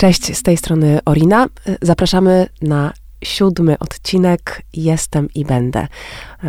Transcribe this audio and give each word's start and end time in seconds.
Cześć, 0.00 0.36
z 0.36 0.42
tej 0.42 0.56
strony 0.56 0.98
Orina. 1.04 1.46
Zapraszamy 1.82 2.46
na 2.62 2.92
siódmy 3.24 3.78
odcinek 3.78 4.62
Jestem 4.72 5.28
i 5.34 5.44
Będę. 5.44 5.86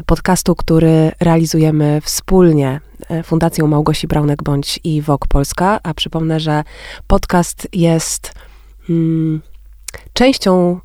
Podcastu, 0.06 0.56
który 0.56 1.12
realizujemy 1.20 2.02
wspólnie 2.04 2.80
Fundacją 3.24 3.68
Małgosi 3.68 4.08
Braunek-Bądź 4.08 4.80
i 4.84 5.02
WOK 5.02 5.28
Polska. 5.28 5.80
A 5.84 5.94
przypomnę, 5.94 6.40
że 6.40 6.64
podcast 7.08 7.68
jest 7.74 8.34
mm, 8.90 9.42
częścią 10.14 10.80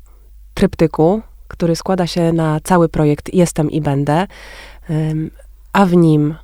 tryptyku, 0.53 1.21
który 1.47 1.75
składa 1.75 2.07
się 2.07 2.33
na 2.33 2.59
cały 2.59 2.89
projekt 2.89 3.33
Jestem 3.33 3.71
i 3.71 3.81
Będę, 3.81 4.27
a 5.73 5.85
w 5.85 5.95
nim 5.95 6.35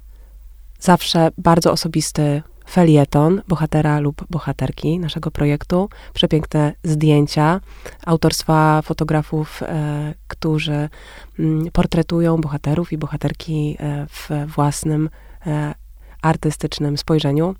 zawsze 0.79 1.31
bardzo 1.37 1.71
osobisty 1.71 2.41
felieton 2.65 3.41
bohatera 3.47 3.99
lub 3.99 4.23
bohaterki 4.29 4.99
naszego 4.99 5.31
projektu, 5.31 5.89
przepiękne 6.13 6.73
zdjęcia 6.83 7.61
autorstwa 8.05 8.81
fotografów, 8.81 9.63
e, 9.63 10.13
którzy 10.27 10.89
m, 11.39 11.65
portretują 11.73 12.37
bohaterów 12.37 12.93
i 12.93 12.97
bohaterki 12.97 13.77
e, 13.79 14.07
w 14.07 14.29
własnym 14.55 15.09
e, 15.47 15.73
artystycznym 16.21 16.97
spojrzeniu. 16.97 17.55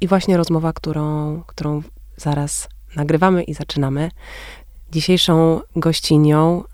I 0.00 0.08
właśnie 0.08 0.36
rozmowa, 0.36 0.72
którą, 0.72 1.42
którą 1.46 1.82
zaraz 2.16 2.68
nagrywamy 2.96 3.42
i 3.42 3.54
zaczynamy. 3.54 4.10
Dzisiejszą 4.92 5.60
gościnią 5.76 6.64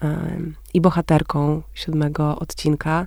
i 0.75 0.81
bohaterką 0.81 1.63
siódmego 1.75 2.39
odcinka 2.39 3.07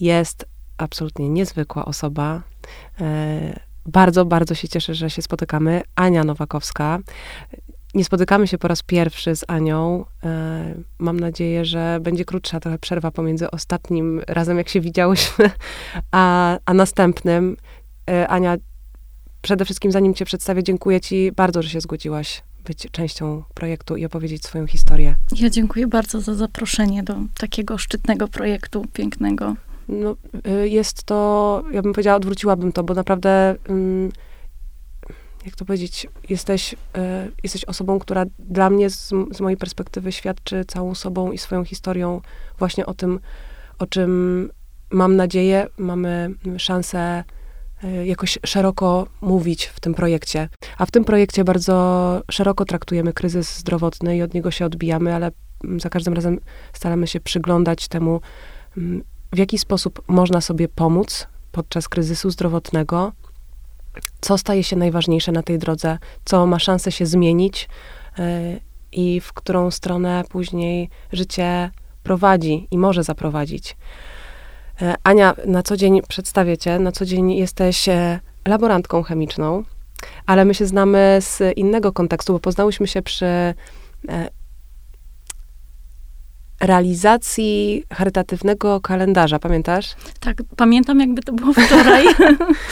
jest 0.00 0.46
absolutnie 0.82 1.28
niezwykła 1.28 1.84
osoba. 1.84 2.42
E, 3.00 3.60
bardzo, 3.86 4.24
bardzo 4.24 4.54
się 4.54 4.68
cieszę, 4.68 4.94
że 4.94 5.10
się 5.10 5.22
spotykamy. 5.22 5.82
Ania 5.94 6.24
Nowakowska. 6.24 6.98
Nie 7.94 8.04
spotykamy 8.04 8.46
się 8.46 8.58
po 8.58 8.68
raz 8.68 8.82
pierwszy 8.82 9.36
z 9.36 9.44
Anią. 9.48 10.04
E, 10.24 10.74
mam 10.98 11.20
nadzieję, 11.20 11.64
że 11.64 11.98
będzie 12.02 12.24
krótsza 12.24 12.60
trochę 12.60 12.78
przerwa 12.78 13.10
pomiędzy 13.10 13.50
ostatnim 13.50 14.20
razem, 14.26 14.58
jak 14.58 14.68
się 14.68 14.80
widziałyśmy, 14.80 15.50
a, 16.12 16.58
a 16.64 16.74
następnym. 16.74 17.56
E, 18.10 18.28
Ania, 18.28 18.56
przede 19.42 19.64
wszystkim 19.64 19.92
zanim 19.92 20.14
cię 20.14 20.24
przedstawię, 20.24 20.62
dziękuję 20.62 21.00
ci 21.00 21.32
bardzo, 21.32 21.62
że 21.62 21.68
się 21.68 21.80
zgodziłaś 21.80 22.42
być 22.64 22.88
częścią 22.90 23.42
projektu 23.54 23.96
i 23.96 24.04
opowiedzieć 24.04 24.44
swoją 24.44 24.66
historię. 24.66 25.16
Ja 25.36 25.50
dziękuję 25.50 25.86
bardzo 25.86 26.20
za 26.20 26.34
zaproszenie 26.34 27.02
do 27.02 27.14
takiego 27.38 27.78
szczytnego 27.78 28.28
projektu, 28.28 28.84
pięknego. 28.92 29.54
No, 29.90 30.16
y, 30.62 30.68
jest 30.68 31.04
to, 31.04 31.62
ja 31.72 31.82
bym 31.82 31.92
powiedziała, 31.92 32.16
odwróciłabym 32.16 32.72
to, 32.72 32.82
bo 32.84 32.94
naprawdę, 32.94 33.56
mm, 33.68 34.12
jak 35.46 35.56
to 35.56 35.64
powiedzieć, 35.64 36.06
jesteś, 36.28 36.72
y, 36.72 36.76
jesteś 37.42 37.64
osobą, 37.64 37.98
która 37.98 38.24
dla 38.38 38.70
mnie, 38.70 38.90
z, 38.90 39.08
z 39.32 39.40
mojej 39.40 39.56
perspektywy, 39.56 40.12
świadczy 40.12 40.64
całą 40.64 40.94
sobą 40.94 41.32
i 41.32 41.38
swoją 41.38 41.64
historią 41.64 42.20
właśnie 42.58 42.86
o 42.86 42.94
tym, 42.94 43.20
o 43.78 43.86
czym 43.86 44.50
mam 44.90 45.16
nadzieję, 45.16 45.66
mamy 45.78 46.30
szansę 46.58 47.24
y, 47.84 48.06
jakoś 48.06 48.38
szeroko 48.46 49.06
mówić 49.20 49.66
w 49.66 49.80
tym 49.80 49.94
projekcie. 49.94 50.48
A 50.78 50.86
w 50.86 50.90
tym 50.90 51.04
projekcie 51.04 51.44
bardzo 51.44 52.22
szeroko 52.30 52.64
traktujemy 52.64 53.12
kryzys 53.12 53.58
zdrowotny 53.58 54.16
i 54.16 54.22
od 54.22 54.34
niego 54.34 54.50
się 54.50 54.66
odbijamy, 54.66 55.14
ale 55.14 55.30
mm, 55.64 55.80
za 55.80 55.88
każdym 55.88 56.14
razem 56.14 56.38
staramy 56.72 57.06
się 57.06 57.20
przyglądać 57.20 57.88
temu, 57.88 58.20
mm, 58.76 59.02
w 59.32 59.38
jaki 59.38 59.58
sposób 59.58 60.02
można 60.08 60.40
sobie 60.40 60.68
pomóc 60.68 61.26
podczas 61.52 61.88
kryzysu 61.88 62.30
zdrowotnego, 62.30 63.12
co 64.20 64.38
staje 64.38 64.64
się 64.64 64.76
najważniejsze 64.76 65.32
na 65.32 65.42
tej 65.42 65.58
drodze, 65.58 65.98
co 66.24 66.46
ma 66.46 66.58
szansę 66.58 66.92
się 66.92 67.06
zmienić 67.06 67.68
yy, 68.18 68.24
i 68.92 69.20
w 69.20 69.32
którą 69.32 69.70
stronę 69.70 70.24
później 70.28 70.90
życie 71.12 71.70
prowadzi 72.02 72.68
i 72.70 72.78
może 72.78 73.04
zaprowadzić. 73.04 73.76
Yy, 74.80 74.94
Ania, 75.02 75.34
na 75.46 75.62
co 75.62 75.76
dzień 75.76 76.00
przedstawię 76.08 76.58
cię, 76.58 76.78
na 76.78 76.92
co 76.92 77.04
dzień 77.04 77.32
jesteś 77.32 77.88
e, 77.88 78.20
laborantką 78.48 79.02
chemiczną, 79.02 79.64
ale 80.26 80.44
my 80.44 80.54
się 80.54 80.66
znamy 80.66 81.18
z 81.20 81.58
innego 81.58 81.92
kontekstu, 81.92 82.32
bo 82.32 82.40
poznałyśmy 82.40 82.86
się 82.86 83.02
przy 83.02 83.26
e, 83.26 83.54
realizacji 86.60 87.84
charytatywnego 87.92 88.80
kalendarza, 88.80 89.38
pamiętasz? 89.38 89.94
Tak, 90.20 90.42
pamiętam 90.56 91.00
jakby 91.00 91.22
to 91.22 91.32
było 91.32 91.52
wczoraj. 91.52 92.04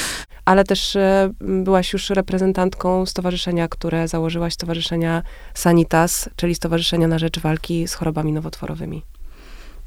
Ale 0.44 0.64
też 0.64 0.96
e, 0.96 1.30
byłaś 1.40 1.92
już 1.92 2.10
reprezentantką 2.10 3.06
stowarzyszenia, 3.06 3.68
które 3.68 4.08
założyłaś, 4.08 4.54
Stowarzyszenia 4.54 5.22
Sanitas, 5.54 6.30
czyli 6.36 6.54
Stowarzyszenia 6.54 7.08
na 7.08 7.18
rzecz 7.18 7.40
walki 7.40 7.88
z 7.88 7.94
chorobami 7.94 8.32
nowotworowymi. 8.32 9.02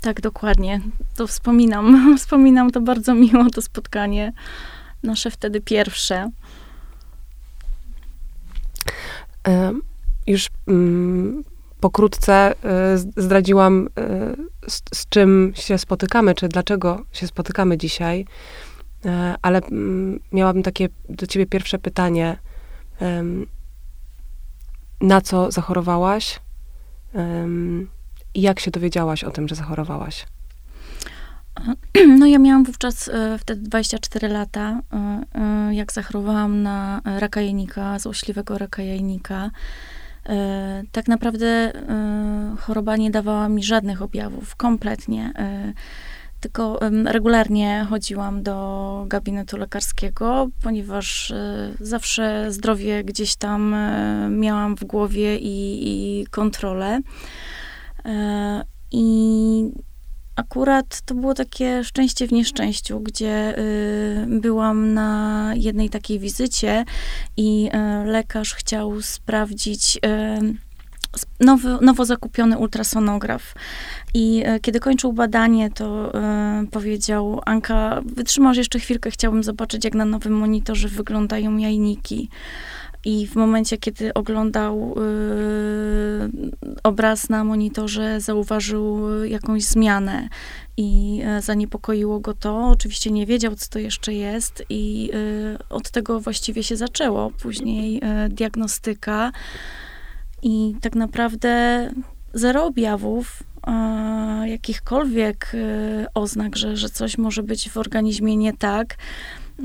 Tak, 0.02 0.22
dokładnie. 0.22 0.82
To 1.16 1.28
wspominam. 1.28 1.98
Wspominam 2.20 2.72
to 2.72 2.82
bardzo 2.82 3.14
miło, 3.16 3.50
to 3.50 3.62
spotkanie. 3.62 4.34
Nasze 5.04 5.32
wtedy 5.32 5.62
pierwsze. 5.62 6.30
Już 10.28 10.48
mm, 10.68 11.44
pokrótce 11.82 12.54
y, 12.96 12.98
zdradziłam, 12.98 13.88
y, 13.88 14.70
z, 14.70 14.82
z, 14.94 15.10
czym 15.10 15.54
się 15.56 15.78
spotykamy, 15.78 16.36
czy 16.36 16.48
dlaczego 16.48 17.06
się 17.12 17.28
spotykamy 17.28 17.78
dzisiaj, 17.78 18.26
y, 19.06 19.10
ale 19.42 19.62
mm, 19.62 20.20
miałabym 20.32 20.64
takie 20.64 20.90
do 21.10 21.28
ciebie 21.28 21.46
pierwsze 21.46 21.80
pytanie. 21.80 22.38
Na 25.02 25.22
co 25.22 25.52
zachorowałaś 25.52 26.40
i 28.34 28.42
jak 28.42 28.60
się 28.60 28.72
dowiedziałaś 28.72 29.24
o 29.24 29.32
tym, 29.32 29.48
że 29.48 29.56
zachorowałaś? 29.56 30.26
No 32.20 32.26
ja 32.26 32.40
miałam 32.40 32.64
wówczas 32.64 33.10
wtedy 33.40 33.62
24 33.62 34.28
lata, 34.28 34.82
jak 35.72 35.94
zachorowałam 35.94 36.62
na 36.64 37.02
raka 37.06 37.42
jajnika, 37.42 38.00
złośliwego 38.00 38.58
raka 38.58 38.84
jajnika. 38.84 39.52
E, 40.30 40.84
tak 40.92 41.08
naprawdę 41.08 41.48
e, 41.48 42.56
choroba 42.60 42.98
nie 42.98 43.12
dawała 43.12 43.50
mi 43.50 43.64
żadnych 43.64 44.02
objawów, 44.02 44.56
kompletnie. 44.56 45.34
E, 45.36 45.74
tylko 46.40 46.80
regularnie 47.06 47.86
chodziłam 47.90 48.44
do 48.44 49.06
gabinetu 49.08 49.58
lekarskiego, 49.58 50.48
ponieważ 50.64 51.34
zawsze 51.80 52.52
zdrowie 52.52 53.04
gdzieś 53.04 53.36
tam 53.36 53.76
miałam 54.30 54.76
w 54.76 54.84
głowie 54.84 55.38
i, 55.38 55.80
i 55.90 56.28
kontrolę. 56.28 57.00
I 58.92 59.72
akurat 60.42 61.02
to 61.02 61.16
było 61.16 61.34
takie 61.34 61.84
szczęście 61.84 62.28
w 62.28 62.32
nieszczęściu, 62.32 63.00
gdzie 63.00 63.60
y, 63.60 64.26
byłam 64.28 64.94
na 64.94 65.52
jednej 65.56 65.90
takiej 65.90 66.20
wizycie 66.20 66.86
i 67.38 67.70
y, 68.04 68.06
lekarz 68.06 68.54
chciał 68.54 69.02
sprawdzić 69.02 70.00
y, 70.06 70.72
nowy, 71.40 71.78
nowo 71.82 72.06
zakupiony 72.06 72.58
ultrasonograf. 72.58 73.56
I 74.14 74.44
y, 74.56 74.60
kiedy 74.60 74.80
kończył 74.80 75.14
badanie, 75.14 75.70
to 75.70 76.12
y, 76.64 76.68
powiedział: 76.68 77.42
Anka, 77.46 78.02
wytrzymasz 78.06 78.58
jeszcze 78.58 78.80
chwilkę, 78.80 79.12
chciałbym 79.12 79.44
zobaczyć, 79.44 79.86
jak 79.86 79.96
na 79.96 80.06
nowym 80.06 80.34
monitorze 80.34 80.88
wyglądają 80.88 81.58
jajniki. 81.58 82.30
I 83.06 83.28
w 83.28 83.36
momencie, 83.36 83.78
kiedy 83.78 84.14
oglądał 84.14 84.96
y, 84.98 86.30
obraz 86.84 87.30
na 87.30 87.44
monitorze, 87.44 88.22
zauważył 88.22 89.10
jakąś 89.24 89.64
zmianę 89.64 90.30
i 90.78 91.22
y, 91.38 91.42
zaniepokoiło 91.42 92.20
go 92.20 92.34
to. 92.34 92.68
Oczywiście 92.68 93.12
nie 93.12 93.26
wiedział, 93.26 93.56
co 93.56 93.70
to 93.70 93.80
jeszcze 93.80 94.14
jest, 94.14 94.64
i 94.70 95.12
y, 95.14 95.58
od 95.70 95.92
tego 95.92 96.20
właściwie 96.20 96.64
się 96.64 96.78
zaczęło. 96.78 97.32
Później 97.32 97.98
y, 98.26 98.30
diagnostyka 98.30 99.32
i 100.44 100.76
tak 100.82 100.96
naprawdę 100.96 101.90
zero 102.34 102.66
objawów. 102.66 103.44
jakichkolwiek 104.46 105.52
y, 105.54 106.06
oznak, 106.14 106.56
że, 106.56 106.78
że 106.78 106.90
coś 106.90 107.18
może 107.18 107.44
być 107.44 107.70
w 107.70 107.78
organizmie 107.78 108.38
nie 108.38 108.54
tak. 108.54 108.98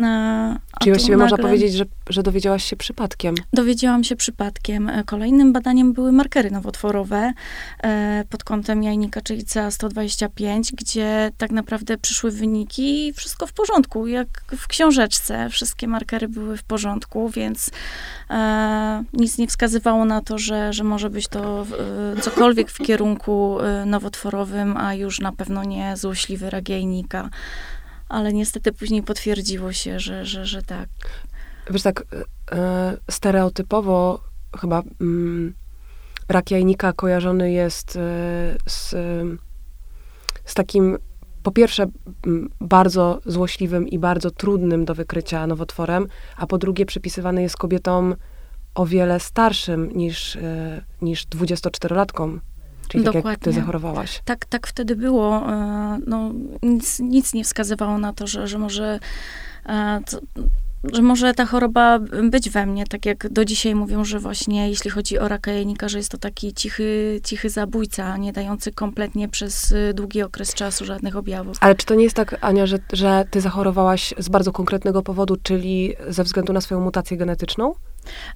E, 0.03 0.57
Czyli 0.81 0.93
właściwie 0.93 1.17
nagle... 1.17 1.31
można 1.31 1.49
powiedzieć, 1.49 1.73
że, 1.73 1.85
że 2.09 2.23
dowiedziałaś 2.23 2.65
się 2.65 2.77
przypadkiem. 2.77 3.35
Dowiedziałam 3.53 4.05
się 4.05 4.17
przypadkiem. 4.17 4.89
E, 4.89 5.05
kolejnym 5.05 5.53
badaniem 5.53 5.93
były 5.93 6.13
markery 6.13 6.51
nowotworowe 6.51 7.33
e, 7.83 8.25
pod 8.31 8.45
kątem 8.45 8.83
jajnika, 8.83 9.21
czyli 9.21 9.45
CA125, 9.45 10.73
gdzie 10.73 11.31
tak 11.39 11.51
naprawdę 11.51 11.99
przyszły 11.99 12.31
wyniki 12.31 13.09
i 13.09 13.13
wszystko 13.13 13.47
w 13.47 13.53
porządku, 13.53 14.07
jak 14.07 14.29
w 14.57 14.67
książeczce. 14.67 15.51
Wszystkie 15.51 15.89
markery 15.89 16.29
były 16.29 16.57
w 16.57 16.65
porządku, 16.65 17.29
więc 17.29 17.71
nic 19.13 19.39
nie 19.39 19.47
wskazywało 19.47 20.05
na 20.05 20.21
to, 20.21 20.39
że, 20.39 20.73
że 20.73 20.85
może 20.85 21.11
być 21.11 21.29
to 21.29 21.67
cokolwiek 22.21 22.71
w 22.71 22.79
kierunku 22.79 23.59
nowotworowym, 23.87 24.77
a 24.77 24.95
już 24.95 25.21
na 25.21 25.33
pewno 25.33 25.65
nie 25.65 25.97
złośliwy 25.97 26.51
rak 26.51 26.69
jajnika 26.69 27.31
ale 28.09 28.33
niestety 28.33 28.73
później 28.73 29.03
potwierdziło 29.03 29.73
się, 29.73 30.01
że, 30.01 30.25
że, 30.25 30.47
że 30.47 30.63
tak. 30.63 30.89
Wiesz, 31.71 31.83
tak 31.83 32.05
e, 32.53 32.97
stereotypowo 33.11 34.21
chyba 34.61 34.83
mm, 35.01 35.55
rak 36.29 36.51
jajnika 36.51 36.93
kojarzony 36.93 37.53
jest 37.53 37.97
y, 37.97 37.99
z, 38.67 38.95
z 40.45 40.55
takim 40.55 40.99
po 41.43 41.53
pierwsze 41.53 41.87
bardzo 42.61 43.21
złośliwym 43.27 43.89
i 43.89 43.99
bardzo 43.99 44.31
trudnym 44.31 44.85
do 44.85 44.95
wykrycia 44.95 45.47
nowotworem, 45.47 46.07
a 46.37 46.47
po 46.47 46.59
drugie 46.59 46.87
przypisywany 46.87 47.43
jest 47.43 47.57
kobietom 47.57 48.15
o 48.75 48.87
wiele 48.87 49.21
starszym 49.21 49.91
niż, 49.97 50.37
e, 50.37 50.85
niż 51.03 51.27
24-latkom. 51.27 52.39
Czyli 52.89 53.05
Dokładnie. 53.05 53.23
tak 53.23 53.33
jak 53.33 53.45
ty 53.45 53.53
zachorowałaś. 53.53 54.23
Tak, 54.25 54.45
tak 54.45 54.67
wtedy 54.67 54.97
było. 54.97 55.53
E, 55.53 55.99
no, 56.07 56.33
nic, 56.63 57.01
nic 57.01 57.35
nie 57.35 57.45
wskazywało 57.45 57.99
na 57.99 58.13
to, 58.13 58.27
że, 58.27 58.49
że 58.49 58.59
może 58.59 58.99
e, 59.67 60.01
to, 60.11 60.21
że 60.93 61.03
może 61.03 61.35
ta 61.35 61.47
choroba 61.47 61.99
być 62.31 62.51
we 62.51 62.67
mnie, 62.67 62.87
tak 62.87 63.07
jak 63.07 63.33
do 63.33 63.45
dzisiaj 63.45 63.75
mówią, 63.75 64.05
że 64.05 64.19
właśnie 64.19 64.69
jeśli 64.69 64.91
chodzi 64.91 65.19
o 65.19 65.29
raka 65.29 65.53
jajnika, 65.53 65.89
że 65.89 65.99
jest 65.99 66.11
to 66.11 66.19
taki 66.19 66.55
cichy, 66.55 67.21
cichy 67.25 67.51
zabójca, 67.51 68.17
nie 68.17 68.33
dający 68.33 68.73
kompletnie 68.73 69.29
przez 69.29 69.75
długi 69.95 70.23
okres 70.23 70.55
czasu 70.55 70.85
żadnych 70.85 71.17
objawów. 71.17 71.57
Ale 71.61 71.75
czy 71.75 71.87
to 71.87 71.95
nie 71.95 72.05
jest 72.05 72.17
tak, 72.17 72.39
Ania, 72.41 72.67
że, 72.67 72.79
że 72.93 73.25
ty 73.31 73.41
zachorowałaś 73.41 74.15
z 74.19 74.29
bardzo 74.29 74.53
konkretnego 74.53 75.03
powodu, 75.03 75.37
czyli 75.43 75.95
ze 76.09 76.25
względu 76.25 76.53
na 76.53 76.61
swoją 76.61 76.81
mutację 76.81 77.17
genetyczną? 77.17 77.75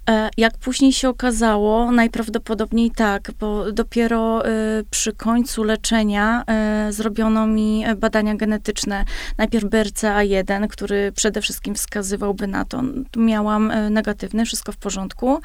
E, 0.09 0.29
jak 0.37 0.57
później 0.57 0.93
się 0.93 1.09
okazało, 1.09 1.91
najprawdopodobniej 1.91 2.91
tak, 2.91 3.31
bo 3.39 3.71
dopiero 3.71 4.45
e, 4.45 4.49
przy 4.89 5.13
końcu 5.13 5.63
leczenia 5.63 6.43
e, 6.47 6.87
zrobiono 6.93 7.47
mi 7.47 7.83
badania 7.97 8.35
genetyczne. 8.35 9.05
Najpierw 9.37 9.65
BRCA1, 9.65 10.67
który 10.67 11.11
przede 11.11 11.41
wszystkim 11.41 11.75
wskazywałby 11.75 12.47
na 12.47 12.65
to. 12.65 12.81
Miałam 13.17 13.71
negatywny, 13.89 14.45
wszystko 14.45 14.71
w 14.71 14.77
porządku 14.77 15.39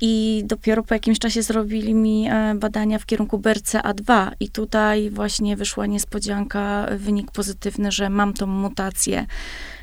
i 0.00 0.42
dopiero 0.46 0.82
po 0.82 0.94
jakimś 0.94 1.18
czasie 1.18 1.42
zrobili 1.42 1.94
mi 1.94 2.28
badania 2.54 2.98
w 2.98 3.06
kierunku 3.06 3.38
BRCA2 3.38 4.30
i 4.40 4.48
tutaj 4.48 5.10
właśnie 5.10 5.56
wyszła 5.56 5.86
niespodzianka, 5.86 6.86
wynik 6.96 7.30
pozytywny, 7.30 7.92
że 7.92 8.10
mam 8.10 8.34
tą 8.34 8.46
mutację 8.46 9.26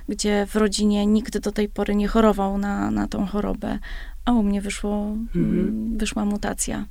gdzie 0.09 0.45
w 0.45 0.55
rodzinie 0.55 1.05
nikt 1.05 1.37
do 1.37 1.51
tej 1.51 1.69
pory 1.69 1.95
nie 1.95 2.07
chorował 2.07 2.57
na, 2.57 2.91
na 2.91 3.07
tą 3.07 3.25
chorobę, 3.25 3.79
a 4.25 4.31
u 4.31 4.43
mnie 4.43 4.61
wyszło, 4.61 5.05
mhm. 5.05 5.59
Mm, 5.59 5.97
wyszła 5.97 6.25
mutacja. 6.25 6.85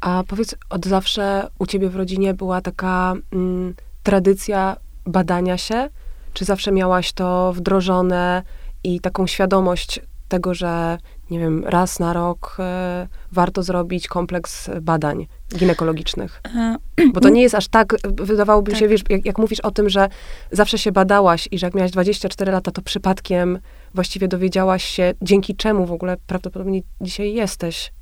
A 0.00 0.24
powiedz, 0.28 0.54
od 0.70 0.86
zawsze 0.86 1.48
u 1.58 1.66
ciebie 1.66 1.88
w 1.88 1.96
rodzinie 1.96 2.34
była 2.34 2.60
taka 2.60 3.14
mm, 3.32 3.74
tradycja 4.02 4.76
badania 5.06 5.58
się? 5.58 5.88
Czy 6.32 6.44
zawsze 6.44 6.72
miałaś 6.72 7.12
to 7.12 7.52
wdrożone 7.52 8.42
i 8.84 9.00
taką 9.00 9.26
świadomość 9.26 10.00
tego, 10.34 10.54
że 10.54 10.98
nie 11.30 11.38
wiem, 11.38 11.64
raz 11.64 12.00
na 12.00 12.12
rok 12.12 12.56
e, 12.58 13.08
warto 13.32 13.62
zrobić 13.62 14.08
kompleks 14.08 14.70
badań 14.82 15.26
ginekologicznych. 15.56 16.40
E, 16.56 16.76
Bo 17.14 17.20
to 17.20 17.28
nie 17.28 17.42
jest 17.42 17.54
aż 17.54 17.68
tak, 17.68 17.94
wydawałoby 18.14 18.70
tak. 18.70 18.80
się, 18.80 18.88
wiesz, 18.88 19.02
jak, 19.10 19.24
jak, 19.24 19.38
mówisz 19.38 19.60
o 19.60 19.70
tym, 19.70 19.88
że 19.88 20.08
zawsze 20.52 20.78
się 20.78 20.92
badałaś 20.92 21.48
i 21.50 21.58
że 21.58 21.66
jak 21.66 21.74
miałaś 21.74 21.90
24 21.90 22.52
lata, 22.52 22.70
to 22.70 22.82
przypadkiem 22.82 23.58
właściwie 23.94 24.28
dowiedziałaś 24.28 24.84
się, 24.84 25.14
dzięki 25.22 25.56
czemu 25.56 25.86
w 25.86 25.92
ogóle 25.92 26.16
prawdopodobnie 26.26 26.80
dzisiaj 27.00 27.34
jesteś. 27.34 27.92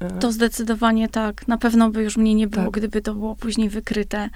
E. 0.00 0.10
To 0.10 0.32
zdecydowanie 0.32 1.08
tak. 1.08 1.48
Na 1.48 1.58
pewno 1.58 1.90
by 1.90 2.02
już 2.02 2.16
mnie 2.16 2.34
nie 2.34 2.46
było, 2.46 2.64
tak. 2.64 2.74
gdyby 2.74 3.02
to 3.02 3.14
było 3.14 3.36
później 3.36 3.68
wykryte. 3.68 4.28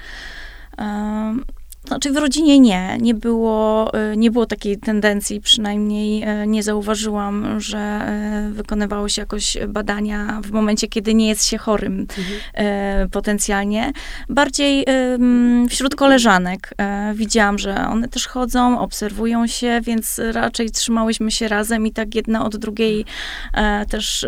Znaczy 1.85 2.13
w 2.13 2.17
rodzinie 2.17 2.61
nie, 2.61 2.99
nie 3.01 3.15
było, 3.15 3.93
y, 4.13 4.17
nie 4.17 4.31
było 4.31 4.47
takiej 4.47 4.79
tendencji, 4.79 5.41
przynajmniej 5.41 6.29
y, 6.43 6.47
nie 6.47 6.63
zauważyłam, 6.63 7.61
że 7.61 8.01
y, 8.49 8.53
wykonywało 8.53 9.09
się 9.09 9.23
jakoś 9.23 9.59
badania 9.69 10.41
w 10.45 10.51
momencie, 10.51 10.89
kiedy 10.89 11.15
nie 11.15 11.29
jest 11.29 11.47
się 11.47 11.59
chorym 11.59 12.07
mhm. 12.55 13.11
potencjalnie. 13.11 13.93
Bardziej 14.29 14.85
wśród 15.69 15.95
koleżanek 15.95 16.75
widziałam, 17.15 17.59
że 17.59 17.89
one 17.89 18.09
też 18.09 18.27
chodzą, 18.27 18.81
obserwują 18.81 19.47
się, 19.47 19.81
więc 19.83 20.21
raczej 20.33 20.71
trzymałyśmy 20.71 21.31
się 21.31 21.49
razem 21.49 21.87
i 21.87 21.93
tak 21.93 22.15
jedna 22.15 22.45
od 22.45 22.57
drugiej 22.57 23.05
też 23.89 24.27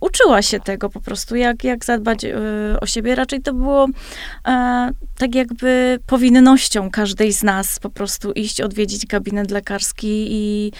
uczyła 0.00 0.42
się 0.42 0.60
tego 0.60 0.88
po 0.90 1.00
prostu, 1.00 1.36
jak, 1.36 1.64
jak 1.64 1.84
zadbać 1.84 2.26
o 2.80 2.86
siebie. 2.86 3.14
Raczej 3.14 3.40
to 3.40 3.54
było 3.54 3.88
tak 5.18 5.34
jakby 5.34 5.98
powinnością 6.06 6.90
każdej 6.92 7.32
z 7.32 7.42
nas 7.42 7.78
po 7.78 7.90
prostu 7.90 8.32
iść, 8.32 8.60
odwiedzić 8.60 9.06
gabinet 9.06 9.50
lekarski 9.50 10.26
i 10.30 10.72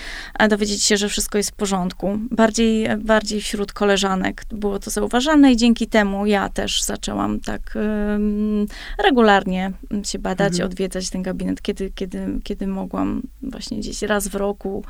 dowiedzieć 0.49 0.85
się, 0.85 0.97
że 0.97 1.09
wszystko 1.09 1.38
jest 1.38 1.50
w 1.50 1.55
porządku. 1.55 2.19
Bardziej, 2.31 2.88
bardziej 2.99 3.41
wśród 3.41 3.73
koleżanek 3.73 4.44
było 4.50 4.79
to 4.79 4.91
zauważalne 4.91 5.53
i 5.53 5.56
dzięki 5.56 5.87
temu 5.87 6.26
ja 6.26 6.49
też 6.49 6.82
zaczęłam 6.82 7.41
tak 7.41 7.75
um, 7.75 8.67
regularnie 9.05 9.73
się 10.05 10.19
badać, 10.19 10.53
mhm. 10.53 10.70
odwiedzać 10.70 11.11
ten 11.11 11.23
gabinet, 11.23 11.62
kiedy, 11.62 11.91
kiedy, 11.94 12.41
kiedy 12.44 12.67
mogłam 12.67 13.23
właśnie 13.43 13.79
gdzieś 13.79 14.03
raz 14.03 14.29
w 14.29 14.35
roku. 14.35 14.85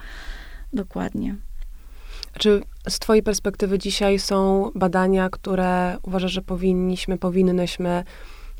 Dokładnie. 0.72 1.36
Czy 2.38 2.62
z 2.88 2.98
Twojej 2.98 3.22
perspektywy 3.22 3.78
dzisiaj 3.78 4.18
są 4.18 4.70
badania, 4.74 5.30
które 5.30 5.96
uważasz, 6.02 6.32
że 6.32 6.42
powinniśmy, 6.42 7.18
powinnyśmy 7.18 8.04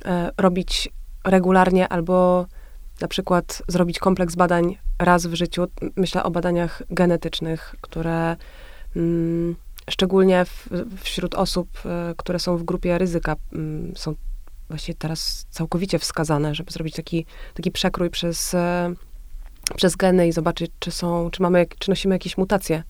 e, 0.05 0.31
robić 0.39 0.89
regularnie 1.25 1.89
albo 1.89 2.47
na 3.03 3.09
przykład 3.09 3.63
zrobić 3.69 3.99
kompleks 3.99 4.35
badań 4.35 4.79
raz 4.99 5.27
w 5.27 5.35
życiu. 5.35 5.67
Myślę 5.97 6.23
o 6.23 6.31
badaniach 6.31 6.83
genetycznych, 6.91 7.75
które 7.81 8.37
mm, 8.97 9.57
szczególnie 9.91 10.45
w, 10.45 10.69
wśród 10.97 11.35
osób, 11.35 11.69
y, 11.85 12.15
które 12.17 12.39
są 12.39 12.57
w 12.57 12.63
grupie 12.63 12.99
ryzyka, 12.99 13.37
y, 13.53 13.99
są 13.99 14.15
właściwie 14.69 14.99
teraz 14.99 15.47
całkowicie 15.51 15.99
wskazane, 15.99 16.55
żeby 16.55 16.73
zrobić 16.73 16.95
taki, 16.95 17.27
taki 17.55 17.71
przekrój 17.71 18.11
przez 18.11 18.55
y, 18.55 18.59
przez 19.77 19.97
geny 19.97 20.29
i 20.29 20.33
zobaczyć, 20.33 20.71
czy 20.79 20.91
są, 20.91 21.31
czy 21.31 21.43
mamy, 21.43 21.67
czy 21.79 21.91
nosimy 21.91 22.15
jakieś 22.15 22.39
mutacje. 22.39 22.83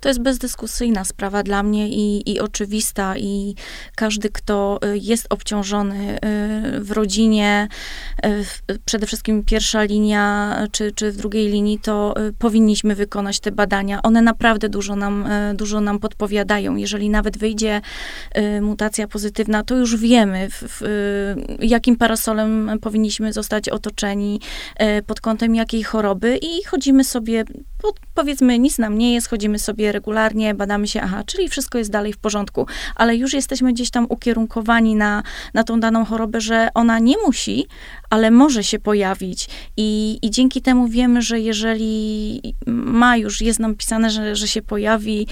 To 0.00 0.08
jest 0.08 0.20
bezdyskusyjna 0.20 1.04
sprawa 1.04 1.42
dla 1.42 1.62
mnie 1.62 1.88
i, 1.88 2.30
i 2.32 2.40
oczywista 2.40 3.16
i 3.16 3.54
każdy, 3.94 4.28
kto 4.28 4.78
y, 4.84 4.98
jest 4.98 5.26
obciążony 5.30 6.14
y, 6.16 6.80
w 6.80 6.90
rodzinie, 6.90 7.68
y, 8.70 8.78
przede 8.84 9.06
wszystkim 9.06 9.44
pierwsza 9.44 9.82
linia, 9.82 10.56
czy, 10.72 10.92
czy 10.92 11.12
w 11.12 11.16
drugiej 11.16 11.48
linii, 11.48 11.78
to 11.78 12.14
powinniśmy 12.38 12.94
wykonać 12.94 13.40
te 13.40 13.52
badania. 13.52 14.02
One 14.02 14.22
naprawdę 14.22 14.68
dużo 14.68 14.96
nam, 14.96 15.28
dużo 15.54 15.80
nam 15.80 15.98
podpowiadają. 15.98 16.76
Jeżeli 16.76 17.10
nawet 17.10 17.38
wyjdzie 17.38 17.80
mutacja 18.60 19.08
pozytywna, 19.08 19.62
to 19.62 19.76
już 19.76 19.96
wiemy, 19.96 20.48
w, 20.50 20.62
w, 20.62 21.34
jakim 21.62 21.96
parasolem 21.96 22.70
powinniśmy 22.80 23.32
zostać 23.32 23.68
otoczeni, 23.68 24.40
pod 25.06 25.20
kątem 25.20 25.54
jakiej 25.54 25.82
choroby, 25.82 26.19
i 26.28 26.64
chodzimy 26.64 27.04
sobie, 27.04 27.44
powiedzmy, 28.14 28.58
nic 28.58 28.78
nam 28.78 28.98
nie 28.98 29.14
jest, 29.14 29.28
chodzimy 29.28 29.58
sobie 29.58 29.92
regularnie, 29.92 30.54
badamy 30.54 30.88
się, 30.88 31.00
aha, 31.02 31.22
czyli 31.26 31.48
wszystko 31.48 31.78
jest 31.78 31.90
dalej 31.90 32.12
w 32.12 32.18
porządku, 32.18 32.66
ale 32.96 33.16
już 33.16 33.32
jesteśmy 33.32 33.72
gdzieś 33.72 33.90
tam 33.90 34.06
ukierunkowani 34.08 34.94
na, 34.96 35.22
na 35.54 35.64
tą 35.64 35.80
daną 35.80 36.04
chorobę, 36.04 36.40
że 36.40 36.68
ona 36.74 36.98
nie 36.98 37.14
musi, 37.26 37.66
ale 38.10 38.30
może 38.30 38.64
się 38.64 38.78
pojawić. 38.78 39.48
I, 39.76 40.18
i 40.22 40.30
dzięki 40.30 40.62
temu 40.62 40.88
wiemy, 40.88 41.22
że 41.22 41.40
jeżeli 41.40 42.40
ma 42.66 43.16
już, 43.16 43.40
jest 43.40 43.58
nam 43.58 43.74
pisane, 43.74 44.10
że, 44.10 44.36
że 44.36 44.48
się 44.48 44.62
pojawi, 44.62 45.26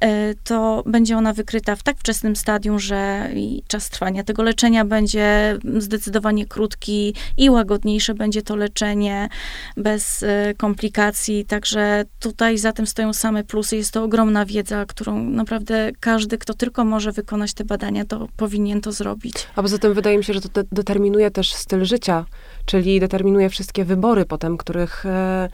e, 0.00 0.34
to 0.34 0.82
będzie 0.86 1.16
ona 1.16 1.32
wykryta 1.32 1.76
w 1.76 1.82
tak 1.82 1.98
wczesnym 1.98 2.36
stadium, 2.36 2.78
że 2.78 3.30
czas 3.66 3.90
trwania 3.90 4.24
tego 4.24 4.42
leczenia 4.42 4.84
będzie 4.84 5.58
zdecydowanie 5.78 6.46
krótki 6.46 7.14
i 7.36 7.50
łagodniejsze 7.50 8.14
będzie 8.14 8.42
to 8.42 8.56
leczenie 8.56 9.28
bez 9.76 10.22
e, 10.22 10.54
komplikacji. 10.56 11.44
Także 11.44 12.04
tutaj 12.20 12.58
za 12.58 12.72
tym 12.72 12.86
stoją 12.86 13.12
same 13.12 13.44
plusy. 13.44 13.76
Jest 13.76 13.92
to 13.92 14.04
ogromna 14.04 14.46
wiedza, 14.46 14.86
którą 14.86 15.24
naprawdę 15.24 15.92
każdy, 16.00 16.38
kto 16.38 16.54
tylko 16.54 16.84
może 16.84 17.12
wykonać 17.12 17.54
te 17.54 17.64
badania, 17.64 18.04
to 18.04 18.28
powinien 18.36 18.80
to 18.80 18.92
zrobić. 18.92 19.34
A 19.56 19.62
poza 19.62 19.78
tym 19.78 19.94
wydaje 19.94 20.18
mi 20.18 20.24
się, 20.24 20.34
że 20.34 20.40
to 20.40 20.48
de 20.48 20.64
determinuje 20.72 21.30
też 21.30 21.54
styl 21.54 21.84
życia 21.84 22.23
czyli 22.64 23.00
determinuje 23.00 23.50
wszystkie 23.50 23.84
wybory 23.84 24.24
potem, 24.24 24.56
których, 24.56 25.06
e, 25.06 25.48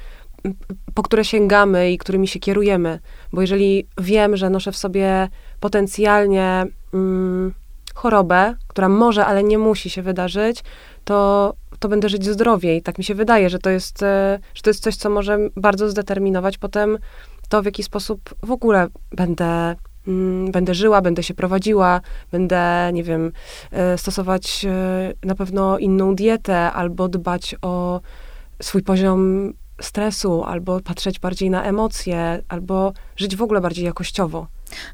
po 0.94 1.02
które 1.02 1.24
sięgamy 1.24 1.92
i 1.92 1.98
którymi 1.98 2.28
się 2.28 2.38
kierujemy. 2.38 2.98
Bo 3.32 3.40
jeżeli 3.40 3.86
wiem, 3.98 4.36
że 4.36 4.50
noszę 4.50 4.72
w 4.72 4.76
sobie 4.76 5.28
potencjalnie 5.60 6.66
mm, 6.94 7.54
chorobę, 7.94 8.54
która 8.68 8.88
może, 8.88 9.26
ale 9.26 9.42
nie 9.42 9.58
musi 9.58 9.90
się 9.90 10.02
wydarzyć, 10.02 10.64
to, 11.04 11.54
to 11.78 11.88
będę 11.88 12.08
żyć 12.08 12.26
zdrowiej. 12.26 12.82
Tak 12.82 12.98
mi 12.98 13.04
się 13.04 13.14
wydaje, 13.14 13.50
że 13.50 13.58
to, 13.58 13.70
jest, 13.70 14.02
e, 14.02 14.38
że 14.54 14.62
to 14.62 14.70
jest 14.70 14.82
coś, 14.82 14.96
co 14.96 15.10
może 15.10 15.38
bardzo 15.56 15.90
zdeterminować 15.90 16.58
potem 16.58 16.98
to, 17.48 17.62
w 17.62 17.64
jaki 17.64 17.82
sposób 17.82 18.34
w 18.42 18.50
ogóle 18.50 18.88
będę 19.12 19.76
będę 20.50 20.74
żyła, 20.74 21.02
będę 21.02 21.22
się 21.22 21.34
prowadziła, 21.34 22.00
będę, 22.32 22.90
nie 22.92 23.04
wiem, 23.04 23.32
e, 23.72 23.98
stosować 23.98 24.64
e, 24.64 25.14
na 25.24 25.34
pewno 25.34 25.78
inną 25.78 26.14
dietę, 26.14 26.72
albo 26.72 27.08
dbać 27.08 27.56
o 27.62 28.00
swój 28.62 28.82
poziom 28.82 29.52
stresu, 29.80 30.44
albo 30.44 30.80
patrzeć 30.80 31.18
bardziej 31.18 31.50
na 31.50 31.62
emocje, 31.62 32.42
albo 32.48 32.92
żyć 33.16 33.36
w 33.36 33.42
ogóle 33.42 33.60
bardziej 33.60 33.84
jakościowo. 33.84 34.46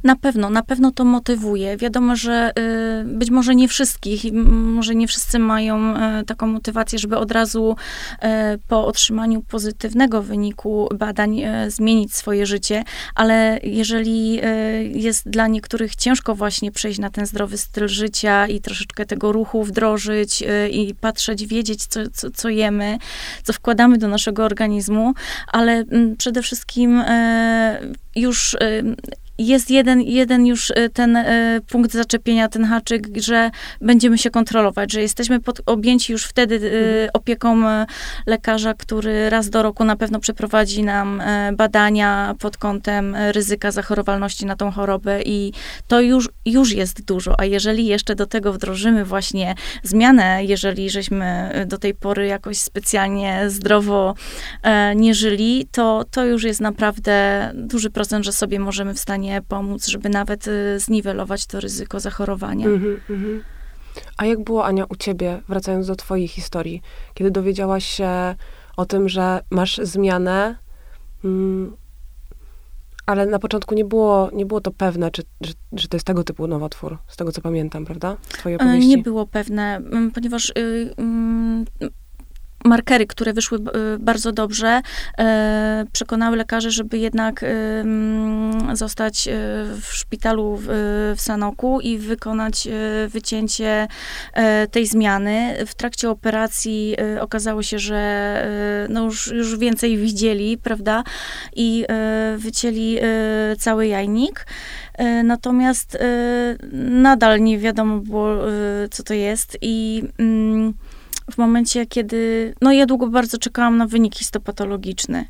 Na 0.05 0.17
pewno, 0.17 0.51
na 0.51 0.63
pewno 0.63 0.91
to 0.91 1.05
motywuje. 1.05 1.77
Wiadomo, 1.77 2.17
że 2.17 2.53
y, 2.59 3.05
być 3.05 3.31
może 3.31 3.55
nie 3.55 3.69
wszystkich, 3.69 4.33
może 4.51 4.95
nie 4.95 5.09
wszyscy 5.09 5.39
mają 5.39 5.97
y, 5.97 6.25
taką 6.25 6.47
motywację, 6.47 6.99
żeby 6.99 7.17
od 7.17 7.33
razu 7.33 7.77
y, 8.15 8.27
po 8.69 8.87
otrzymaniu 8.87 9.43
pozytywnego 9.43 10.23
wyniku 10.23 10.89
badań 10.95 11.41
y, 11.41 11.71
zmienić 11.71 12.15
swoje 12.15 12.47
życie, 12.47 12.85
ale 13.15 13.61
jeżeli 13.63 14.41
y, 14.45 14.93
jest 14.95 15.31
dla 15.31 15.47
niektórych 15.47 15.97
ciężko 15.97 16.35
właśnie 16.35 16.73
przejść 16.73 16.99
na 16.99 17.11
ten 17.11 17.27
zdrowy 17.27 17.59
styl 17.59 17.89
życia 17.89 18.47
i 18.47 18.61
troszeczkę 18.61 19.07
tego 19.07 19.33
ruchu 19.33 19.65
wdrożyć 19.65 20.43
y, 20.43 20.69
i 20.69 20.95
patrzeć, 20.95 21.47
wiedzieć, 21.47 21.87
co, 21.87 22.01
co, 22.13 22.31
co 22.31 22.49
jemy, 22.49 22.99
co 23.43 23.53
wkładamy 23.53 23.99
do 23.99 24.09
naszego 24.09 24.45
organizmu, 24.45 25.15
ale 25.53 25.73
mm, 25.73 26.17
przede 26.17 26.43
wszystkim 26.43 27.03
już 28.17 28.57
jest 29.39 29.71
jeden, 29.71 30.03
jeden 30.03 30.47
już 30.47 30.71
y, 30.71 30.91
ten 30.93 31.17
y, 31.17 31.61
punkt 31.69 31.93
zaczepienia, 31.93 32.49
ten 32.49 32.65
haczyk, 32.65 33.09
że 33.17 33.51
będziemy 33.81 34.19
się 34.19 34.31
kontrolować, 34.31 34.93
że 34.93 35.03
jesteśmy 35.03 35.41
pod, 35.41 35.61
objęci 35.67 36.13
już 36.13 36.25
wtedy 36.25 36.55
y, 36.55 36.59
mhm. 36.59 37.11
opieką 37.13 37.57
lekarza, 38.27 38.75
który 38.75 39.31
raz 39.31 39.51
do 39.51 39.63
roku 39.63 39.85
na 39.85 39.97
pewno 39.97 40.21
przeprowadzi 40.21 40.83
nam 40.83 41.23
badania 41.57 42.35
pod 42.39 42.57
kątem 42.57 43.17
ryzyka 43.33 43.71
zachorowalności 43.71 44.47
na 44.47 44.57
tą 44.57 44.71
chorobę 44.71 45.23
i 45.23 45.53
to 45.89 46.01
już, 46.01 46.29
już 46.47 46.73
jest 46.73 47.05
dużo, 47.05 47.41
a 47.41 47.45
jeżeli 47.45 47.87
jeszcze 47.87 48.15
do 48.15 48.27
tego 48.27 48.53
wdrożymy 48.53 49.05
właśnie 49.05 49.55
zmianę, 49.83 50.45
jeżeli 50.45 50.91
żeśmy 50.91 51.51
do 51.67 51.79
tej 51.79 51.95
pory 51.95 52.27
jakoś 52.27 52.59
specjalnie 52.59 53.51
zdrowo 53.51 54.15
nie 54.97 55.15
żyli, 55.15 55.69
to, 55.73 56.05
to 56.11 56.25
już 56.25 56.45
jest 56.45 56.61
naprawdę 56.61 57.51
duży 57.55 57.91
procent, 57.91 58.25
że 58.25 58.33
sobie 58.33 58.59
możemy 58.59 58.95
w 58.95 58.99
stanie 58.99 59.26
stanie 59.27 59.43
pomóc, 59.43 59.87
żeby 59.87 60.09
nawet 60.09 60.49
y, 60.49 60.81
zniwelować 60.81 61.47
to 61.47 61.61
ryzyko 61.61 62.01
zachorowania. 62.01 62.67
Mm 62.67 63.01
-hmm, 63.09 63.41
A 64.17 64.27
jak 64.27 64.45
było, 64.45 64.65
Ania, 64.65 64.85
u 64.89 64.97
ciebie, 64.97 65.43
wracając 65.49 65.87
do 65.87 65.97
twojej 65.97 66.29
historii, 66.29 66.83
kiedy 67.15 67.31
dowiedziałaś 67.31 67.87
się 67.87 68.35
o 68.77 68.87
tym, 68.87 69.09
że 69.09 69.41
masz 69.51 69.81
zmianę, 69.83 70.57
mm, 71.25 71.77
ale 73.07 73.27
na 73.27 73.39
początku 73.39 73.75
nie 73.75 73.85
było, 73.85 74.31
nie 74.33 74.47
było 74.47 74.61
to 74.61 74.71
pewne, 74.71 75.11
czy, 75.11 75.23
że, 75.41 75.53
że 75.73 75.89
to 75.89 75.97
jest 75.97 76.07
tego 76.07 76.25
typu 76.25 76.47
nowotwór, 76.47 76.99
z 77.09 77.17
tego 77.17 77.33
co 77.33 77.41
pamiętam, 77.41 77.85
prawda? 77.85 78.17
Z 78.23 78.29
twojej 78.29 78.59
e, 78.59 78.63
opowieści. 78.63 78.89
Nie 78.89 78.99
było 78.99 79.27
pewne, 79.27 79.81
ponieważ 80.15 80.51
y, 80.51 80.53
y, 81.83 81.91
markery, 82.67 83.07
które 83.07 83.33
wyszły 83.33 83.59
y, 83.59 83.63
bardzo 83.99 84.33
dobrze, 84.33 84.81
e, 85.19 85.85
przekonały 85.93 86.37
lekarzy, 86.37 86.71
żeby 86.71 86.99
jednak 86.99 87.45
zostać 88.73 89.29
e, 89.29 89.33
w 89.81 89.87
szpitalu 89.91 90.59
w 91.17 91.17
Sanoku 91.17 91.81
i 91.81 91.99
wykonać 91.99 92.67
e, 92.67 92.71
wycięcie 93.09 93.89
tej 94.71 94.87
zmiany. 94.87 95.57
W 95.67 95.75
trakcie 95.75 96.11
operacji 96.11 96.97
okazało 97.21 97.63
się, 97.63 97.79
że 97.79 98.87
no 98.89 99.05
już, 99.05 99.27
już 99.27 99.59
więcej 99.59 99.97
widzieli, 99.97 100.59
prawda, 100.59 101.05
i 101.57 101.85
wycięli 102.37 102.99
cały 103.59 103.87
jajnik. 103.87 104.47
Natomiast 105.25 105.99
nadal 106.73 107.41
nie 107.43 107.59
wiadomo 107.59 107.99
było, 107.99 108.29
co 108.91 109.03
to 109.03 109.15
jest 109.15 109.59
i 109.61 110.03
mm, 110.19 110.75
w 111.31 111.39
momencie, 111.39 111.87
kiedy, 111.87 112.55
no 112.61 112.73
ja 112.73 112.87
długo 112.87 113.07
bardzo 113.07 113.39
czekałam 113.39 113.77
na 113.77 113.87
wynik 113.87 114.15
histopatologiczny. 114.15 115.29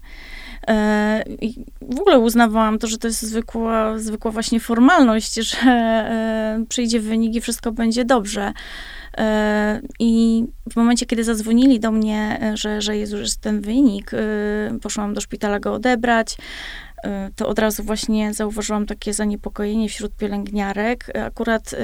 E, 0.66 1.22
I 1.40 1.64
w 1.80 2.00
ogóle 2.00 2.18
uznawałam 2.18 2.78
to, 2.78 2.86
że 2.86 2.98
to 2.98 3.08
jest 3.08 3.22
zwykła, 3.22 3.98
zwykła 3.98 4.30
właśnie 4.30 4.60
formalność, 4.60 5.34
że 5.34 5.58
e, 5.66 6.64
przyjdzie 6.68 7.00
wynik 7.00 7.34
i 7.34 7.40
wszystko 7.40 7.72
będzie 7.72 8.04
dobrze. 8.04 8.52
E, 9.18 9.80
I 9.98 10.44
w 10.72 10.76
momencie, 10.76 11.06
kiedy 11.06 11.24
zadzwonili 11.24 11.80
do 11.80 11.92
mnie, 11.92 12.40
że, 12.54 12.80
że 12.80 12.96
jest 12.96 13.12
już 13.12 13.36
ten 13.36 13.60
wynik, 13.60 14.10
poszłam 14.82 15.14
do 15.14 15.20
szpitala 15.20 15.60
go 15.60 15.74
odebrać. 15.74 16.36
Y, 17.04 17.32
to 17.36 17.48
od 17.48 17.58
razu 17.58 17.82
właśnie 17.82 18.34
zauważyłam 18.34 18.86
takie 18.86 19.12
zaniepokojenie 19.12 19.88
wśród 19.88 20.16
pielęgniarek. 20.16 21.12
Akurat 21.24 21.72
y, 21.72 21.76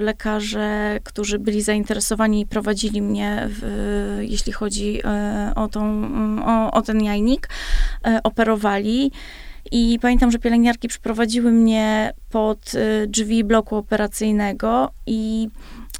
lekarze, 0.00 0.98
którzy 1.04 1.38
byli 1.38 1.62
zainteresowani 1.62 2.40
i 2.40 2.46
prowadzili 2.46 3.02
mnie, 3.02 3.48
w, 3.48 4.18
jeśli 4.20 4.52
chodzi 4.52 5.00
y, 5.00 5.54
o, 5.54 5.68
tą, 5.68 6.08
o, 6.46 6.70
o 6.70 6.82
ten 6.82 7.02
jajnik, 7.02 7.48
operowali. 8.24 9.12
I 9.72 9.98
pamiętam, 10.02 10.30
że 10.30 10.38
pielęgniarki 10.38 10.88
przyprowadziły 10.88 11.52
mnie 11.52 12.12
pod 12.30 12.72
drzwi 13.08 13.44
bloku 13.44 13.76
operacyjnego 13.76 14.90
i 15.06 15.48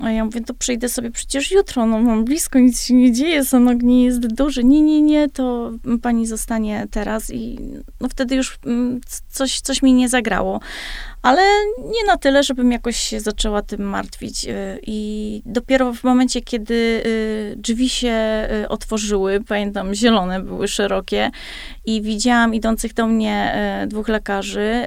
a 0.00 0.11
ja 0.11 0.25
mówię, 0.25 0.41
to 0.41 0.55
przyjdę 0.55 0.88
sobie 0.88 1.11
przecież 1.11 1.50
jutro, 1.50 1.87
no 1.87 1.99
mam 1.99 2.25
blisko, 2.25 2.59
nic 2.59 2.83
się 2.83 2.95
nie 2.95 3.12
dzieje, 3.12 3.45
sanok 3.45 3.83
nie 3.83 4.05
jest 4.05 4.26
duży. 4.26 4.65
Nie, 4.65 4.83
nie, 4.83 5.03
nie, 5.03 5.29
to 5.29 5.73
pani 6.03 6.26
zostanie 6.26 6.87
teraz 6.91 7.31
i 7.31 7.59
no 8.00 8.09
wtedy 8.09 8.35
już 8.35 8.59
mm, 8.67 9.00
coś, 9.29 9.61
coś 9.61 9.83
mi 9.83 9.93
nie 9.93 10.09
zagrało 10.09 10.61
ale 11.26 11.43
nie 11.79 12.05
na 12.07 12.17
tyle, 12.17 12.43
żebym 12.43 12.73
jakoś 12.73 12.97
się 12.97 13.21
zaczęła 13.21 13.62
tym 13.62 13.83
martwić. 13.83 14.45
Y, 14.45 14.81
I 14.87 15.43
dopiero 15.47 15.93
w 15.93 16.05
momencie, 16.05 16.41
kiedy 16.41 16.75
y, 16.75 17.55
drzwi 17.57 17.88
się 17.88 18.49
y, 18.65 18.69
otworzyły, 18.69 19.41
pamiętam, 19.49 19.95
zielone 19.95 20.41
były 20.41 20.69
szerokie, 20.69 21.31
i 21.85 22.03
widziałam 22.03 22.55
idących 22.55 22.95
do 22.95 23.07
mnie 23.07 23.57
dwóch 23.87 24.09
lekarzy, 24.09 24.87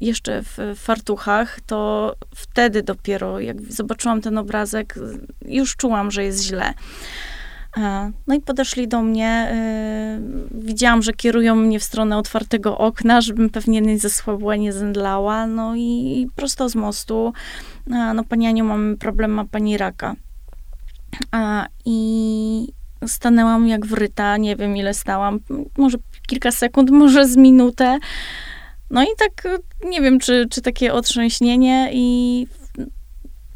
jeszcze 0.00 0.42
w 0.42 0.74
fartuchach, 0.76 1.60
to 1.66 2.14
wtedy 2.34 2.82
dopiero, 2.82 3.40
jak 3.40 3.62
zobaczyłam 3.72 4.20
ten 4.20 4.29
obrazek, 4.38 4.94
już 5.44 5.76
czułam, 5.76 6.10
że 6.10 6.24
jest 6.24 6.44
źle. 6.44 6.74
No 8.26 8.34
i 8.34 8.40
podeszli 8.40 8.88
do 8.88 9.02
mnie. 9.02 9.52
Y, 10.52 10.64
widziałam, 10.64 11.02
że 11.02 11.12
kierują 11.12 11.56
mnie 11.56 11.80
w 11.80 11.84
stronę 11.84 12.18
otwartego 12.18 12.78
okna, 12.78 13.20
żebym 13.20 13.50
pewnie 13.50 13.80
nie 13.80 13.98
zesłabła, 13.98 14.56
nie 14.56 14.72
zemdlała. 14.72 15.46
No 15.46 15.76
i 15.76 16.26
prosto 16.36 16.68
z 16.68 16.74
mostu. 16.74 17.32
No 17.86 18.24
pani 18.24 18.46
Aniu, 18.46 18.64
mamy 18.64 18.96
problem, 18.96 19.30
ma 19.30 19.44
pani 19.44 19.78
raka. 19.78 20.16
I 21.84 22.68
stanęłam 23.06 23.68
jak 23.68 23.86
wryta, 23.86 24.36
nie 24.36 24.56
wiem 24.56 24.76
ile 24.76 24.94
stałam, 24.94 25.40
może 25.78 25.98
kilka 26.26 26.52
sekund, 26.52 26.90
może 27.00 27.28
z 27.28 27.36
minutę. 27.36 27.98
No 28.90 29.02
i 29.02 29.06
tak, 29.18 29.60
nie 29.84 30.00
wiem, 30.00 30.18
czy, 30.18 30.46
czy 30.50 30.62
takie 30.62 30.92
otrzęśnienie 30.92 31.90
i 31.92 32.46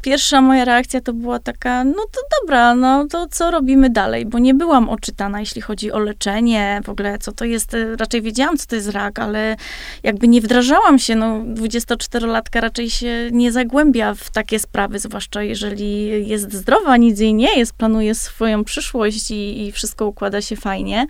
pierwsza 0.05 0.41
moja 0.41 0.65
reakcja 0.65 1.01
to 1.01 1.13
była 1.13 1.39
taka, 1.39 1.83
no 1.83 2.05
to 2.11 2.21
dobra, 2.41 2.75
no 2.75 3.07
to 3.07 3.27
co 3.27 3.51
robimy 3.51 3.89
dalej, 3.89 4.25
bo 4.25 4.39
nie 4.39 4.53
byłam 4.53 4.89
oczytana, 4.89 5.39
jeśli 5.39 5.61
chodzi 5.61 5.91
o 5.91 5.99
leczenie, 5.99 6.81
w 6.83 6.89
ogóle 6.89 7.17
co 7.17 7.31
to 7.31 7.45
jest, 7.45 7.75
raczej 7.99 8.21
wiedziałam, 8.21 8.57
co 8.57 8.67
to 8.67 8.75
jest 8.75 8.89
rak, 8.89 9.19
ale 9.19 9.55
jakby 10.03 10.27
nie 10.27 10.41
wdrażałam 10.41 10.99
się, 10.99 11.15
no 11.15 11.39
24-latka 11.39 12.59
raczej 12.59 12.89
się 12.89 13.29
nie 13.31 13.51
zagłębia 13.51 14.13
w 14.13 14.29
takie 14.29 14.59
sprawy, 14.59 14.99
zwłaszcza 14.99 15.43
jeżeli 15.43 16.27
jest 16.27 16.53
zdrowa, 16.53 16.97
nic 16.97 17.19
jej 17.19 17.33
nie 17.33 17.59
jest, 17.59 17.73
planuje 17.73 18.15
swoją 18.15 18.63
przyszłość 18.63 19.31
i, 19.31 19.65
i 19.67 19.71
wszystko 19.71 20.07
układa 20.07 20.41
się 20.41 20.55
fajnie. 20.55 21.07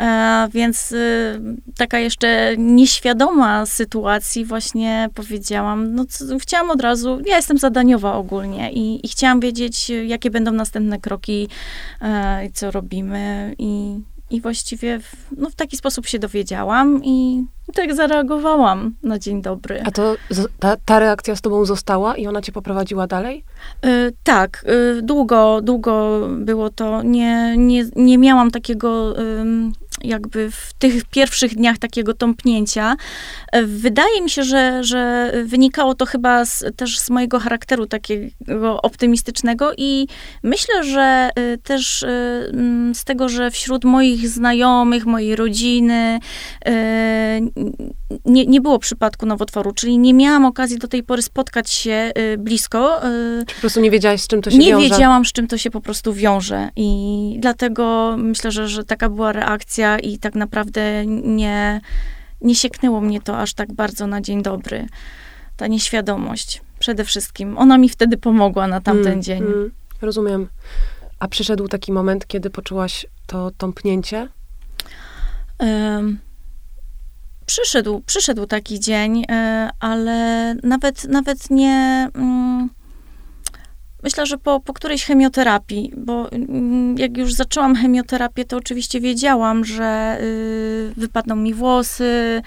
E, 0.00 0.48
więc 0.52 0.92
y, 0.92 1.40
taka 1.76 1.98
jeszcze 1.98 2.54
nieświadoma 2.58 3.66
sytuacji 3.66 4.44
właśnie 4.44 5.08
powiedziałam, 5.14 5.94
no 5.94 6.04
chciałam 6.40 6.70
od 6.70 6.80
razu, 6.80 7.20
ja 7.26 7.36
jestem 7.36 7.58
zadaniowa 7.58 8.14
ogólnie 8.14 8.72
i, 8.72 9.06
i 9.06 9.08
chciałam 9.08 9.40
wiedzieć, 9.40 9.90
jakie 9.90 10.30
będą 10.30 10.52
następne 10.52 11.00
kroki, 11.00 11.48
e, 12.02 12.48
co 12.54 12.70
robimy 12.70 13.54
i, 13.58 14.00
i 14.30 14.40
właściwie 14.40 15.00
w, 15.00 15.12
no, 15.36 15.50
w 15.50 15.54
taki 15.54 15.76
sposób 15.76 16.06
się 16.06 16.18
dowiedziałam 16.18 17.04
i 17.04 17.44
tak 17.74 17.94
zareagowałam 17.94 18.94
na 19.02 19.18
dzień 19.18 19.42
dobry. 19.42 19.82
A 19.86 19.90
to 19.90 20.16
ta, 20.58 20.76
ta 20.76 20.98
reakcja 20.98 21.36
z 21.36 21.40
tobą 21.40 21.64
została 21.64 22.16
i 22.16 22.26
ona 22.26 22.42
cię 22.42 22.52
poprowadziła 22.52 23.06
dalej? 23.06 23.44
Yy, 23.82 24.12
tak, 24.22 24.64
yy, 24.66 25.02
długo, 25.02 25.60
długo 25.62 26.20
było 26.30 26.70
to. 26.70 27.02
Nie, 27.02 27.54
nie, 27.56 27.84
nie 27.96 28.18
miałam 28.18 28.50
takiego 28.50 29.14
jakby 30.04 30.50
w 30.50 30.72
tych 30.72 31.04
pierwszych 31.04 31.54
dniach 31.54 31.78
takiego 31.78 32.14
tąpnięcia. 32.14 32.96
E, 33.52 33.62
wydaje 33.62 34.22
mi 34.22 34.30
się, 34.30 34.42
że, 34.42 34.84
że 34.84 35.32
wynikało 35.44 35.94
to 35.94 36.06
chyba 36.06 36.44
z, 36.44 36.64
też 36.76 36.98
z 36.98 37.10
mojego 37.10 37.38
charakteru 37.38 37.86
takiego 37.86 38.82
optymistycznego 38.82 39.72
i 39.76 40.06
myślę, 40.42 40.84
że 40.84 41.30
też 41.62 42.02
e, 42.02 42.08
z 42.94 43.04
tego, 43.04 43.28
że 43.28 43.50
wśród 43.50 43.84
moich 43.84 44.28
znajomych, 44.28 45.06
mojej 45.06 45.36
rodziny 45.36 46.18
nie, 48.24 48.46
nie 48.46 48.60
było 48.60 48.78
przypadku 48.78 49.26
nowotworu, 49.26 49.72
czyli 49.72 49.98
nie 49.98 50.14
miałam 50.14 50.44
okazji 50.44 50.78
do 50.78 50.88
tej 50.88 51.02
pory 51.02 51.22
spotkać 51.22 51.70
się 51.70 52.12
blisko. 52.38 53.00
Czy 53.50 53.54
po 53.54 53.60
prostu 53.60 53.80
nie 53.80 53.90
wiedziałaś, 53.90 54.20
z 54.20 54.26
czym 54.26 54.42
to 54.42 54.50
się 54.50 54.58
nie 54.58 54.66
wiąże? 54.66 54.84
Nie 54.84 54.90
wiedziałam, 54.90 55.24
z 55.24 55.32
czym 55.32 55.48
to 55.48 55.58
się 55.58 55.70
po 55.70 55.80
prostu 55.80 56.12
wiąże 56.12 56.68
i 56.76 57.36
dlatego 57.40 58.14
myślę, 58.18 58.52
że, 58.52 58.68
że 58.68 58.84
taka 58.84 59.08
była 59.08 59.32
reakcja 59.32 59.98
i 59.98 60.18
tak 60.18 60.34
naprawdę 60.34 61.06
nie, 61.06 61.80
nie 62.40 62.54
sieknęło 62.54 63.00
mnie 63.00 63.20
to 63.20 63.38
aż 63.38 63.54
tak 63.54 63.72
bardzo 63.72 64.06
na 64.06 64.20
dzień 64.20 64.42
dobry. 64.42 64.86
Ta 65.56 65.66
nieświadomość 65.66 66.62
przede 66.78 67.04
wszystkim. 67.04 67.58
Ona 67.58 67.78
mi 67.78 67.88
wtedy 67.88 68.16
pomogła 68.16 68.66
na 68.66 68.80
tamten 68.80 69.12
mm, 69.12 69.22
dzień. 69.22 69.42
Mm, 69.42 69.70
rozumiem. 70.02 70.48
A 71.18 71.28
przyszedł 71.28 71.68
taki 71.68 71.92
moment, 71.92 72.26
kiedy 72.26 72.50
poczułaś 72.50 73.06
to 73.26 73.50
tąpnięcie? 73.58 74.28
Um, 75.58 76.18
przyszedł, 77.46 78.02
przyszedł 78.06 78.46
taki 78.46 78.80
dzień, 78.80 79.24
e, 79.30 79.70
ale 79.80 80.54
nawet, 80.62 81.04
nawet 81.04 81.50
nie. 81.50 82.08
Um, 82.14 82.79
Myślę, 84.02 84.26
że 84.26 84.38
po, 84.38 84.60
po 84.60 84.72
którejś 84.72 85.04
chemioterapii, 85.04 85.92
bo 85.96 86.32
mm, 86.32 86.98
jak 86.98 87.16
już 87.16 87.32
zaczęłam 87.34 87.74
chemioterapię, 87.74 88.44
to 88.44 88.56
oczywiście 88.56 89.00
wiedziałam, 89.00 89.64
że 89.64 90.18
y, 90.20 90.92
wypadną 90.96 91.36
mi 91.36 91.54
włosy, 91.54 92.42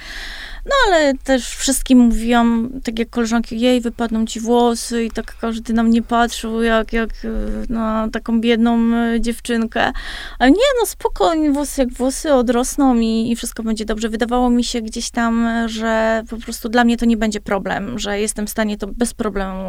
no 0.65 0.71
ale 0.87 1.13
też 1.23 1.49
wszystkim 1.49 1.99
mówiłam, 1.99 2.69
tak 2.83 2.99
jak 2.99 3.09
koleżanki, 3.09 3.59
jej, 3.59 3.81
wypadną 3.81 4.25
ci 4.25 4.39
włosy 4.39 5.03
i 5.03 5.11
tak 5.11 5.35
każdy 5.41 5.73
na 5.73 5.83
mnie 5.83 6.01
patrzył 6.01 6.61
jak, 6.61 6.93
jak 6.93 7.09
y, 7.25 7.29
na 7.69 8.09
taką 8.11 8.41
biedną 8.41 8.79
y, 9.15 9.21
dziewczynkę. 9.21 9.91
Ale 10.39 10.51
nie, 10.51 10.57
no 10.79 10.85
spokojnie, 10.85 11.51
włosy 11.51 11.81
jak 11.81 11.93
włosy 11.93 12.33
odrosną 12.33 12.95
i, 12.95 13.31
i 13.31 13.35
wszystko 13.35 13.63
będzie 13.63 13.85
dobrze. 13.85 14.09
Wydawało 14.09 14.49
mi 14.49 14.63
się 14.63 14.81
gdzieś 14.81 15.11
tam, 15.11 15.47
że 15.65 16.23
po 16.29 16.37
prostu 16.37 16.69
dla 16.69 16.83
mnie 16.83 16.97
to 16.97 17.05
nie 17.05 17.17
będzie 17.17 17.41
problem, 17.41 17.99
że 17.99 18.19
jestem 18.19 18.47
w 18.47 18.49
stanie 18.49 18.77
to 18.77 18.87
bez 18.87 19.13
problemu 19.13 19.63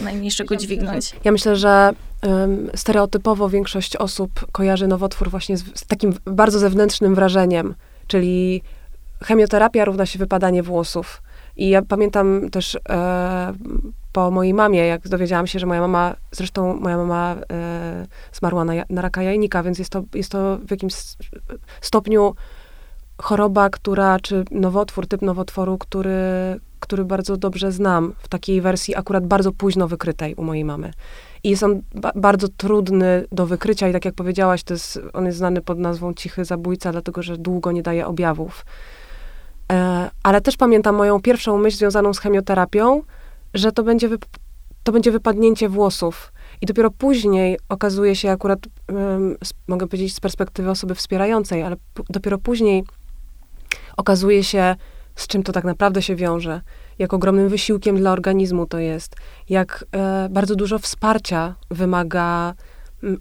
y, 0.00 0.04
najmniejszego 0.04 0.56
dźwignąć. 0.56 1.12
Ja 1.24 1.32
myślę, 1.32 1.56
że 1.56 1.90
um, 2.22 2.70
stereotypowo 2.74 3.48
większość 3.48 3.96
osób 3.96 4.30
kojarzy 4.52 4.86
nowotwór 4.86 5.30
właśnie 5.30 5.56
z, 5.56 5.64
z 5.74 5.86
takim 5.86 6.14
bardzo 6.24 6.58
zewnętrznym 6.58 7.14
wrażeniem, 7.14 7.74
czyli 8.06 8.62
chemioterapia 9.24 9.84
równa 9.84 10.06
się 10.06 10.18
wypadanie 10.18 10.62
włosów. 10.62 11.22
I 11.56 11.68
ja 11.68 11.82
pamiętam 11.82 12.50
też 12.50 12.78
e, 12.88 13.52
po 14.12 14.30
mojej 14.30 14.54
mamie, 14.54 14.86
jak 14.86 15.08
dowiedziałam 15.08 15.46
się, 15.46 15.58
że 15.58 15.66
moja 15.66 15.80
mama, 15.80 16.14
zresztą 16.32 16.76
moja 16.76 16.96
mama 16.96 17.36
e, 17.52 18.06
zmarła 18.32 18.64
na, 18.64 18.72
na 18.90 19.02
raka 19.02 19.22
jajnika, 19.22 19.62
więc 19.62 19.78
jest 19.78 19.90
to, 19.90 20.02
jest 20.14 20.32
to 20.32 20.58
w 20.66 20.70
jakimś 20.70 20.94
stopniu 21.80 22.34
choroba, 23.18 23.70
która, 23.70 24.20
czy 24.20 24.44
nowotwór, 24.50 25.06
typ 25.06 25.22
nowotworu, 25.22 25.78
który, 25.78 26.14
który 26.80 27.04
bardzo 27.04 27.36
dobrze 27.36 27.72
znam, 27.72 28.12
w 28.18 28.28
takiej 28.28 28.60
wersji 28.60 28.96
akurat 28.96 29.26
bardzo 29.26 29.52
późno 29.52 29.88
wykrytej 29.88 30.34
u 30.34 30.42
mojej 30.42 30.64
mamy. 30.64 30.92
I 31.44 31.50
jest 31.50 31.62
on 31.62 31.82
ba 31.94 32.12
bardzo 32.14 32.48
trudny 32.48 33.24
do 33.32 33.46
wykrycia 33.46 33.88
i 33.88 33.92
tak 33.92 34.04
jak 34.04 34.14
powiedziałaś, 34.14 34.62
to 34.62 34.74
jest, 34.74 35.00
on 35.12 35.26
jest 35.26 35.38
znany 35.38 35.62
pod 35.62 35.78
nazwą 35.78 36.14
cichy 36.14 36.44
zabójca, 36.44 36.92
dlatego 36.92 37.22
że 37.22 37.38
długo 37.38 37.72
nie 37.72 37.82
daje 37.82 38.06
objawów. 38.06 38.64
E, 39.72 40.10
ale 40.22 40.40
też 40.40 40.56
pamiętam 40.56 40.94
moją 40.94 41.20
pierwszą 41.20 41.58
myśl 41.58 41.76
związaną 41.76 42.14
z 42.14 42.18
chemioterapią, 42.18 43.02
że 43.54 43.72
to 43.72 43.82
będzie, 43.82 44.08
to 44.82 44.92
będzie 44.92 45.10
wypadnięcie 45.10 45.68
włosów. 45.68 46.32
I 46.60 46.66
dopiero 46.66 46.90
później 46.90 47.58
okazuje 47.68 48.16
się 48.16 48.30
akurat, 48.30 48.58
um, 48.88 49.36
mogę 49.68 49.86
powiedzieć 49.86 50.14
z 50.14 50.20
perspektywy 50.20 50.70
osoby 50.70 50.94
wspierającej, 50.94 51.62
ale 51.62 51.76
dopiero 52.10 52.38
później 52.38 52.84
okazuje 53.96 54.44
się, 54.44 54.76
z 55.16 55.26
czym 55.26 55.42
to 55.42 55.52
tak 55.52 55.64
naprawdę 55.64 56.02
się 56.02 56.16
wiąże, 56.16 56.60
jak 56.98 57.14
ogromnym 57.14 57.48
wysiłkiem 57.48 57.96
dla 57.96 58.12
organizmu 58.12 58.66
to 58.66 58.78
jest, 58.78 59.16
jak 59.48 59.84
e, 59.92 60.28
bardzo 60.30 60.56
dużo 60.56 60.78
wsparcia 60.78 61.54
wymaga 61.70 62.54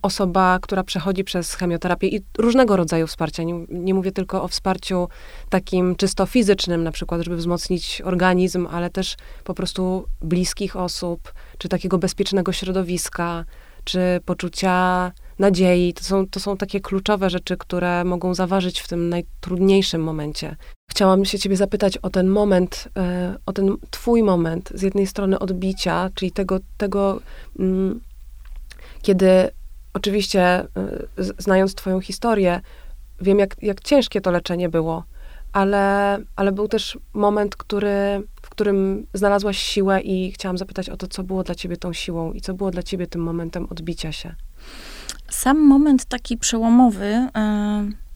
osoba, 0.02 0.60
która 0.62 0.84
przechodzi 0.84 1.24
przez 1.24 1.54
chemioterapię 1.54 2.08
i 2.08 2.22
różnego 2.38 2.76
rodzaju 2.76 3.08
wsparcia. 3.08 3.44
Nie, 3.44 3.54
nie, 3.70 3.94
mówię 3.94 4.12
tylko 4.12 4.44
o 4.44 4.48
wsparciu 4.48 5.08
takim 5.50 5.96
czysto 5.96 6.26
fizycznym, 6.26 6.84
na 6.84 6.92
przykład, 6.92 7.22
żeby 7.22 7.38
wzmocnić 7.38 8.02
organizm, 8.06 8.68
ale 8.72 8.90
też 8.90 9.16
po 9.44 9.54
prostu 9.54 10.06
bliskich 10.22 10.76
osób, 10.76 11.34
czy 11.58 11.70
takiego 11.70 11.98
bezpiecznego 11.98 12.52
środowiska, 12.52 13.46
czy 13.84 14.00
poczucia 14.26 15.12
nadziei. 15.40 15.94
To 15.94 16.04
są, 16.04 16.28
to 16.28 16.40
są 16.40 16.58
takie 16.58 16.80
kluczowe 16.80 17.30
rzeczy, 17.30 17.58
które 17.58 18.04
mogą 18.04 18.34
zaważyć 18.34 18.80
w 18.80 18.88
tym 18.88 19.10
najtrudniejszym 19.10 20.04
momencie. 20.04 20.56
Chciałam 20.90 21.26
się 21.26 21.40
ciebie 21.40 21.58
zapytać 21.58 21.98
o 21.98 22.10
ten 22.10 22.28
moment, 22.28 22.88
e, 22.98 23.36
o 23.46 23.54
ten 23.54 23.76
twój 23.90 24.24
moment, 24.24 24.72
z 24.76 24.82
jednej 24.82 25.08
strony 25.08 25.40
odbicia, 25.40 26.10
czyli 26.16 26.32
tego, 26.32 26.60
tego 26.78 27.22
mm, 27.60 28.00
kiedy 29.02 29.52
Oczywiście, 29.94 30.64
y, 31.20 31.24
znając 31.38 31.76
Twoją 31.76 32.02
historię, 32.02 32.62
wiem, 33.22 33.40
jak, 33.40 33.56
jak 33.62 33.82
ciężkie 33.82 34.22
to 34.22 34.32
leczenie 34.32 34.70
było, 34.70 35.04
ale, 35.54 36.18
ale 36.36 36.52
był 36.52 36.68
też 36.68 36.98
moment, 37.14 37.56
który, 37.56 38.24
w 38.42 38.50
którym 38.50 39.08
znalazłaś 39.14 39.58
siłę 39.58 40.02
i 40.02 40.32
chciałam 40.32 40.58
zapytać 40.58 40.90
o 40.90 40.98
to, 40.98 41.08
co 41.08 41.24
było 41.24 41.44
dla 41.44 41.56
Ciebie 41.56 41.78
tą 41.78 41.94
siłą 41.94 42.34
i 42.34 42.42
co 42.42 42.54
było 42.54 42.72
dla 42.72 42.84
Ciebie 42.84 43.08
tym 43.08 43.22
momentem 43.24 43.68
odbicia 43.70 44.12
się. 44.12 44.36
Sam 45.30 45.60
moment 45.60 46.06
taki 46.06 46.38
przełomowy, 46.38 47.28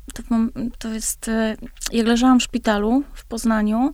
y, 0.10 0.14
to, 0.14 0.24
to 0.80 0.90
jest, 0.90 1.28
y, 1.28 1.58
jak 1.92 2.08
leżałam 2.08 2.40
w 2.40 2.44
szpitalu 2.44 3.04
w 3.14 3.26
Poznaniu, 3.26 3.94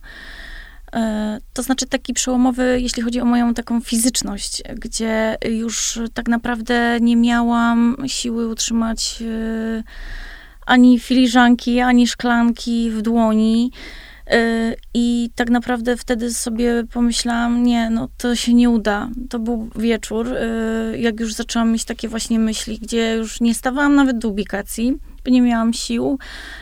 to 1.52 1.62
znaczy 1.62 1.86
taki 1.86 2.14
przełomowy, 2.14 2.78
jeśli 2.80 3.02
chodzi 3.02 3.20
o 3.20 3.24
moją 3.24 3.54
taką 3.54 3.80
fizyczność, 3.80 4.62
gdzie 4.76 5.36
już 5.48 6.00
tak 6.14 6.28
naprawdę 6.28 6.98
nie 7.00 7.16
miałam 7.16 7.96
siły 8.06 8.48
utrzymać 8.48 9.22
e, 9.22 9.82
ani 10.66 10.98
filiżanki, 10.98 11.80
ani 11.80 12.06
szklanki 12.06 12.90
w 12.90 13.02
dłoni. 13.02 13.72
E, 14.26 14.74
I 14.94 15.30
tak 15.34 15.50
naprawdę 15.50 15.96
wtedy 15.96 16.34
sobie 16.34 16.84
pomyślałam, 16.92 17.62
nie, 17.62 17.90
no 17.90 18.08
to 18.18 18.36
się 18.36 18.54
nie 18.54 18.70
uda. 18.70 19.08
To 19.30 19.38
był 19.38 19.70
wieczór, 19.76 20.28
jak 20.98 21.20
już 21.20 21.34
zaczęłam 21.34 21.72
mieć 21.72 21.84
takie 21.84 22.08
właśnie 22.08 22.38
myśli, 22.38 22.78
gdzie 22.78 23.14
już 23.14 23.40
nie 23.40 23.54
stawałam 23.54 23.94
nawet 23.94 24.18
do 24.18 24.28
ubikacji 24.28 24.98
nie 25.30 25.42
miałam 25.42 25.72
sił 25.72 26.18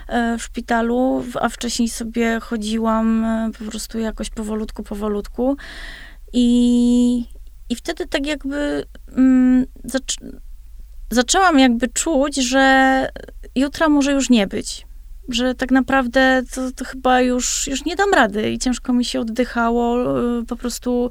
e, 0.08 0.38
w 0.38 0.42
szpitalu, 0.42 1.24
a 1.40 1.48
wcześniej 1.48 1.88
sobie 1.88 2.40
chodziłam 2.40 3.24
e, 3.24 3.50
po 3.58 3.64
prostu 3.64 3.98
jakoś 3.98 4.30
powolutku, 4.30 4.82
powolutku. 4.82 5.56
I, 6.32 7.24
i 7.68 7.76
wtedy 7.76 8.06
tak 8.06 8.26
jakby 8.26 8.84
mm, 9.16 9.66
zac 9.84 10.02
zaczęłam 11.10 11.58
jakby 11.58 11.88
czuć, 11.88 12.36
że 12.36 13.08
jutra 13.54 13.88
może 13.88 14.12
już 14.12 14.30
nie 14.30 14.46
być 14.46 14.86
że 15.28 15.54
tak 15.54 15.70
naprawdę 15.70 16.42
to, 16.54 16.72
to, 16.72 16.84
chyba 16.84 17.20
już, 17.20 17.66
już 17.66 17.84
nie 17.84 17.96
dam 17.96 18.14
rady 18.14 18.50
i 18.50 18.58
ciężko 18.58 18.92
mi 18.92 19.04
się 19.04 19.20
oddychało. 19.20 20.18
Y, 20.40 20.46
po 20.46 20.56
prostu 20.56 21.10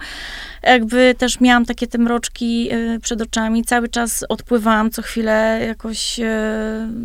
jakby 0.63 1.15
też 1.17 1.39
miałam 1.39 1.65
takie 1.65 1.87
te 1.87 1.97
mroczki 1.97 2.73
y, 2.73 2.99
przed 2.99 3.21
oczami. 3.21 3.63
Cały 3.63 3.89
czas 3.89 4.25
odpływałam, 4.29 4.91
co 4.91 5.01
chwilę 5.01 5.59
jakoś 5.67 6.19
y, 6.19 6.23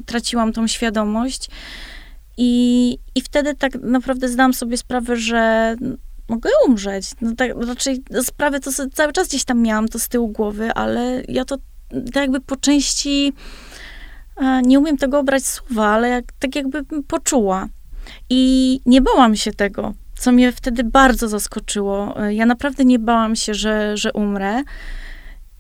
traciłam 0.07 0.53
tą 0.53 0.67
świadomość. 0.67 1.51
I, 2.37 2.99
I 3.14 3.21
wtedy 3.21 3.55
tak 3.55 3.75
naprawdę 3.83 4.29
zdałam 4.29 4.55
sobie 4.55 4.77
sprawę, 4.77 5.17
że 5.17 5.77
mogę 6.29 6.51
umrzeć. 6.67 7.11
No 7.21 7.35
tak, 7.37 7.51
raczej 7.67 8.03
sprawę 8.23 8.61
to 8.61 8.71
cały 8.93 9.12
czas 9.12 9.29
gdzieś 9.29 9.45
tam 9.45 9.62
miałam 9.62 9.88
to 9.88 9.99
z 9.99 10.09
tyłu 10.09 10.29
głowy, 10.29 10.73
ale 10.73 11.23
ja 11.29 11.45
to 11.45 11.57
tak 12.05 12.23
jakby 12.23 12.40
po 12.40 12.57
części 12.57 13.33
nie 14.64 14.79
umiem 14.79 14.97
tego 14.97 15.18
obrać 15.18 15.47
słowa, 15.47 15.87
ale 15.87 16.09
jak, 16.09 16.25
tak 16.38 16.57
jakby 16.57 16.85
poczuła. 17.09 17.68
I 18.31 18.81
nie 18.87 19.01
bałam 19.01 19.37
się 19.37 19.53
tego, 19.53 19.94
co 20.18 20.33
mnie 20.33 20.53
wtedy 20.53 20.85
bardzo 20.85 21.29
zaskoczyło. 21.29 22.14
Ja 22.31 22.47
naprawdę 22.47 22.85
nie 22.85 22.99
bałam 22.99 23.37
się, 23.37 23.55
że, 23.55 23.97
że 23.97 24.12
umrę. 24.12 24.62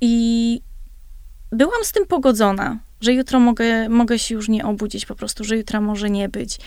I 0.00 0.60
byłam 1.52 1.84
z 1.84 1.92
tym 1.92 2.06
pogodzona, 2.06 2.78
że 3.00 3.12
jutro 3.12 3.40
mogę, 3.40 3.88
mogę 3.88 4.18
się 4.18 4.34
już 4.34 4.48
nie 4.48 4.64
obudzić, 4.64 5.06
po 5.06 5.14
prostu, 5.14 5.44
że 5.44 5.56
jutra 5.56 5.80
może 5.80 6.10
nie 6.10 6.28
być. 6.28 6.58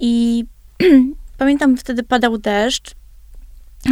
I 0.00 0.44
pamiętam, 1.38 1.76
wtedy 1.76 2.02
padał 2.02 2.38
deszcz. 2.38 2.94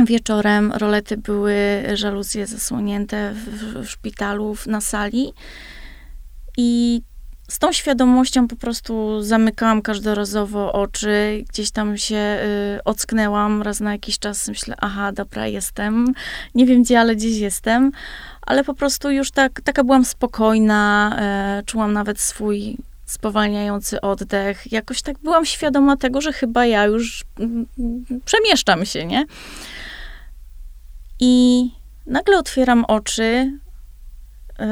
Wieczorem 0.07 0.73
rolety 0.73 1.17
były, 1.17 1.57
żaluzje 1.95 2.47
zasłonięte 2.47 3.35
w, 3.35 3.75
w 3.85 3.91
szpitalu, 3.91 4.57
na 4.67 4.81
sali. 4.81 5.33
I 6.57 7.03
z 7.49 7.59
tą 7.59 7.73
świadomością 7.73 8.49
po 8.49 8.57
prostu 8.57 9.23
zamykałam 9.23 9.83
każdorazowo 9.83 10.73
oczy, 10.73 11.45
gdzieś 11.49 11.71
tam 11.71 11.99
się 11.99 12.17
y, 12.77 12.85
ocknęłam 12.85 13.63
raz 13.63 13.81
na 13.81 13.93
jakiś 13.93 14.19
czas, 14.19 14.49
myślę, 14.49 14.75
aha, 14.79 15.13
dobra, 15.13 15.47
jestem, 15.47 16.07
nie 16.55 16.67
wiem 16.67 16.83
gdzie, 16.83 17.01
ale 17.01 17.17
gdzieś 17.17 17.37
jestem, 17.37 17.93
ale 18.43 18.65
po 18.65 18.75
prostu 18.75 19.11
już 19.11 19.31
tak, 19.31 19.61
taka 19.61 19.85
byłam 19.85 20.05
spokojna, 20.05 21.17
y, 21.61 21.65
czułam 21.65 21.93
nawet 21.93 22.21
swój 22.21 22.77
spowalniający 23.07 24.01
oddech, 24.01 24.73
jakoś 24.73 25.03
tak 25.03 25.19
byłam 25.19 25.45
świadoma 25.45 25.97
tego, 25.97 26.21
że 26.21 26.33
chyba 26.33 26.67
ja 26.67 26.85
już 26.85 27.25
y, 27.41 27.47
przemieszczam 28.25 28.87
się, 28.87 29.07
nie? 29.07 29.25
I 31.21 31.65
nagle 32.07 32.39
otwieram 32.39 32.85
oczy, 32.85 33.59
y, 34.61 34.65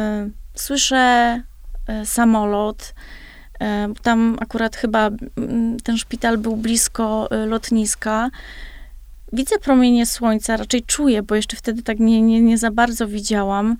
słyszę 0.55 1.43
samolot. 2.05 2.95
E, 3.61 3.89
tam 4.03 4.37
akurat 4.41 4.77
chyba 4.77 5.11
ten 5.85 5.99
szpital 5.99 6.39
był 6.39 6.57
blisko 6.57 7.29
e, 7.31 7.47
lotniska. 7.47 8.31
Widzę 9.33 9.59
promienie 9.59 10.07
słońca, 10.07 10.57
raczej 10.57 10.83
czuję, 10.83 11.23
bo 11.23 11.35
jeszcze 11.35 11.57
wtedy 11.57 11.83
tak 11.83 11.99
nie, 11.99 12.23
nie, 12.23 12.41
nie 12.41 12.59
za 12.59 12.71
bardzo 12.71 13.09
widziałam. 13.09 13.77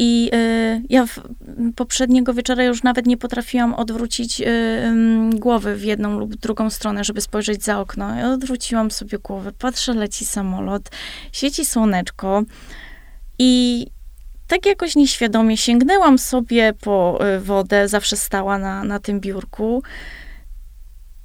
I 0.00 0.30
y, 0.34 0.82
ja 0.88 1.06
poprzedniego 1.76 2.34
wieczora 2.34 2.64
już 2.64 2.82
nawet 2.82 3.06
nie 3.06 3.16
potrafiłam 3.16 3.74
odwrócić 3.74 4.40
y, 4.40 4.44
y, 4.44 5.38
głowy 5.38 5.76
w 5.76 5.84
jedną 5.84 6.18
lub 6.18 6.36
drugą 6.36 6.70
stronę, 6.70 7.04
żeby 7.04 7.20
spojrzeć 7.20 7.64
za 7.64 7.80
okno. 7.80 8.14
Ja 8.14 8.30
odwróciłam 8.30 8.90
sobie 8.90 9.18
głowę, 9.18 9.52
patrzę, 9.58 9.94
leci 9.94 10.24
samolot, 10.24 10.90
świeci 11.32 11.64
słoneczko 11.64 12.42
i 13.38 13.86
tak 14.48 14.66
jakoś 14.66 14.96
nieświadomie 14.96 15.56
sięgnęłam 15.56 16.18
sobie 16.18 16.72
po 16.72 17.18
y, 17.36 17.40
wodę, 17.40 17.88
zawsze 17.88 18.16
stała 18.16 18.58
na, 18.58 18.84
na 18.84 18.98
tym 18.98 19.20
biurku. 19.20 19.82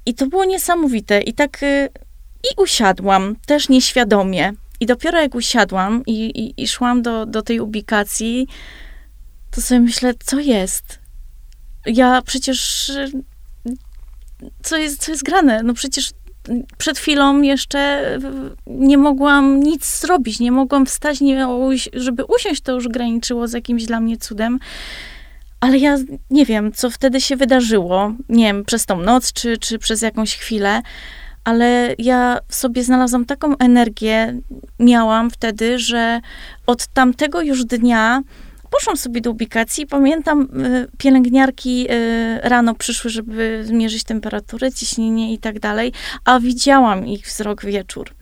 I 0.06 0.14
to 0.14 0.26
było 0.26 0.44
niesamowite. 0.44 1.20
I 1.20 1.32
tak 1.32 1.62
y, 1.62 1.88
i 2.44 2.62
usiadłam, 2.62 3.36
też 3.46 3.68
nieświadomie. 3.68 4.52
I 4.80 4.86
dopiero 4.86 5.20
jak 5.20 5.34
usiadłam 5.34 6.02
i, 6.06 6.24
i, 6.24 6.62
i 6.62 6.68
szłam 6.68 7.02
do, 7.02 7.26
do 7.26 7.42
tej 7.42 7.60
ubikacji, 7.60 8.46
to 9.50 9.60
sobie 9.60 9.80
myślę, 9.80 10.14
co 10.24 10.40
jest? 10.40 10.98
Ja 11.86 12.22
przecież. 12.22 12.92
Co 14.62 14.76
jest, 14.76 15.04
co 15.04 15.10
jest 15.10 15.24
grane? 15.24 15.62
No 15.62 15.74
przecież 15.74 16.10
przed 16.78 16.98
chwilą 16.98 17.42
jeszcze 17.42 18.10
nie 18.66 18.98
mogłam 18.98 19.60
nic 19.60 20.00
zrobić, 20.00 20.40
nie 20.40 20.52
mogłam 20.52 20.86
wstać, 20.86 21.20
nie, 21.20 21.46
żeby 21.92 22.24
usiąść, 22.24 22.60
to 22.60 22.72
już 22.72 22.88
graniczyło 22.88 23.48
z 23.48 23.52
jakimś 23.52 23.84
dla 23.84 24.00
mnie 24.00 24.16
cudem. 24.16 24.58
Ale 25.60 25.78
ja 25.78 25.96
nie 26.30 26.46
wiem, 26.46 26.72
co 26.72 26.90
wtedy 26.90 27.20
się 27.20 27.36
wydarzyło. 27.36 28.12
Nie 28.28 28.44
wiem, 28.44 28.64
przez 28.64 28.86
tą 28.86 29.00
noc, 29.00 29.32
czy, 29.32 29.58
czy 29.58 29.78
przez 29.78 30.02
jakąś 30.02 30.36
chwilę 30.36 30.82
ale 31.44 31.94
ja 31.98 32.38
sobie 32.48 32.84
znalazłam 32.84 33.24
taką 33.24 33.58
energię, 33.58 34.40
miałam 34.78 35.30
wtedy, 35.30 35.78
że 35.78 36.20
od 36.66 36.86
tamtego 36.86 37.42
już 37.42 37.64
dnia 37.64 38.22
poszłam 38.78 38.96
sobie 38.96 39.20
do 39.20 39.30
ubikacji. 39.30 39.86
Pamiętam, 39.86 40.42
y, 40.42 40.88
pielęgniarki 40.98 41.86
y, 41.90 42.40
rano 42.42 42.74
przyszły, 42.74 43.10
żeby 43.10 43.62
zmierzyć 43.64 44.04
temperaturę, 44.04 44.72
ciśnienie 44.72 45.32
i 45.32 45.38
tak 45.38 45.60
dalej, 45.60 45.92
a 46.24 46.40
widziałam 46.40 47.06
ich 47.06 47.26
wzrok 47.26 47.64
wieczór. 47.64 48.14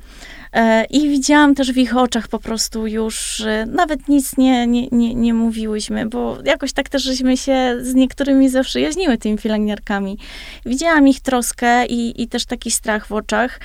E, 0.53 0.85
I 0.85 1.09
widziałam 1.09 1.55
też 1.55 1.73
w 1.73 1.77
ich 1.77 1.97
oczach 1.97 2.29
po 2.29 2.39
prostu 2.39 2.87
już, 2.87 3.43
nawet 3.67 4.09
nic 4.09 4.37
nie, 4.37 4.67
nie, 4.67 4.89
nie, 4.93 5.15
nie 5.15 5.35
mówiłyśmy, 5.35 6.07
bo 6.07 6.39
jakoś 6.45 6.73
tak 6.73 6.89
też 6.89 7.03
żeśmy 7.03 7.37
się 7.37 7.77
z 7.81 7.95
niektórymi 7.95 8.49
zaprzyjaźniły 8.49 9.19
tymi 9.19 9.39
pielęgniarkami. 9.39 10.19
Widziałam 10.67 11.09
ich 11.09 11.21
troskę 11.21 11.87
i, 11.87 12.23
i 12.23 12.29
też 12.29 12.47
taki 12.47 12.71
strach 12.71 13.07
w 13.07 13.13
oczach. 13.13 13.61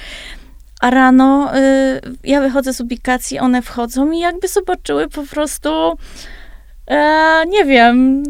A 0.82 0.90
rano 0.90 1.58
y, 1.58 2.02
ja 2.24 2.42
wychodzę 2.42 2.74
z 2.74 2.82
ubikacji, 2.82 3.40
one 3.40 3.62
wchodzą 3.62 4.12
i 4.12 4.20
jakby 4.20 4.48
zobaczyły 4.48 5.10
po 5.10 5.24
prostu, 5.24 5.98
e, 6.88 7.44
nie 7.48 7.66
wiem, 7.66 8.24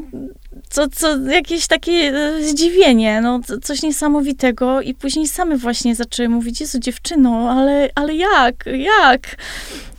co, 0.70 0.88
co, 0.89 1.17
jakieś 1.17 1.67
takie 1.67 1.91
e, 1.91 2.43
zdziwienie, 2.43 3.22
no, 3.22 3.39
coś 3.62 3.84
niesamowitego 3.84 4.82
i 4.82 4.93
później 4.93 5.28
same 5.28 5.58
właśnie 5.58 5.96
zaczęły 5.96 6.30
mówić, 6.30 6.62
Jezu, 6.62 6.80
dziewczyno, 6.80 7.52
ale, 7.52 7.89
ale 7.96 8.15
jak, 8.15 8.65
jak? 8.65 9.36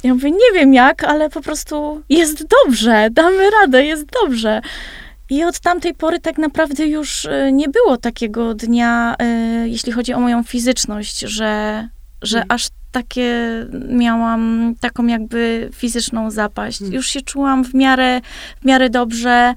Ja 0.05 0.15
mówię, 0.15 0.31
nie 0.31 0.53
wiem 0.55 0.75
jak, 0.75 1.05
ale 1.05 1.31
po 1.31 1.41
prostu 1.41 2.03
jest 2.09 2.47
dobrze, 2.47 3.09
damy 3.13 3.51
radę, 3.51 3.85
jest 3.85 4.07
dobrze. 4.23 4.61
I 5.31 5.45
od 5.45 5.61
tamtej 5.61 5.95
pory 5.95 6.21
tak 6.21 6.39
naprawdę 6.39 6.87
już 6.87 7.27
e, 7.27 7.53
nie 7.53 7.69
było 7.69 7.97
takiego 7.97 8.55
dnia, 8.55 9.17
e, 9.19 9.25
jeśli 9.69 9.93
chodzi 9.93 10.13
o 10.13 10.21
moją 10.21 10.43
fizyczność, 10.43 11.21
że, 11.21 11.89
że 12.23 12.39
hmm. 12.39 12.55
aż 12.55 12.69
takie 12.93 13.67
miałam 13.89 14.75
taką 14.81 15.07
jakby 15.07 15.71
fizyczną 15.75 16.31
zapaść. 16.31 16.79
Hmm. 16.79 16.95
Już 16.95 17.11
się 17.11 17.21
czułam 17.21 17.65
w 17.65 17.75
miarę, 17.75 18.21
w 18.61 18.65
miarę 18.65 18.91
dobrze. 18.91 19.55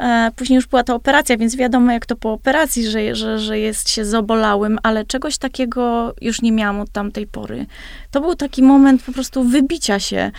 E, 0.00 0.30
później 0.36 0.56
już 0.56 0.66
była 0.66 0.84
ta 0.84 0.94
operacja, 0.94 1.36
więc 1.36 1.56
wiadomo 1.56 1.92
jak 1.92 2.06
to 2.06 2.16
po 2.16 2.32
operacji, 2.32 2.86
że, 2.86 3.14
że, 3.14 3.38
że 3.38 3.58
jest 3.58 3.90
się 3.90 4.04
zobolałym, 4.04 4.78
ale 4.82 5.04
czegoś 5.04 5.38
takiego 5.38 6.14
już 6.20 6.42
nie 6.42 6.52
miałam 6.52 6.80
od 6.80 6.90
tamtej 6.90 7.26
pory. 7.26 7.66
To 8.10 8.20
był 8.20 8.34
taki 8.34 8.62
moment 8.62 9.02
po 9.02 9.12
prostu 9.12 9.44
wybicia 9.44 9.98
się. 10.00 10.30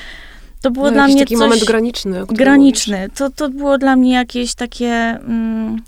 To 0.62 0.72
było 0.72 0.86
no, 0.86 0.92
dla 0.92 1.08
mnie 1.08 1.20
taki 1.20 1.36
coś... 1.36 1.44
moment 1.44 1.64
graniczny. 1.64 2.26
Graniczny. 2.28 3.10
To, 3.16 3.30
to 3.30 3.50
było 3.50 3.78
dla 3.78 3.96
mnie 3.96 4.14
jakieś 4.14 4.56
takie... 4.56 4.88
Mm, 4.88 5.82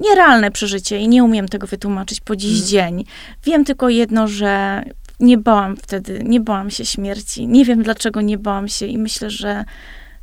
nierealne 0.00 0.50
przeżycie 0.50 0.98
i 0.98 1.08
nie 1.08 1.24
umiem 1.24 1.48
tego 1.48 1.66
wytłumaczyć 1.66 2.20
po 2.20 2.36
dziś 2.36 2.52
hmm. 2.52 2.68
dzień. 2.68 3.04
Wiem 3.44 3.64
tylko 3.64 3.88
jedno, 3.88 4.28
że 4.28 4.82
nie 5.20 5.38
bałam 5.38 5.76
wtedy, 5.76 6.20
nie 6.24 6.40
bałam 6.40 6.70
się 6.70 6.84
śmierci. 6.84 7.46
Nie 7.46 7.64
wiem, 7.64 7.82
dlaczego 7.82 8.20
nie 8.20 8.38
bałam 8.38 8.68
się 8.68 8.86
i 8.86 8.98
myślę, 8.98 9.30
że, 9.30 9.64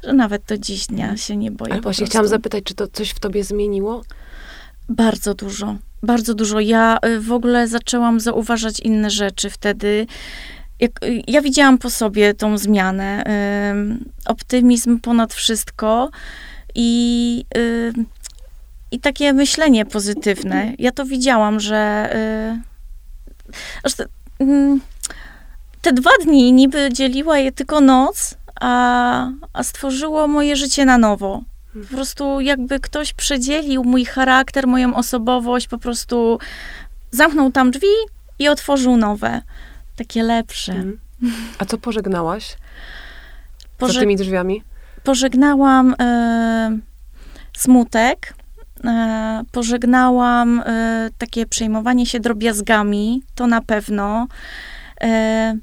że 0.03 0.13
nawet 0.13 0.45
do 0.45 0.57
dziś 0.57 0.87
dnia 0.87 1.17
się 1.17 1.37
nie 1.37 1.51
boję. 1.51 1.73
Ale 1.73 1.81
właśnie 1.81 2.05
chciałam 2.05 2.27
zapytać, 2.27 2.63
czy 2.63 2.73
to 2.73 2.87
coś 2.87 3.09
w 3.09 3.19
tobie 3.19 3.43
zmieniło? 3.43 4.03
Bardzo 4.89 5.33
dużo. 5.33 5.75
Bardzo 6.03 6.33
dużo. 6.33 6.59
Ja 6.59 6.97
y, 7.05 7.19
w 7.19 7.31
ogóle 7.31 7.67
zaczęłam 7.67 8.19
zauważać 8.19 8.79
inne 8.79 9.09
rzeczy 9.09 9.49
wtedy. 9.49 10.07
Jak, 10.79 11.03
y, 11.03 11.21
ja 11.27 11.41
widziałam 11.41 11.77
po 11.77 11.89
sobie 11.89 12.33
tą 12.33 12.57
zmianę. 12.57 13.23
optymizm 14.25 14.99
ponad 14.99 15.33
wszystko 15.33 16.09
i, 16.75 17.45
i 18.91 18.99
takie 18.99 19.33
myślenie 19.33 19.85
pozytywne. 19.85 20.73
Ja 20.79 20.91
to 20.91 21.05
widziałam, 21.05 21.59
że. 21.59 22.09
Y, 23.83 24.15
te 25.81 25.93
dwa 25.93 26.11
dni 26.23 26.53
niby 26.53 26.89
dzieliła 26.93 27.37
je 27.37 27.51
tylko 27.51 27.81
noc, 27.81 28.37
a, 28.61 29.29
a 29.53 29.63
stworzyło 29.63 30.27
moje 30.27 30.55
życie 30.55 30.85
na 30.85 30.97
nowo. 30.97 31.43
Po 31.73 31.95
prostu 31.95 32.41
jakby 32.41 32.79
ktoś 32.79 33.13
przedzielił 33.13 33.83
mój 33.83 34.05
charakter, 34.05 34.67
moją 34.67 34.95
osobowość, 34.95 35.67
po 35.67 35.77
prostu 35.77 36.39
zamknął 37.11 37.51
tam 37.51 37.71
drzwi 37.71 37.87
i 38.39 38.47
otworzył 38.47 38.97
nowe, 38.97 39.41
takie 39.95 40.23
lepsze. 40.23 40.73
Mhm. 40.73 40.99
A 41.59 41.65
co 41.65 41.77
pożegnałaś 41.77 42.57
Poże... 43.77 43.93
za 43.93 43.99
tymi 43.99 44.15
drzwiami? 44.15 44.63
Pożegnałam 45.03 45.93
y, 45.93 46.79
smutek, 47.57 48.33
E, 48.39 48.44
pożegnałam 49.51 50.63
e, 50.65 51.09
takie 51.17 51.45
przejmowanie 51.45 52.05
się 52.05 52.19
drobiazgami, 52.19 53.23
to 53.35 53.47
na 53.47 53.61
pewno. 53.61 54.27
E, 55.01 55.57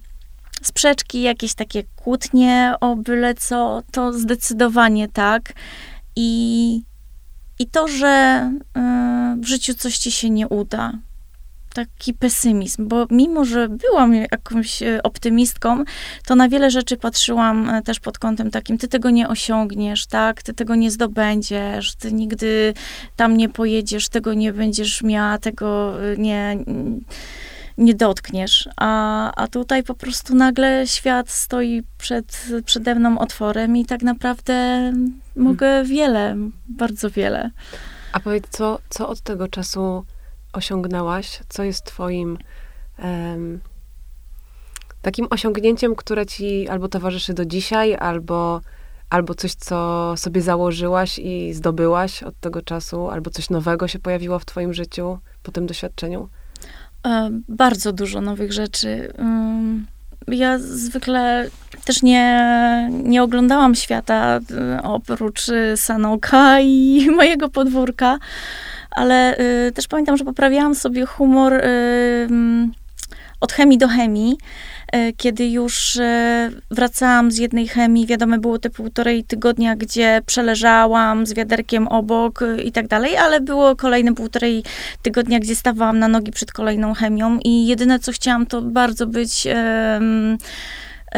sprzeczki, 0.63 1.23
jakieś 1.23 1.55
takie 1.55 1.83
kłótnie 1.97 2.75
o 2.81 2.97
byle 2.97 3.35
co, 3.35 3.83
to 3.93 4.13
zdecydowanie 4.13 5.09
tak. 5.09 5.53
I, 6.17 6.83
i 7.59 7.67
to, 7.67 7.89
że 7.89 8.51
w 9.41 9.47
życiu 9.47 9.75
coś 9.75 9.99
ci 9.99 10.11
się 10.11 10.31
nie 10.31 10.49
uda, 10.49 10.93
taki 11.73 12.15
pesymizm, 12.15 12.89
bo 12.89 13.07
mimo, 13.11 13.45
że 13.45 13.69
byłam 13.69 14.15
jakąś 14.15 14.83
e, 14.83 15.03
optymistką, 15.03 15.85
to 16.27 16.37
na 16.37 16.49
wiele 16.49 16.71
rzeczy 16.71 16.97
patrzyłam 16.97 17.71
e, 17.71 17.83
też 17.83 18.01
pod 18.01 18.19
kątem 18.19 18.51
takim, 18.51 18.79
ty 18.79 18.89
tego 18.89 19.11
nie 19.11 19.29
osiągniesz, 19.29 20.07
tak, 20.07 20.43
ty 20.43 20.55
tego 20.55 20.75
nie 20.75 20.91
zdobędziesz, 20.91 21.95
ty 21.95 22.13
nigdy 22.13 22.75
tam 23.17 23.37
nie 23.37 23.49
pojedziesz, 23.49 24.09
tego 24.09 24.35
nie 24.35 24.53
będziesz 24.53 25.03
miała, 25.03 25.39
tego 25.39 25.95
e, 26.13 26.17
nie 26.17 26.57
nie 27.79 27.95
dotkniesz. 27.95 28.69
A, 28.77 29.33
a 29.35 29.49
tutaj 29.49 29.83
po 29.83 29.95
prostu 29.95 30.35
nagle 30.35 30.87
świat 30.87 31.31
stoi 31.31 31.83
przed, 31.99 32.47
przede 32.65 32.95
mną 32.95 33.19
otworem 33.19 33.77
i 33.77 33.87
tak 33.87 34.03
naprawdę 34.03 34.93
mogę 35.37 35.85
wiele, 35.85 36.37
bardzo 36.69 37.11
wiele. 37.11 37.51
A 38.13 38.21
powiedz, 38.21 38.45
co, 38.51 38.79
co 38.89 39.09
od 39.09 39.21
tego 39.21 39.49
czasu 39.49 40.05
osiągnęłaś, 40.53 41.41
co 41.49 41.65
jest 41.65 41.85
twoim 41.85 42.39
um, 42.99 43.61
takim 45.03 45.27
osiągnięciem, 45.31 45.95
które 45.95 46.27
ci 46.27 46.69
albo 46.69 46.89
towarzyszy 46.89 47.35
do 47.35 47.45
dzisiaj, 47.45 47.95
albo, 47.95 48.61
albo 49.11 49.35
coś, 49.35 49.55
co 49.55 50.15
sobie 50.17 50.43
założyłaś 50.43 51.19
i 51.19 51.55
zdobyłaś 51.55 52.23
od 52.23 52.41
tego 52.41 52.63
czasu, 52.63 53.09
albo 53.09 53.31
coś 53.31 53.51
nowego 53.51 53.89
się 53.89 53.99
pojawiło 53.99 54.39
w 54.39 54.45
twoim 54.45 54.75
życiu 54.75 55.19
po 55.43 55.53
tym 55.53 55.67
doświadczeniu? 55.67 56.29
E, 57.07 57.31
bardzo 57.49 57.93
dużo 57.93 58.21
nowych 58.21 58.53
rzeczy. 58.53 59.13
Ja 60.29 60.59
zwykle 60.59 61.51
też 61.85 62.03
nie, 62.03 62.91
nie 62.93 63.23
oglądałam 63.23 63.75
świata 63.75 64.41
e, 64.51 64.83
oprócz 64.83 65.47
Sanoka 65.77 66.61
i 66.61 67.07
mojego 67.17 67.49
podwórka 67.49 68.19
ale 68.97 69.39
y, 69.69 69.73
też 69.73 69.89
pamiętam, 69.89 70.17
że 70.17 70.25
poprawiałam 70.25 70.75
sobie 70.75 71.07
humor 71.07 71.53
y, 71.53 72.29
od 73.43 73.53
chemii 73.53 73.79
do 73.79 73.89
chemii. 73.89 74.39
e, 74.93 75.13
kiedy 75.13 75.47
już 75.47 75.97
e, 75.97 76.51
wracałam 76.71 77.31
z 77.31 77.39
jednej 77.39 77.69
chemii, 77.69 78.07
wiadomo, 78.07 78.39
było 78.39 78.59
te 78.59 78.71
półtorej 78.71 79.25
tygodnia, 79.25 79.77
gdzie 79.77 80.23
przeleżałam 80.27 81.27
z 81.27 81.33
wiaderkiem 81.33 81.89
obok 81.89 82.43
e, 82.43 82.63
i 82.63 82.73
tak 82.73 82.89
dalej, 82.89 83.17
ale 83.17 83.41
było 83.41 83.77
kolejne 83.77 84.15
półtorej 84.15 84.65
tygodnia, 85.03 85.41
gdzie 85.41 85.57
stawałam 85.57 85.99
na 85.99 86.09
nogi 86.09 86.33
przed 86.33 86.53
kolejną 86.53 86.95
chemią 86.95 87.39
i 87.45 87.67
jedyne, 87.67 87.99
co 87.99 88.13
chciałam, 88.13 88.47
to 88.47 88.63
bardzo 88.63 89.07
być 89.07 89.47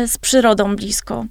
z 0.06 0.18
przyrodą 0.18 0.76
blisko 0.76 1.26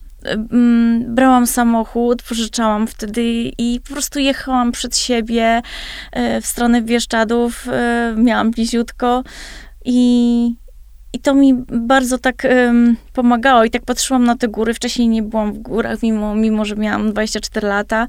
brałam 1.07 1.47
samochód, 1.47 2.23
pożyczałam 2.23 2.87
wtedy 2.87 3.23
i 3.57 3.79
po 3.87 3.93
prostu 3.93 4.19
jechałam 4.19 4.71
przed 4.71 4.97
siebie 4.97 5.61
w 6.41 6.45
stronę 6.45 6.81
Bieszczadów, 6.81 7.67
miałam 8.15 8.51
bliziutko 8.51 9.23
i, 9.85 10.55
i 11.13 11.19
to 11.19 11.33
mi 11.33 11.53
bardzo 11.67 12.17
tak 12.17 12.47
pomagało 13.13 13.63
i 13.63 13.69
tak 13.69 13.85
patrzyłam 13.85 14.23
na 14.23 14.35
te 14.35 14.47
góry. 14.47 14.73
Wcześniej 14.73 15.07
nie 15.07 15.23
byłam 15.23 15.53
w 15.53 15.59
górach, 15.59 16.03
mimo, 16.03 16.35
mimo 16.35 16.65
że 16.65 16.75
miałam 16.75 17.11
24 17.11 17.67
lata, 17.67 18.07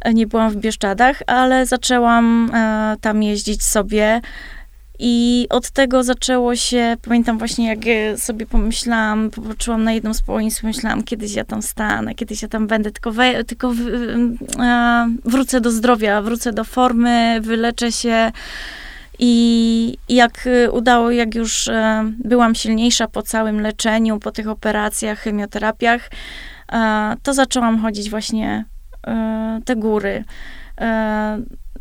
e, 0.00 0.14
nie 0.14 0.26
byłam 0.26 0.50
w 0.50 0.56
Bieszczadach, 0.56 1.22
ale 1.26 1.66
zaczęłam 1.66 2.50
e, 2.54 2.96
tam 3.00 3.22
jeździć 3.22 3.62
sobie. 3.62 4.20
I 4.98 5.46
od 5.50 5.70
tego 5.70 6.02
zaczęło 6.02 6.56
się, 6.56 6.96
pamiętam 7.02 7.38
właśnie, 7.38 7.66
jak 7.66 7.78
sobie 8.20 8.46
pomyślałam, 8.46 9.30
popatrzyłam 9.30 9.84
na 9.84 9.92
jedną 9.92 10.14
z 10.14 10.22
połonic, 10.22 10.60
pomyślałam, 10.60 11.02
kiedyś 11.02 11.34
ja 11.34 11.44
tam 11.44 11.62
stanę, 11.62 12.14
kiedyś 12.14 12.42
ja 12.42 12.48
tam 12.48 12.66
będę, 12.66 12.90
tylko, 12.90 13.12
we, 13.12 13.44
tylko 13.44 13.70
w, 13.70 13.80
e, 14.60 15.08
wrócę 15.24 15.60
do 15.60 15.70
zdrowia, 15.70 16.22
wrócę 16.22 16.52
do 16.52 16.64
formy, 16.64 17.40
wyleczę 17.40 17.92
się 17.92 18.32
i 19.18 19.98
jak 20.08 20.46
y, 20.46 20.70
udało, 20.70 21.10
jak 21.10 21.34
już 21.34 21.68
e, 21.68 22.04
byłam 22.24 22.54
silniejsza 22.54 23.08
po 23.08 23.22
całym 23.22 23.60
leczeniu, 23.60 24.18
po 24.18 24.32
tych 24.32 24.48
operacjach, 24.48 25.18
chemioterapiach, 25.18 26.10
e, 26.72 27.16
to 27.22 27.34
zaczęłam 27.34 27.78
chodzić 27.78 28.10
właśnie 28.10 28.64
e, 29.06 29.60
te 29.64 29.76
góry. 29.76 30.24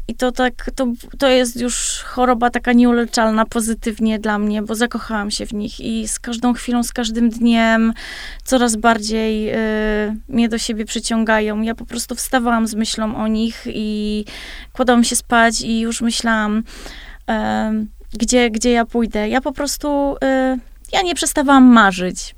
I 0.07 0.15
to 0.15 0.31
tak, 0.31 0.71
to, 0.75 0.87
to 1.17 1.29
jest 1.29 1.61
już 1.61 2.03
choroba 2.05 2.49
taka 2.49 2.73
nieuleczalna 2.73 3.45
pozytywnie 3.45 4.19
dla 4.19 4.39
mnie, 4.39 4.61
bo 4.61 4.75
zakochałam 4.75 5.31
się 5.31 5.45
w 5.45 5.53
nich 5.53 5.79
i 5.79 6.07
z 6.07 6.19
każdą 6.19 6.53
chwilą, 6.53 6.83
z 6.83 6.93
każdym 6.93 7.29
dniem 7.29 7.93
coraz 8.43 8.75
bardziej 8.75 9.49
y, 9.49 9.55
mnie 10.27 10.49
do 10.49 10.57
siebie 10.57 10.85
przyciągają. 10.85 11.61
Ja 11.61 11.75
po 11.75 11.85
prostu 11.85 12.15
wstawałam 12.15 12.67
z 12.67 12.75
myślą 12.75 13.15
o 13.15 13.27
nich 13.27 13.63
i 13.67 14.25
kładłam 14.73 15.03
się 15.03 15.15
spać 15.15 15.61
i 15.61 15.79
już 15.79 16.01
myślałam, 16.01 16.63
gdzie, 18.13 18.49
gdzie 18.49 18.71
ja 18.71 18.85
pójdę. 18.85 19.29
Ja 19.29 19.41
po 19.41 19.51
prostu, 19.51 20.15
y, 20.23 20.59
ja 20.91 21.01
nie 21.01 21.15
przestawałam 21.15 21.63
marzyć. 21.63 22.35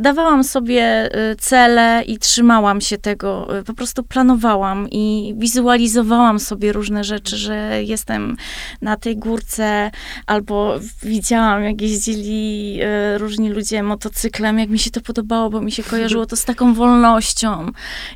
Dawałam 0.00 0.44
sobie 0.44 1.10
y, 1.32 1.36
cele 1.36 2.02
i 2.06 2.18
trzymałam 2.18 2.80
się 2.80 2.98
tego, 2.98 3.58
y, 3.58 3.64
po 3.64 3.74
prostu 3.74 4.02
planowałam 4.02 4.88
i 4.90 5.34
wizualizowałam 5.38 6.40
sobie 6.40 6.72
różne 6.72 7.04
rzeczy, 7.04 7.36
że 7.36 7.84
jestem 7.84 8.36
na 8.82 8.96
tej 8.96 9.16
górce, 9.16 9.90
albo 10.26 10.74
widziałam, 11.02 11.64
jak 11.64 11.80
jeździli 11.80 12.80
różni 13.16 13.50
ludzie 13.50 13.82
motocyklem, 13.82 14.58
jak 14.58 14.68
mi 14.68 14.78
się 14.78 14.90
to 14.90 15.00
podobało, 15.00 15.50
bo 15.50 15.60
mi 15.60 15.72
się 15.72 15.82
kojarzyło 15.82 16.26
to 16.26 16.36
z 16.36 16.44
taką 16.44 16.74
wolnością. 16.74 17.70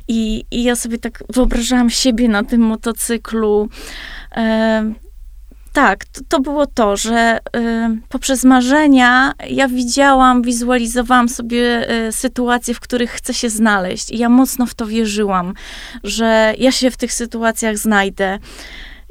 I, 0.07 0.45
i 0.51 0.63
ja 0.63 0.75
sobie 0.75 0.97
tak 0.97 1.23
wyobrażałam 1.33 1.89
siebie 1.89 2.29
na 2.29 2.43
tym 2.43 2.61
motocyklu. 2.61 3.69
Tak, 5.73 6.05
to, 6.05 6.21
to, 6.27 6.39
było 6.39 6.65
to, 6.65 6.97
że 6.97 7.39
y, 7.55 7.59
poprzez 8.09 8.43
marzenia 8.43 9.33
ja 9.49 9.67
widziałam, 9.67 10.41
wizualizowałam 10.41 11.29
sobie 11.29 11.91
y, 12.07 12.11
sytuacje, 12.11 12.73
w 12.73 12.79
których 12.79 13.11
chcę 13.11 13.33
się 13.33 13.49
znaleźć. 13.49 14.11
I 14.11 14.17
ja 14.17 14.29
mocno 14.29 14.65
w 14.65 14.73
to 14.73 14.85
wierzyłam, 14.85 15.53
że 16.03 16.53
ja 16.57 16.71
się 16.71 16.91
w 16.91 16.97
tych 16.97 17.13
sytuacjach 17.13 17.77
znajdę. 17.77 18.39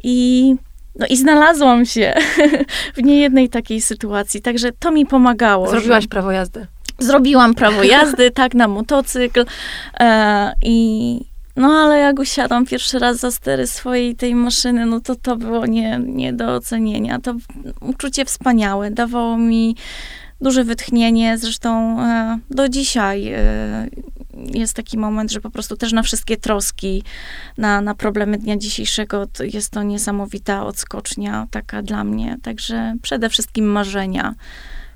I, 0.05 0.55
no 0.99 1.07
i 1.07 1.17
znalazłam 1.17 1.87
się 1.87 2.15
w 2.97 3.03
niejednej 3.03 3.49
takiej 3.49 3.81
sytuacji, 3.81 4.43
także 4.43 4.73
to 4.73 4.91
mi 4.91 5.07
pomagało. 5.07 5.69
Zrobiłaś 5.69 6.05
że... 6.05 6.09
prawo 6.09 6.33
jazdy. 6.33 6.67
Zrobiłam 6.99 7.55
prawo 7.55 7.83
jazdy, 7.83 8.31
tak, 8.31 8.55
na 8.55 8.69
motocykl. 8.69 9.45
E, 10.01 10.53
I 10.63 11.32
no 11.57 11.69
ale 11.69 11.99
jak 11.99 12.19
usiadłam 12.19 12.67
pierwszy 12.67 12.99
raz 12.99 13.17
za 13.17 13.31
stery 13.31 13.67
swojej 13.67 14.17
tej 14.17 14.35
maszyny, 14.35 14.87
no 14.87 15.01
to 15.01 15.15
to 15.15 15.37
było 15.37 15.67
nie, 15.67 16.01
nie 16.07 16.33
do 16.33 16.55
ocenienia. 16.55 17.19
To 17.19 17.35
uczucie 17.81 18.25
wspaniałe. 18.25 18.91
Dawało 18.91 19.39
mi 19.39 19.77
duże 20.41 20.65
wytchnienie. 20.65 21.39
Zresztą 21.39 22.01
e, 22.01 22.39
do 22.51 22.69
dzisiaj 22.69 23.29
e, 23.29 23.89
jest 24.35 24.75
taki 24.75 24.99
moment, 24.99 25.33
że 25.33 25.41
po 25.41 25.51
prostu 25.51 25.77
też 25.77 25.93
na 25.93 26.03
wszystkie 26.03 26.37
troski, 26.37 27.03
na, 27.59 27.81
na 27.81 27.95
problemy 27.95 28.39
dnia 28.39 28.57
dzisiejszego 28.57 29.27
to 29.27 29.45
jest 29.45 29.71
to 29.71 29.83
niesamowita 29.83 30.67
odskocznia 30.67 31.47
taka 31.51 31.83
dla 31.83 32.05
mnie. 32.05 32.37
Także 32.43 32.95
przede 33.03 33.29
wszystkim 33.29 33.65
marzenia. 33.65 34.35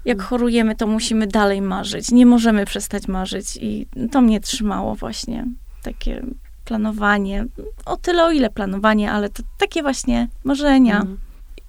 Jak 0.04 0.22
chorujemy, 0.22 0.76
to 0.76 0.86
musimy 0.86 1.26
dalej 1.26 1.62
marzyć. 1.62 2.10
Nie 2.10 2.26
możemy 2.26 2.64
przestać 2.66 3.08
marzyć 3.08 3.58
i 3.60 3.86
to 4.12 4.20
mnie 4.20 4.40
trzymało 4.40 4.94
właśnie. 4.94 5.46
Takie 5.82 6.22
planowanie. 6.66 7.46
O 7.84 7.96
tyle, 7.96 8.24
o 8.24 8.30
ile 8.30 8.50
planowanie, 8.50 9.12
ale 9.12 9.28
to 9.28 9.42
takie 9.58 9.82
właśnie 9.82 10.28
marzenia. 10.44 10.96
Mhm. 10.96 11.18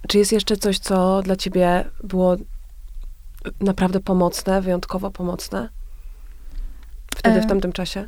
Czy 0.08 0.18
jest 0.18 0.32
jeszcze 0.32 0.58
coś, 0.58 0.80
co 0.80 1.22
dla 1.22 1.36
ciebie 1.36 1.86
było 2.04 2.36
naprawdę 3.62 4.00
pomocne, 4.00 4.62
wyjątkowo 4.62 5.12
pomocne? 5.12 5.70
Wtedy, 7.16 7.42
w 7.42 7.46
e, 7.46 7.48
tamtym 7.48 7.72
czasie? 7.72 8.08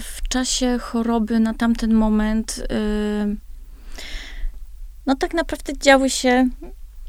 W 0.00 0.28
czasie 0.28 0.78
choroby, 0.78 1.40
na 1.40 1.54
tamten 1.54 1.94
moment, 1.94 2.58
yy, 2.58 3.36
no 5.06 5.14
tak 5.16 5.34
naprawdę 5.34 5.72
działy 5.78 6.10
się 6.10 6.48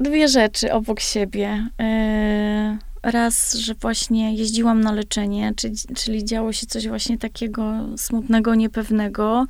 dwie 0.00 0.28
rzeczy 0.28 0.72
obok 0.72 1.00
siebie. 1.00 1.68
Yy, 1.78 2.89
raz, 3.02 3.54
że 3.54 3.74
właśnie 3.74 4.34
jeździłam 4.34 4.80
na 4.80 4.92
leczenie, 4.92 5.52
czyli, 5.56 5.74
czyli 5.96 6.24
działo 6.24 6.52
się 6.52 6.66
coś 6.66 6.88
właśnie 6.88 7.18
takiego 7.18 7.74
smutnego, 7.96 8.54
niepewnego. 8.54 9.46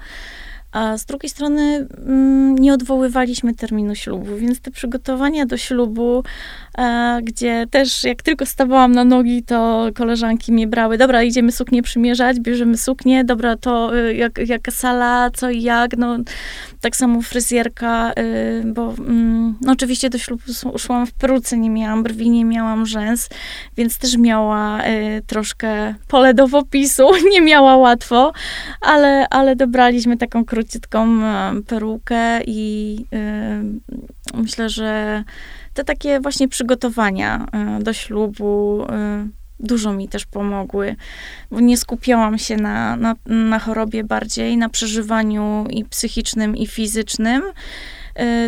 A 0.72 0.98
z 0.98 1.04
drugiej 1.04 1.30
strony 1.30 1.86
mm, 2.06 2.58
nie 2.58 2.74
odwoływaliśmy 2.74 3.54
terminu 3.54 3.94
ślubu, 3.94 4.36
więc 4.36 4.60
te 4.60 4.70
przygotowania 4.70 5.46
do 5.46 5.56
ślubu, 5.56 6.24
gdzie 7.22 7.66
też 7.70 8.04
jak 8.04 8.22
tylko 8.22 8.46
stawałam 8.46 8.92
na 8.92 9.04
nogi, 9.04 9.42
to 9.42 9.88
koleżanki 9.94 10.52
mnie 10.52 10.66
brały, 10.66 10.98
dobra, 10.98 11.22
idziemy 11.22 11.52
suknię 11.52 11.82
przymierzać, 11.82 12.40
bierzemy 12.40 12.76
suknię, 12.76 13.24
dobra, 13.24 13.56
to 13.56 13.98
y, 13.98 14.14
jak, 14.14 14.38
jaka 14.48 14.70
sala, 14.70 15.30
co 15.30 15.50
i 15.50 15.62
jak, 15.62 15.96
no 15.96 16.16
tak 16.80 16.96
samo 16.96 17.22
fryzjerka, 17.22 18.12
y, 18.18 18.62
bo 18.66 18.94
mm, 18.98 19.58
no, 19.60 19.72
oczywiście 19.72 20.10
do 20.10 20.18
ślubu 20.18 20.42
szłam 20.78 21.06
w 21.06 21.12
peruce, 21.12 21.58
nie 21.58 21.70
miałam 21.70 22.02
brwi, 22.02 22.30
nie 22.30 22.44
miałam 22.44 22.86
rzęs, 22.86 23.28
więc 23.76 23.98
też 23.98 24.16
miała 24.16 24.86
y, 24.86 25.22
troszkę 25.26 25.94
pole 26.08 26.34
do 26.34 26.48
popisu, 26.48 27.08
nie 27.32 27.40
miała 27.40 27.76
łatwo, 27.76 28.32
ale, 28.80 29.28
ale 29.28 29.56
dobraliśmy 29.56 30.16
taką 30.16 30.44
króciutką 30.44 31.24
e, 31.24 31.52
perukę 31.66 32.40
i 32.46 32.98
myślę, 34.34 34.68
że 34.68 35.24
te 35.74 35.84
takie 35.84 36.20
właśnie 36.20 36.48
przygotowania 36.48 37.46
y, 37.78 37.82
do 37.82 37.92
ślubu 37.92 38.82
y, 38.84 38.86
dużo 39.60 39.92
mi 39.92 40.08
też 40.08 40.26
pomogły, 40.26 40.96
bo 41.50 41.60
nie 41.60 41.76
skupiałam 41.76 42.38
się 42.38 42.56
na, 42.56 42.96
na, 42.96 43.14
na 43.26 43.58
chorobie 43.58 44.04
bardziej, 44.04 44.56
na 44.56 44.68
przeżywaniu 44.68 45.66
i 45.70 45.84
psychicznym, 45.84 46.56
i 46.56 46.66
fizycznym. 46.66 47.42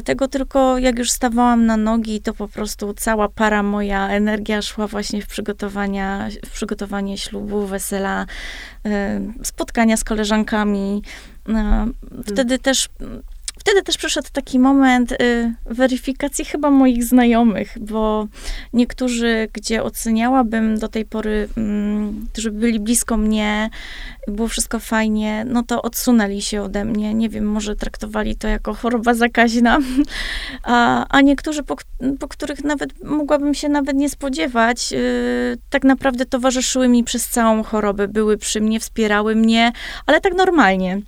Tego 0.04 0.28
tylko 0.28 0.78
jak 0.78 0.98
już 0.98 1.10
stawałam 1.10 1.66
na 1.66 1.76
nogi, 1.76 2.20
to 2.20 2.34
po 2.34 2.48
prostu 2.48 2.94
cała 2.94 3.28
para 3.28 3.62
moja 3.62 4.08
energia 4.08 4.62
szła 4.62 4.86
właśnie 4.86 5.22
w 5.22 5.26
przygotowania, 5.26 6.28
w 6.46 6.50
przygotowanie 6.50 7.18
ślubu, 7.18 7.66
wesela, 7.66 8.26
spotkania 9.42 9.96
z 9.96 10.04
koleżankami, 10.04 11.02
no, 11.46 11.86
wtedy 12.26 12.58
też 12.58 12.88
Wtedy 13.62 13.82
też 13.82 13.96
przyszedł 13.96 14.28
taki 14.32 14.58
moment 14.58 15.12
y, 15.12 15.54
weryfikacji 15.64 16.44
chyba 16.44 16.70
moich 16.70 17.04
znajomych, 17.04 17.78
bo 17.80 18.28
niektórzy, 18.72 19.48
gdzie 19.52 19.82
oceniałabym 19.82 20.78
do 20.78 20.88
tej 20.88 21.04
pory, 21.04 21.48
mm, 21.56 22.26
którzy 22.32 22.50
byli 22.50 22.80
blisko 22.80 23.16
mnie, 23.16 23.70
było 24.28 24.48
wszystko 24.48 24.78
fajnie, 24.78 25.44
no 25.48 25.62
to 25.62 25.82
odsunęli 25.82 26.42
się 26.42 26.62
ode 26.62 26.84
mnie. 26.84 27.14
Nie 27.14 27.28
wiem, 27.28 27.44
może 27.44 27.76
traktowali 27.76 28.36
to 28.36 28.48
jako 28.48 28.74
choroba 28.74 29.14
zakaźna, 29.14 29.78
a, 30.62 31.06
a 31.08 31.20
niektórzy, 31.20 31.62
po, 31.62 31.76
po 32.20 32.28
których 32.28 32.64
nawet 32.64 33.04
mogłabym 33.04 33.54
się 33.54 33.68
nawet 33.68 33.96
nie 33.96 34.10
spodziewać, 34.10 34.92
y, 34.92 35.58
tak 35.70 35.84
naprawdę 35.84 36.26
towarzyszyły 36.26 36.88
mi 36.88 37.04
przez 37.04 37.28
całą 37.28 37.62
chorobę, 37.62 38.08
były 38.08 38.38
przy 38.38 38.60
mnie, 38.60 38.80
wspierały 38.80 39.34
mnie, 39.34 39.72
ale 40.06 40.20
tak 40.20 40.34
normalnie 40.34 41.02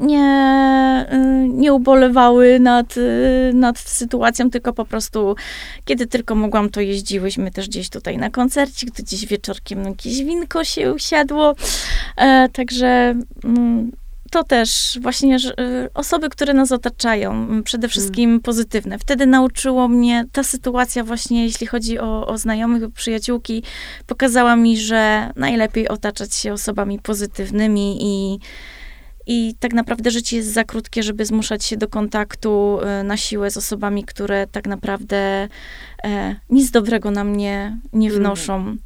nie, 0.00 1.06
y, 1.12 1.48
nie 1.48 1.72
ubolewały 1.74 2.60
nad, 2.60 2.96
y, 2.96 3.50
nad 3.54 3.78
sytuacją, 3.78 4.50
tylko 4.50 4.72
po 4.72 4.84
prostu, 4.84 5.36
kiedy 5.84 6.06
tylko 6.06 6.34
mogłam, 6.34 6.70
to 6.70 6.80
jeździłyśmy 6.80 7.50
też 7.50 7.68
gdzieś 7.68 7.88
tutaj 7.88 8.18
na 8.18 8.30
koncercik, 8.30 8.90
to 8.90 9.02
gdzieś 9.02 9.26
wieczorkiem 9.26 9.84
jakieś 9.84 10.24
winko 10.24 10.64
się 10.64 10.94
usiadło. 10.94 11.54
E, 12.16 12.48
także 12.48 13.14
mm, 13.44 13.92
to 14.34 14.44
też 14.44 14.98
właśnie 15.02 15.38
że, 15.38 15.58
y, 15.60 15.88
osoby, 15.94 16.28
które 16.28 16.54
nas 16.54 16.72
otaczają, 16.72 17.62
przede 17.62 17.88
wszystkim 17.88 18.30
hmm. 18.30 18.40
pozytywne. 18.40 18.98
Wtedy 18.98 19.26
nauczyło 19.26 19.88
mnie 19.88 20.24
ta 20.32 20.42
sytuacja 20.42 21.04
właśnie, 21.04 21.44
jeśli 21.44 21.66
chodzi 21.66 21.98
o, 21.98 22.26
o 22.26 22.38
znajomych, 22.38 22.92
przyjaciółki, 22.92 23.62
pokazała 24.06 24.56
mi, 24.56 24.78
że 24.78 25.30
najlepiej 25.36 25.88
otaczać 25.88 26.34
się 26.34 26.52
osobami 26.52 26.98
pozytywnymi 26.98 27.98
i 28.00 28.38
i 29.26 29.54
tak 29.60 29.72
naprawdę 29.72 30.10
życie 30.10 30.36
jest 30.36 30.52
za 30.52 30.64
krótkie, 30.64 31.02
żeby 31.02 31.26
zmuszać 31.26 31.64
się 31.64 31.76
do 31.76 31.88
kontaktu 31.88 32.78
y, 33.00 33.04
na 33.04 33.16
siłę 33.16 33.50
z 33.50 33.56
osobami, 33.56 34.04
które 34.04 34.46
tak 34.46 34.66
naprawdę 34.66 35.48
e, 36.04 36.36
nic 36.50 36.70
dobrego 36.70 37.10
na 37.10 37.24
mnie 37.24 37.78
nie 37.92 38.08
mm. 38.08 38.20
wnoszą. 38.20 38.76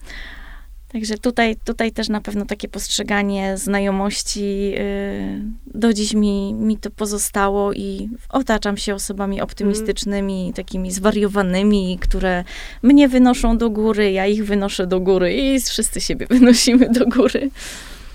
Także 0.93 1.19
tutaj, 1.19 1.57
tutaj 1.65 1.93
też 1.93 2.09
na 2.09 2.21
pewno 2.21 2.47
takie 2.47 2.69
postrzeganie 2.69 3.57
znajomości 3.57 4.73
y, 4.79 5.43
do 5.67 5.93
dziś 5.93 6.15
mi, 6.15 6.55
mi 6.55 6.77
to 6.77 6.91
pozostało 6.91 7.73
i 7.73 8.09
otaczam 8.29 8.77
się 8.77 8.95
osobami 8.95 9.41
optymistycznymi, 9.41 10.43
mm. 10.43 10.53
takimi 10.53 10.91
zwariowanymi, 10.93 11.99
które 12.01 12.45
mnie 12.83 13.09
wynoszą 13.09 13.59
do 13.59 13.71
góry, 13.71 14.13
ja 14.13 14.27
ich 14.27 14.45
wynoszę 14.45 14.87
do 14.87 15.01
góry 15.01 15.35
i 15.35 15.61
wszyscy 15.61 16.01
siebie 16.01 16.27
wynosimy 16.31 16.91
do 16.91 17.07
góry. 17.07 17.51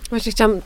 Właśnie 0.09 0.31
chciałam 0.31 0.61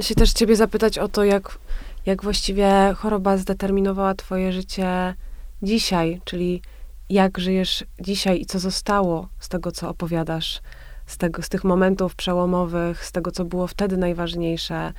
się 0.00 0.14
też 0.14 0.32
ciebie 0.32 0.56
zapytać 0.56 0.98
o 0.98 1.08
to, 1.08 1.24
jak, 1.24 1.58
jak 2.06 2.22
właściwie 2.22 2.94
choroba 2.96 3.36
zdeterminowała 3.36 4.14
twoje 4.14 4.52
życie 4.52 5.14
dzisiaj, 5.62 6.20
czyli 6.24 6.62
jak 7.10 7.38
żyjesz 7.38 7.84
dzisiaj 8.00 8.40
i 8.40 8.46
co 8.46 8.58
zostało 8.58 9.28
z 9.38 9.48
tego, 9.48 9.72
co 9.72 9.88
opowiadasz, 9.88 10.60
z, 11.06 11.16
tego, 11.16 11.42
z 11.42 11.48
tych 11.48 11.64
momentów 11.64 12.14
przełomowych, 12.14 13.04
z 13.04 13.12
tego, 13.12 13.30
co 13.30 13.44
było 13.44 13.66
wtedy 13.66 13.96
najważniejsze. 13.96 14.92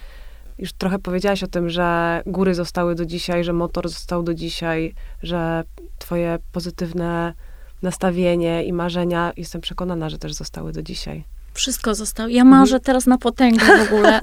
Już 0.58 0.74
trochę 0.74 1.00
powiedziałaś 1.00 1.44
o 1.44 1.48
tym, 1.48 1.70
że 1.70 2.22
góry 2.26 2.56
zostały 2.56 2.96
do 2.96 3.06
dzisiaj, 3.06 3.44
że 3.44 3.54
motor 3.54 3.90
został 3.90 4.24
do 4.24 4.34
dzisiaj, 4.34 4.94
że 5.24 5.64
twoje 6.00 6.40
pozytywne 6.52 7.34
nastawienie 7.82 8.64
i 8.64 8.74
marzenia, 8.74 9.34
jestem 9.38 9.62
przekonana, 9.62 10.10
że 10.10 10.18
też 10.18 10.34
zostały 10.34 10.72
do 10.72 10.84
dzisiaj. 10.84 11.24
Wszystko 11.60 11.96
zostało. 11.96 12.30
Ja 12.30 12.44
marzę 12.44 12.76
mhm. 12.76 12.82
teraz 12.84 13.06
na 13.06 13.18
potęgę 13.18 13.66
w 13.66 13.94
ogóle. 13.94 14.20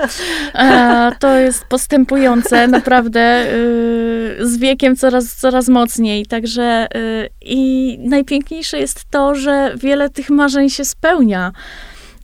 E, 0.55 1.13
to 1.19 1.37
jest 1.37 1.65
postępujące 1.65 2.69
naprawdę 2.69 3.47
y, 3.53 4.37
z 4.41 4.59
wiekiem 4.59 4.97
coraz, 4.97 5.35
coraz 5.35 5.69
mocniej. 5.69 6.27
Także 6.27 6.89
y, 6.97 7.29
i 7.41 7.99
najpiękniejsze 7.99 8.79
jest 8.79 9.05
to, 9.11 9.35
że 9.35 9.75
wiele 9.77 10.11
tych 10.11 10.31
marzeń 10.31 10.71
się 10.71 10.85
spełnia 10.85 11.53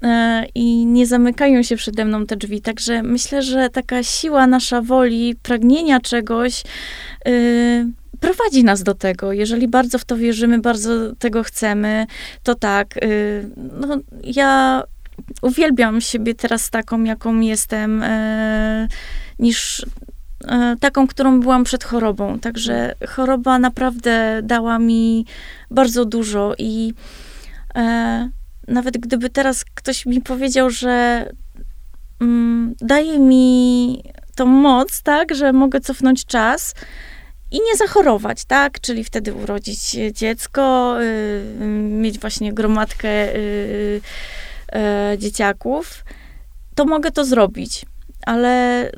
e, 0.03 0.45
i 0.55 0.87
nie 0.87 1.07
zamykają 1.07 1.63
się 1.63 1.77
przede 1.77 2.05
mną 2.05 2.27
te 2.27 2.37
drzwi. 2.37 2.61
Także 2.61 3.03
myślę, 3.03 3.43
że 3.43 3.69
taka 3.71 4.03
siła 4.03 4.47
nasza 4.47 4.83
woli, 4.83 5.35
pragnienia 5.43 6.01
czegoś, 6.01 6.63
prowadzi 8.21 8.65
nas 8.65 8.83
do 8.83 8.95
tego. 8.95 9.33
Jeżeli 9.33 9.69
bardzo 9.69 9.99
w 9.99 10.05
to 10.05 10.17
wierzymy, 10.17 10.59
bardzo 10.59 11.17
tego 11.17 11.43
chcemy, 11.43 12.07
to 12.43 12.55
tak. 12.55 12.95
No, 13.57 13.99
ja 14.25 14.83
uwielbiam 15.43 16.01
siebie 16.01 16.35
teraz 16.35 16.71
taką, 16.71 17.05
jaką 17.05 17.41
jestem, 17.41 18.03
e, 18.03 18.89
niż 19.39 19.87
e, 20.49 20.77
taką, 20.81 21.07
którą 21.07 21.41
byłam 21.41 21.65
przed 21.65 21.85
chorobą. 21.85 22.39
Także 22.39 22.95
choroba 23.09 23.59
naprawdę 23.59 24.41
dała 24.43 24.79
mi 24.79 25.27
bardzo 25.71 26.05
dużo 26.05 26.55
i 26.59 26.95
e, 27.75 28.31
nawet 28.69 28.99
gdyby 28.99 29.31
teraz 29.31 29.65
ktoś 29.75 30.07
mi 30.07 30.21
powiedział, 30.21 30.71
że 30.71 31.27
mm, 32.21 32.75
daje 32.81 33.19
mi 33.19 34.03
tą 34.35 34.47
moc, 34.47 35.03
tak, 35.03 35.35
że 35.35 35.53
mogę 35.53 35.81
cofnąć 35.81 36.27
czas, 36.27 36.75
i 37.53 37.57
nie 37.57 37.77
zachorować, 37.77 38.45
tak? 38.45 38.81
Czyli 38.81 39.05
wtedy 39.05 39.35
urodzić 39.35 39.97
dziecko, 40.13 40.97
y, 41.03 41.67
mieć 41.89 42.19
właśnie 42.19 42.53
gromadkę 42.53 43.37
y, 43.37 44.01
e, 44.73 45.15
dzieciaków, 45.19 46.05
to 46.75 46.85
mogę 46.85 47.11
to 47.11 47.25
zrobić. 47.25 47.87
Ale 48.27 48.91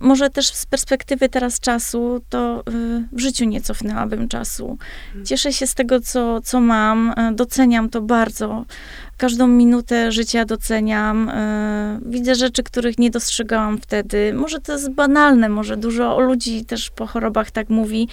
może 0.00 0.30
też 0.30 0.52
z 0.52 0.66
perspektywy 0.66 1.28
teraz 1.28 1.60
czasu, 1.60 2.20
to 2.28 2.60
y, 2.60 2.62
w 3.12 3.20
życiu 3.20 3.44
nie 3.44 3.60
cofnęłabym 3.60 4.28
czasu. 4.28 4.78
Mhm. 5.06 5.24
Cieszę 5.24 5.52
się 5.52 5.66
z 5.66 5.74
tego, 5.74 6.00
co, 6.00 6.40
co 6.40 6.60
mam, 6.60 7.14
e, 7.16 7.32
doceniam 7.32 7.88
to 7.90 8.00
bardzo. 8.00 8.64
Każdą 9.16 9.46
minutę 9.46 10.12
życia 10.12 10.44
doceniam. 10.44 11.28
E, 11.28 12.00
widzę 12.06 12.34
rzeczy, 12.34 12.62
których 12.62 12.98
nie 12.98 13.10
dostrzegałam 13.10 13.78
wtedy. 13.78 14.32
Może 14.34 14.60
to 14.60 14.72
jest 14.72 14.90
banalne, 14.90 15.48
może 15.48 15.76
dużo 15.76 16.20
ludzi 16.20 16.64
też 16.64 16.90
po 16.90 17.06
chorobach 17.06 17.50
tak 17.50 17.68
mówi, 17.68 18.08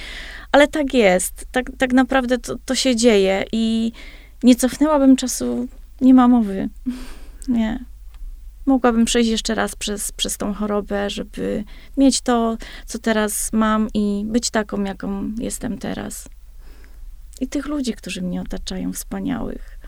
ale 0.52 0.68
tak 0.68 0.94
jest. 0.94 1.46
Tak, 1.52 1.66
tak 1.78 1.94
naprawdę 1.94 2.38
to, 2.38 2.56
to 2.66 2.76
się 2.76 2.96
dzieje 2.96 3.46
i 3.52 3.92
nie 4.44 4.56
cofnęłabym 4.56 5.16
czasu 5.16 5.68
nie 6.02 6.14
ma 6.14 6.28
mowy. 6.28 6.70
Nie. 7.48 7.86
Mogłabym 8.66 9.06
przejść 9.06 9.30
jeszcze 9.30 9.56
raz 9.56 9.76
przez, 9.76 10.12
przez 10.12 10.38
tą 10.38 10.54
chorobę, 10.54 11.10
żeby 11.10 11.64
mieć 11.98 12.22
to, 12.22 12.58
co 12.86 13.00
teraz 13.00 13.54
mam 13.54 13.88
i 13.94 14.24
być 14.26 14.50
taką, 14.50 14.84
jaką 14.84 15.32
jestem 15.38 15.78
teraz. 15.78 16.30
I 17.42 17.48
tych 17.48 17.66
ludzi, 17.66 17.94
którzy 17.94 18.22
mnie 18.22 18.42
otaczają, 18.42 18.94
wspaniałych. 18.94 19.80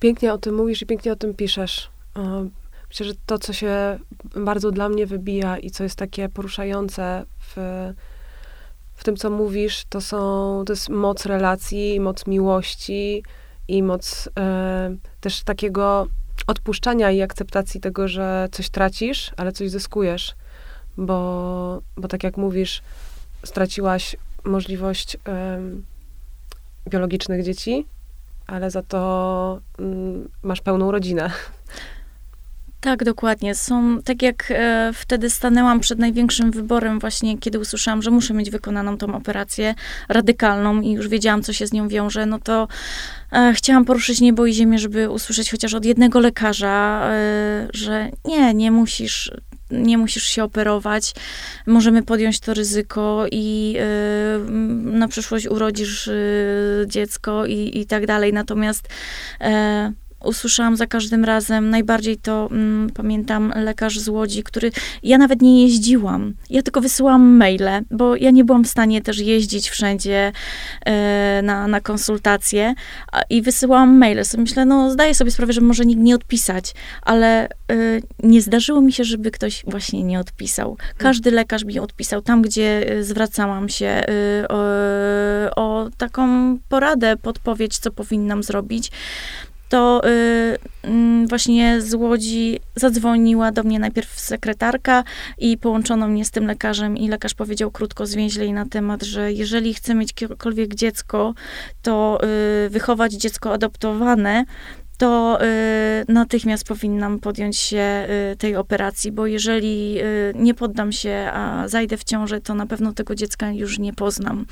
Pięknie 0.00 0.32
o 0.32 0.38
tym 0.38 0.54
mówisz 0.54 0.82
i 0.82 0.86
pięknie 0.86 1.12
o 1.12 1.16
tym 1.16 1.34
piszesz. 1.34 1.90
Myślę, 2.88 3.06
że 3.06 3.12
to, 3.26 3.38
co 3.38 3.52
się 3.52 3.98
bardzo 4.36 4.70
dla 4.70 4.88
mnie 4.88 5.06
wybija 5.06 5.58
i 5.58 5.70
co 5.70 5.84
jest 5.84 5.96
takie 5.96 6.28
poruszające 6.28 7.24
w, 7.38 7.56
w 9.04 9.06
tym, 9.06 9.16
co 9.16 9.30
mówisz, 9.30 9.84
to 9.88 10.00
są, 10.00 10.18
to 10.66 10.72
jest 10.72 10.88
moc 10.88 11.26
relacji, 11.26 12.00
moc 12.00 12.26
miłości 12.26 13.22
i 13.68 13.82
moc 13.82 14.28
e, 14.38 14.96
też 15.20 15.42
takiego 15.42 16.06
odpuszczania 16.46 17.10
i 17.10 17.22
akceptacji 17.22 17.80
tego, 17.80 18.08
że 18.08 18.48
coś 18.52 18.70
tracisz, 18.70 19.30
ale 19.36 19.52
coś 19.52 19.70
zyskujesz. 19.70 20.34
Bo, 20.96 21.82
bo 21.96 22.08
tak 22.08 22.24
jak 22.24 22.36
mówisz, 22.36 22.82
straciłaś 23.44 24.16
możliwość 24.44 25.16
e, 25.28 25.60
biologicznych 26.88 27.42
dzieci, 27.42 27.86
ale 28.46 28.70
za 28.70 28.82
to 28.82 29.60
mm, 29.78 30.28
masz 30.42 30.60
pełną 30.60 30.90
rodzinę. 30.90 31.30
Tak, 32.84 33.04
dokładnie. 33.04 33.54
Są, 33.54 34.02
tak 34.02 34.22
jak 34.22 34.50
e, 34.50 34.90
wtedy 34.94 35.30
stanęłam 35.30 35.80
przed 35.80 35.98
największym 35.98 36.50
wyborem 36.50 36.98
właśnie, 36.98 37.38
kiedy 37.38 37.58
usłyszałam, 37.58 38.02
że 38.02 38.10
muszę 38.10 38.34
mieć 38.34 38.50
wykonaną 38.50 38.98
tą 38.98 39.14
operację 39.14 39.74
radykalną 40.08 40.80
i 40.80 40.92
już 40.92 41.08
wiedziałam, 41.08 41.42
co 41.42 41.52
się 41.52 41.66
z 41.66 41.72
nią 41.72 41.88
wiąże, 41.88 42.26
no 42.26 42.38
to 42.38 42.68
e, 43.32 43.52
chciałam 43.56 43.84
poruszyć 43.84 44.20
niebo 44.20 44.46
i 44.46 44.52
ziemię, 44.52 44.78
żeby 44.78 45.10
usłyszeć 45.10 45.50
chociaż 45.50 45.74
od 45.74 45.84
jednego 45.84 46.20
lekarza, 46.20 47.10
e, 47.10 47.68
że 47.72 48.10
nie, 48.24 48.54
nie 48.54 48.70
musisz, 48.70 49.30
nie 49.70 49.98
musisz 49.98 50.22
się 50.22 50.44
operować, 50.44 51.14
możemy 51.66 52.02
podjąć 52.02 52.40
to 52.40 52.54
ryzyko 52.54 53.26
i 53.32 53.76
y, 53.76 54.50
na 54.98 55.08
przyszłość 55.08 55.46
urodzisz 55.46 56.06
y, 56.06 56.84
dziecko 56.86 57.46
i, 57.46 57.80
i 57.80 57.86
tak 57.86 58.06
dalej. 58.06 58.32
Natomiast 58.32 58.88
y, 59.40 59.44
usłyszałam 60.24 60.76
za 60.76 60.86
każdym 60.86 61.24
razem, 61.24 61.70
najbardziej 61.70 62.16
to 62.16 62.48
mm, 62.50 62.90
pamiętam 62.90 63.52
lekarz 63.56 63.98
z 63.98 64.08
Łodzi, 64.08 64.42
który, 64.42 64.72
ja 65.02 65.18
nawet 65.18 65.42
nie 65.42 65.62
jeździłam, 65.62 66.34
ja 66.50 66.62
tylko 66.62 66.80
wysyłałam 66.80 67.36
maile, 67.36 67.84
bo 67.90 68.16
ja 68.16 68.30
nie 68.30 68.44
byłam 68.44 68.64
w 68.64 68.68
stanie 68.68 69.02
też 69.02 69.18
jeździć 69.18 69.70
wszędzie 69.70 70.32
e, 70.86 71.40
na, 71.42 71.68
na 71.68 71.80
konsultacje 71.80 72.74
a, 73.12 73.22
i 73.30 73.42
wysyłałam 73.42 73.98
maile. 73.98 74.24
So 74.24 74.38
myślę, 74.38 74.64
no 74.64 74.90
zdaję 74.90 75.14
sobie 75.14 75.30
sprawę, 75.30 75.52
że 75.52 75.60
może 75.60 75.84
nikt 75.86 76.00
nie 76.00 76.14
odpisać, 76.14 76.74
ale 77.02 77.48
e, 77.48 77.48
nie 78.22 78.42
zdarzyło 78.42 78.80
mi 78.80 78.92
się, 78.92 79.04
żeby 79.04 79.30
ktoś 79.30 79.64
właśnie 79.66 80.02
nie 80.02 80.20
odpisał. 80.20 80.76
Każdy 80.98 81.30
lekarz 81.30 81.64
mi 81.64 81.78
odpisał 81.78 82.22
tam, 82.22 82.42
gdzie 82.42 82.90
e, 82.90 83.04
zwracałam 83.04 83.68
się 83.68 84.04
o, 84.48 84.64
o 85.56 85.90
taką 85.96 86.58
poradę, 86.68 87.16
podpowiedź, 87.16 87.78
co 87.78 87.90
powinnam 87.90 88.42
zrobić 88.42 88.90
to 89.74 90.02
y, 90.08 90.58
mm, 90.82 91.26
właśnie 91.26 91.80
z 91.80 91.94
Łodzi 91.94 92.60
zadzwoniła 92.76 93.52
do 93.52 93.62
mnie 93.62 93.78
najpierw 93.78 94.20
sekretarka 94.20 95.04
i 95.38 95.58
połączono 95.58 96.08
mnie 96.08 96.24
z 96.24 96.30
tym 96.30 96.46
lekarzem 96.46 96.96
i 96.96 97.08
lekarz 97.08 97.34
powiedział 97.34 97.70
krótko, 97.70 98.06
zwięźlej 98.06 98.52
na 98.52 98.66
temat, 98.66 99.02
że 99.02 99.32
jeżeli 99.32 99.74
chce 99.74 99.94
mieć 99.94 100.08
jakiekolwiek 100.10 100.74
dziecko, 100.74 101.34
to 101.82 102.20
y, 102.66 102.70
wychować 102.70 103.12
dziecko 103.12 103.52
adoptowane, 103.52 104.44
to 105.04 105.38
y, 105.42 106.12
natychmiast 106.12 106.66
powinnam 106.66 107.18
podjąć 107.18 107.56
się 107.56 108.06
y, 108.32 108.36
tej 108.36 108.56
operacji, 108.56 109.12
bo 109.12 109.26
jeżeli 109.26 109.98
y, 110.00 110.32
nie 110.34 110.54
poddam 110.54 110.92
się, 110.92 111.30
a 111.32 111.68
zajdę 111.68 111.96
w 111.96 112.04
ciążę, 112.04 112.40
to 112.40 112.54
na 112.54 112.66
pewno 112.66 112.92
tego 112.92 113.14
dziecka 113.14 113.52
już 113.52 113.78
nie 113.78 113.92
poznam. 113.92 114.46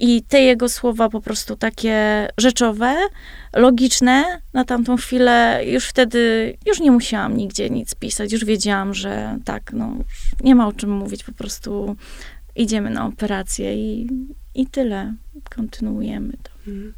I 0.00 0.22
te 0.22 0.40
jego 0.40 0.68
słowa 0.68 1.08
po 1.08 1.20
prostu 1.20 1.56
takie 1.56 2.28
rzeczowe, 2.38 2.96
logiczne 3.56 4.42
na 4.52 4.64
tamtą 4.64 4.96
chwilę, 4.96 5.60
już 5.66 5.84
wtedy, 5.84 6.54
już 6.66 6.80
nie 6.80 6.90
musiałam 6.90 7.36
nigdzie 7.36 7.70
nic 7.70 7.94
pisać, 7.94 8.32
już 8.32 8.44
wiedziałam, 8.44 8.94
że 8.94 9.38
tak, 9.44 9.72
no, 9.72 9.96
nie 10.44 10.54
ma 10.54 10.68
o 10.68 10.72
czym 10.72 10.90
mówić, 10.90 11.24
po 11.24 11.32
prostu 11.32 11.96
idziemy 12.56 12.90
na 12.90 13.06
operację 13.06 13.74
i, 13.74 14.08
i 14.54 14.66
tyle. 14.66 15.14
Kontynuujemy 15.56 16.32
to. 16.42 16.70
Mhm. 16.70 16.97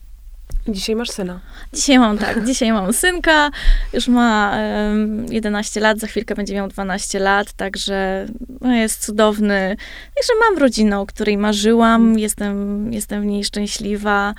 Dzisiaj 0.68 0.96
masz 0.96 1.10
syna. 1.10 1.40
Dzisiaj 1.72 1.98
mam 1.98 2.18
tak, 2.18 2.44
dzisiaj 2.46 2.72
mam 2.72 2.92
synka, 2.92 3.50
już 3.92 4.08
ma 4.08 4.56
um, 4.90 5.26
11 5.32 5.80
lat, 5.80 5.98
za 5.98 6.06
chwilkę 6.06 6.34
będzie 6.34 6.54
miał 6.54 6.68
12 6.68 7.18
lat, 7.18 7.52
także 7.52 8.26
no, 8.60 8.72
jest 8.74 9.04
cudowny. 9.04 9.76
Także 10.14 10.32
mam 10.40 10.58
rodzinę, 10.58 11.00
o 11.00 11.06
której 11.06 11.38
marzyłam, 11.38 12.18
jestem, 12.18 12.92
jestem 12.92 13.22
w 13.22 13.26
niej 13.26 13.44
szczęśliwa. 13.44 14.34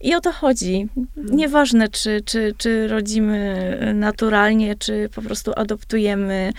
I 0.00 0.14
o 0.14 0.20
to 0.20 0.32
chodzi. 0.32 0.88
Nieważne, 1.16 1.88
czy, 1.88 2.20
czy, 2.24 2.54
czy 2.58 2.88
rodzimy 2.88 3.78
naturalnie, 3.94 4.74
czy 4.76 5.08
po 5.14 5.22
prostu 5.22 5.52
adoptujemy. 5.56 6.52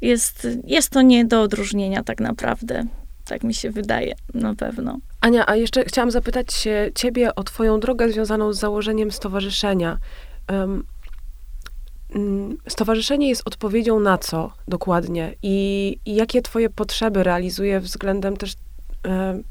Jest, 0.00 0.48
jest 0.66 0.90
to 0.90 1.02
nie 1.02 1.24
do 1.24 1.42
odróżnienia 1.42 2.02
tak 2.02 2.20
naprawdę. 2.20 2.84
Tak 3.24 3.44
mi 3.44 3.54
się 3.54 3.70
wydaje, 3.70 4.14
na 4.34 4.54
pewno. 4.54 4.98
Ania, 5.20 5.46
a 5.46 5.56
jeszcze 5.56 5.84
chciałam 5.84 6.10
zapytać 6.10 6.52
się 6.52 6.90
ciebie 6.94 7.34
o 7.34 7.44
twoją 7.44 7.80
drogę 7.80 8.12
związaną 8.12 8.52
z 8.52 8.58
założeniem 8.58 9.12
stowarzyszenia. 9.12 9.98
Um, 10.52 10.84
stowarzyszenie 12.68 13.28
jest 13.28 13.42
odpowiedzią 13.44 14.00
na 14.00 14.18
co 14.18 14.52
dokładnie 14.68 15.34
i, 15.42 15.96
i 16.06 16.14
jakie 16.14 16.42
twoje 16.42 16.70
potrzeby 16.70 17.22
realizuje 17.22 17.80
względem 17.80 18.36
też 18.36 18.54
um, 19.04 19.44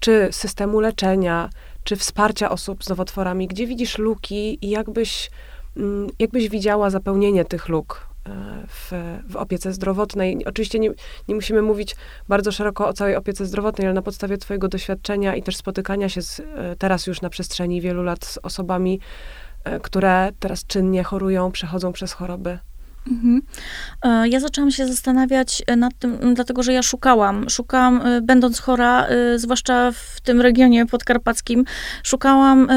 czy 0.00 0.28
systemu 0.30 0.80
leczenia, 0.80 1.50
czy 1.84 1.96
wsparcia 1.96 2.50
osób 2.50 2.84
z 2.84 2.88
nowotworami? 2.88 3.48
Gdzie 3.48 3.66
widzisz 3.66 3.98
luki 3.98 4.66
i 4.66 4.70
jakbyś, 4.70 5.30
um, 5.76 6.06
jakbyś 6.18 6.48
widziała 6.48 6.90
zapełnienie 6.90 7.44
tych 7.44 7.68
luk? 7.68 8.13
W, 8.68 8.92
w 9.28 9.36
opiece 9.36 9.72
zdrowotnej. 9.72 10.44
Oczywiście 10.46 10.78
nie, 10.78 10.90
nie 11.28 11.34
musimy 11.34 11.62
mówić 11.62 11.96
bardzo 12.28 12.52
szeroko 12.52 12.88
o 12.88 12.92
całej 12.92 13.16
opiece 13.16 13.46
zdrowotnej, 13.46 13.86
ale 13.86 13.94
na 13.94 14.02
podstawie 14.02 14.38
Twojego 14.38 14.68
doświadczenia 14.68 15.36
i 15.36 15.42
też 15.42 15.56
spotykania 15.56 16.08
się 16.08 16.22
z, 16.22 16.40
e, 16.40 16.76
teraz 16.78 17.06
już 17.06 17.20
na 17.20 17.30
przestrzeni 17.30 17.80
wielu 17.80 18.02
lat 18.02 18.24
z 18.24 18.38
osobami, 18.42 19.00
e, 19.64 19.80
które 19.80 20.30
teraz 20.38 20.66
czynnie 20.66 21.04
chorują, 21.04 21.52
przechodzą 21.52 21.92
przez 21.92 22.12
choroby. 22.12 22.58
Mhm. 23.10 23.42
E, 24.02 24.28
ja 24.28 24.40
zaczęłam 24.40 24.70
się 24.70 24.86
zastanawiać 24.86 25.62
nad 25.76 25.92
tym, 25.98 26.34
dlatego 26.34 26.62
że 26.62 26.72
ja 26.72 26.82
szukałam, 26.82 27.50
szukałam, 27.50 28.00
e, 28.06 28.20
będąc 28.20 28.60
chora, 28.60 29.06
e, 29.06 29.38
zwłaszcza 29.38 29.92
w 29.92 30.20
tym 30.20 30.40
regionie 30.40 30.86
podkarpackim, 30.86 31.64
szukałam 32.02 32.68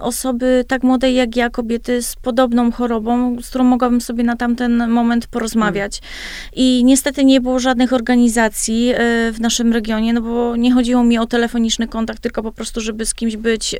osoby 0.00 0.64
tak 0.68 0.82
młodej 0.82 1.14
jak 1.14 1.36
ja, 1.36 1.50
kobiety 1.50 2.02
z 2.02 2.16
podobną 2.16 2.72
chorobą, 2.72 3.36
z 3.42 3.48
którą 3.48 3.64
mogłabym 3.64 4.00
sobie 4.00 4.24
na 4.24 4.36
tamten 4.36 4.88
moment 4.88 5.26
porozmawiać. 5.26 6.00
Hmm. 6.00 6.52
I 6.56 6.84
niestety 6.84 7.24
nie 7.24 7.40
było 7.40 7.58
żadnych 7.58 7.92
organizacji 7.92 8.92
w 9.32 9.36
naszym 9.40 9.72
regionie, 9.72 10.12
no 10.12 10.20
bo 10.20 10.56
nie 10.56 10.72
chodziło 10.72 11.04
mi 11.04 11.18
o 11.18 11.26
telefoniczny 11.26 11.88
kontakt, 11.88 12.22
tylko 12.22 12.42
po 12.42 12.52
prostu, 12.52 12.80
żeby 12.80 13.06
z 13.06 13.14
kimś 13.14 13.36
być 13.36 13.76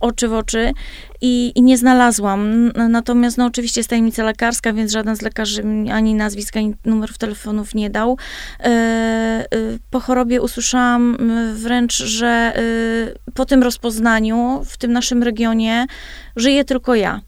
oczy 0.00 0.28
w 0.28 0.32
oczy 0.32 0.72
i, 1.20 1.52
i 1.54 1.62
nie 1.62 1.78
znalazłam. 1.78 2.72
Natomiast, 2.88 3.38
no 3.38 3.46
oczywiście 3.46 3.80
jest 3.80 3.90
tajemnica 3.90 4.24
lekarska, 4.24 4.72
więc 4.72 4.92
żaden 4.92 5.16
z 5.16 5.22
lekarzy 5.22 5.62
ani 5.92 6.14
nazwiska, 6.14 6.60
ani 6.60 6.74
numerów 6.84 7.18
telefonów 7.18 7.74
nie 7.74 7.90
dał. 7.90 8.18
E, 8.60 8.64
e, 8.64 9.46
po 9.90 10.00
chorobie 10.00 10.42
usłyszałam 10.42 11.16
wręcz, 11.54 11.96
że 11.96 12.26
e, 12.26 13.32
po 13.34 13.46
tym 13.46 13.62
rozpoznaniu 13.62 14.62
w 14.64 14.76
tym 14.76 14.92
naszym 14.92 15.22
regionie 15.22 15.86
żyję 16.36 16.64
tylko 16.64 16.94
ja 16.94 17.20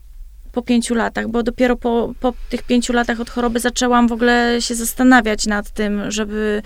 po 0.58 0.62
pięciu 0.62 0.94
latach, 0.94 1.28
bo 1.28 1.42
dopiero 1.42 1.76
po, 1.76 2.14
po 2.20 2.32
tych 2.50 2.62
pięciu 2.62 2.92
latach 2.92 3.20
od 3.20 3.30
choroby 3.30 3.60
zaczęłam 3.60 4.08
w 4.08 4.12
ogóle 4.12 4.56
się 4.60 4.74
zastanawiać 4.74 5.46
nad 5.46 5.70
tym, 5.70 6.10
żeby 6.10 6.62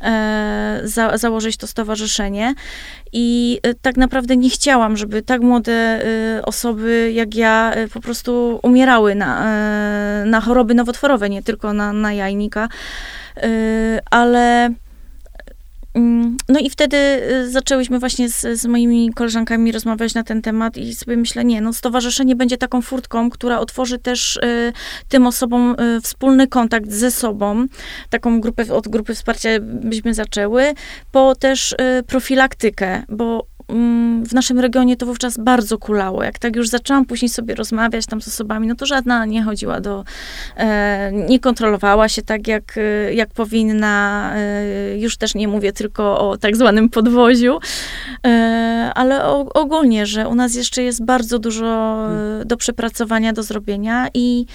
e, 0.00 0.80
za, 0.84 1.18
założyć 1.18 1.56
to 1.56 1.66
stowarzyszenie. 1.66 2.54
I 3.12 3.60
e, 3.62 3.74
tak 3.74 3.96
naprawdę 3.96 4.36
nie 4.36 4.50
chciałam, 4.50 4.96
żeby 4.96 5.22
tak 5.22 5.42
młode 5.42 5.72
e, 5.72 6.42
osoby 6.44 7.12
jak 7.14 7.34
ja 7.34 7.72
e, 7.74 7.88
po 7.88 8.00
prostu 8.00 8.60
umierały 8.62 9.14
na, 9.14 9.44
e, 9.46 10.24
na 10.26 10.40
choroby 10.40 10.74
nowotworowe, 10.74 11.30
nie 11.30 11.42
tylko 11.42 11.72
na, 11.72 11.92
na 11.92 12.12
jajnika. 12.12 12.68
E, 13.36 13.48
ale 14.10 14.74
no 16.48 16.60
i 16.60 16.70
wtedy 16.70 16.96
y, 16.96 17.50
zaczęłyśmy 17.50 17.98
właśnie 17.98 18.28
z, 18.28 18.60
z, 18.60 18.66
moimi 18.66 19.12
koleżankami 19.14 19.72
rozmawiać 19.72 20.14
na 20.14 20.24
ten 20.24 20.42
temat 20.42 20.76
i 20.76 20.94
sobie 20.94 21.16
myślę, 21.16 21.44
nie, 21.44 21.60
no 21.60 21.72
stowarzyszenie 21.72 22.36
będzie 22.36 22.56
taką 22.56 22.82
furtką, 22.82 23.30
która 23.30 23.60
otworzy 23.60 23.98
też 23.98 24.36
y, 24.36 24.72
tym 25.08 25.26
osobom 25.26 25.76
y, 25.80 26.00
wspólny 26.00 26.48
kontakt 26.48 26.92
ze 26.92 27.10
sobą. 27.10 27.66
Taką 28.10 28.40
grupę, 28.40 28.74
od 28.74 28.88
grupy 28.88 29.14
wsparcia 29.14 29.48
byśmy 29.60 30.14
zaczęły, 30.14 30.74
po 31.12 31.34
też 31.34 31.72
y, 31.72 32.02
profilaktykę, 32.06 33.02
bo 33.08 33.53
w 34.24 34.32
naszym 34.32 34.58
regionie 34.58 34.96
to 34.96 35.06
wówczas 35.06 35.38
bardzo 35.38 35.78
kulało. 35.78 36.22
Jak 36.22 36.38
tak 36.38 36.56
już 36.56 36.68
zaczęłam 36.68 37.04
później 37.04 37.28
sobie 37.28 37.54
rozmawiać 37.54 38.06
tam 38.06 38.22
z 38.22 38.28
osobami, 38.28 38.66
no 38.66 38.74
to 38.74 38.86
żadna 38.86 39.24
nie 39.24 39.42
chodziła 39.42 39.80
do, 39.80 40.04
e, 40.56 41.12
nie 41.12 41.40
kontrolowała 41.40 42.08
się 42.08 42.22
tak, 42.22 42.48
jak, 42.48 42.78
e, 42.78 43.14
jak 43.14 43.30
powinna. 43.30 44.32
E, 44.36 44.98
już 44.98 45.16
też 45.16 45.34
nie 45.34 45.48
mówię 45.48 45.72
tylko 45.72 46.30
o 46.30 46.38
tak 46.38 46.56
zwanym 46.56 46.88
podwoziu, 46.88 47.58
ale 48.94 49.24
ogólnie, 49.54 50.06
że 50.06 50.28
u 50.28 50.34
nas 50.34 50.54
jeszcze 50.54 50.82
jest 50.82 51.04
bardzo 51.04 51.38
dużo 51.38 51.98
do 52.44 52.56
przepracowania, 52.56 53.32
do 53.32 53.42
zrobienia 53.42 54.08
i 54.14 54.46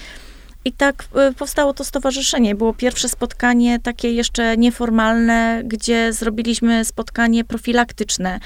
i 0.64 0.72
tak 0.72 1.04
y, 1.30 1.34
powstało 1.34 1.72
to 1.72 1.84
stowarzyszenie. 1.84 2.54
Było 2.54 2.74
pierwsze 2.74 3.08
spotkanie 3.08 3.78
takie 3.78 4.12
jeszcze 4.12 4.56
nieformalne, 4.56 5.62
gdzie 5.64 6.12
zrobiliśmy 6.12 6.84
spotkanie 6.84 7.44
profilaktyczne, 7.44 8.40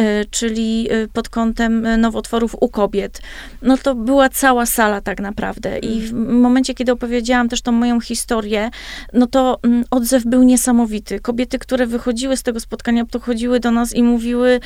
y, 0.00 0.02
czyli 0.30 0.92
y, 0.92 1.08
pod 1.12 1.28
kątem 1.28 2.00
nowotworów 2.00 2.56
u 2.60 2.68
kobiet. 2.68 3.22
No 3.62 3.76
to 3.78 3.94
była 3.94 4.28
cała 4.28 4.66
sala 4.66 5.00
tak 5.00 5.20
naprawdę. 5.20 5.78
I 5.78 6.00
w 6.00 6.12
momencie, 6.12 6.74
kiedy 6.74 6.92
opowiedziałam 6.92 7.48
też 7.48 7.62
tą 7.62 7.72
moją 7.72 8.00
historię, 8.00 8.70
no 9.12 9.26
to 9.26 9.58
mm, 9.62 9.84
odzew 9.90 10.24
był 10.24 10.42
niesamowity. 10.42 11.20
Kobiety, 11.20 11.58
które 11.58 11.86
wychodziły 11.86 12.36
z 12.36 12.42
tego 12.42 12.60
spotkania, 12.60 13.04
podchodziły 13.04 13.60
do 13.60 13.70
nas 13.70 13.94
i 13.94 14.02
mówiły, 14.02 14.60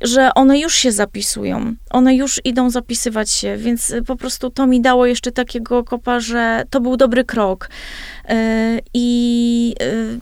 że 0.00 0.34
one 0.34 0.58
już 0.58 0.74
się 0.74 0.92
zapisują, 0.92 1.74
one 1.90 2.14
już 2.14 2.40
idą 2.44 2.70
zapisywać 2.70 3.30
się, 3.30 3.56
więc 3.56 3.90
y, 3.90 4.02
po 4.02 4.16
prostu 4.16 4.50
to 4.50 4.66
mi 4.66 4.80
dało 4.80 5.06
jeszcze 5.06 5.32
takiego 5.32 5.84
kopa, 5.84 6.20
że 6.20 6.62
to 6.70 6.80
był 6.80 6.96
dobry 6.96 7.24
krok. 7.24 7.70
Y, 8.30 8.34
I 8.94 9.74
y, 9.82 10.20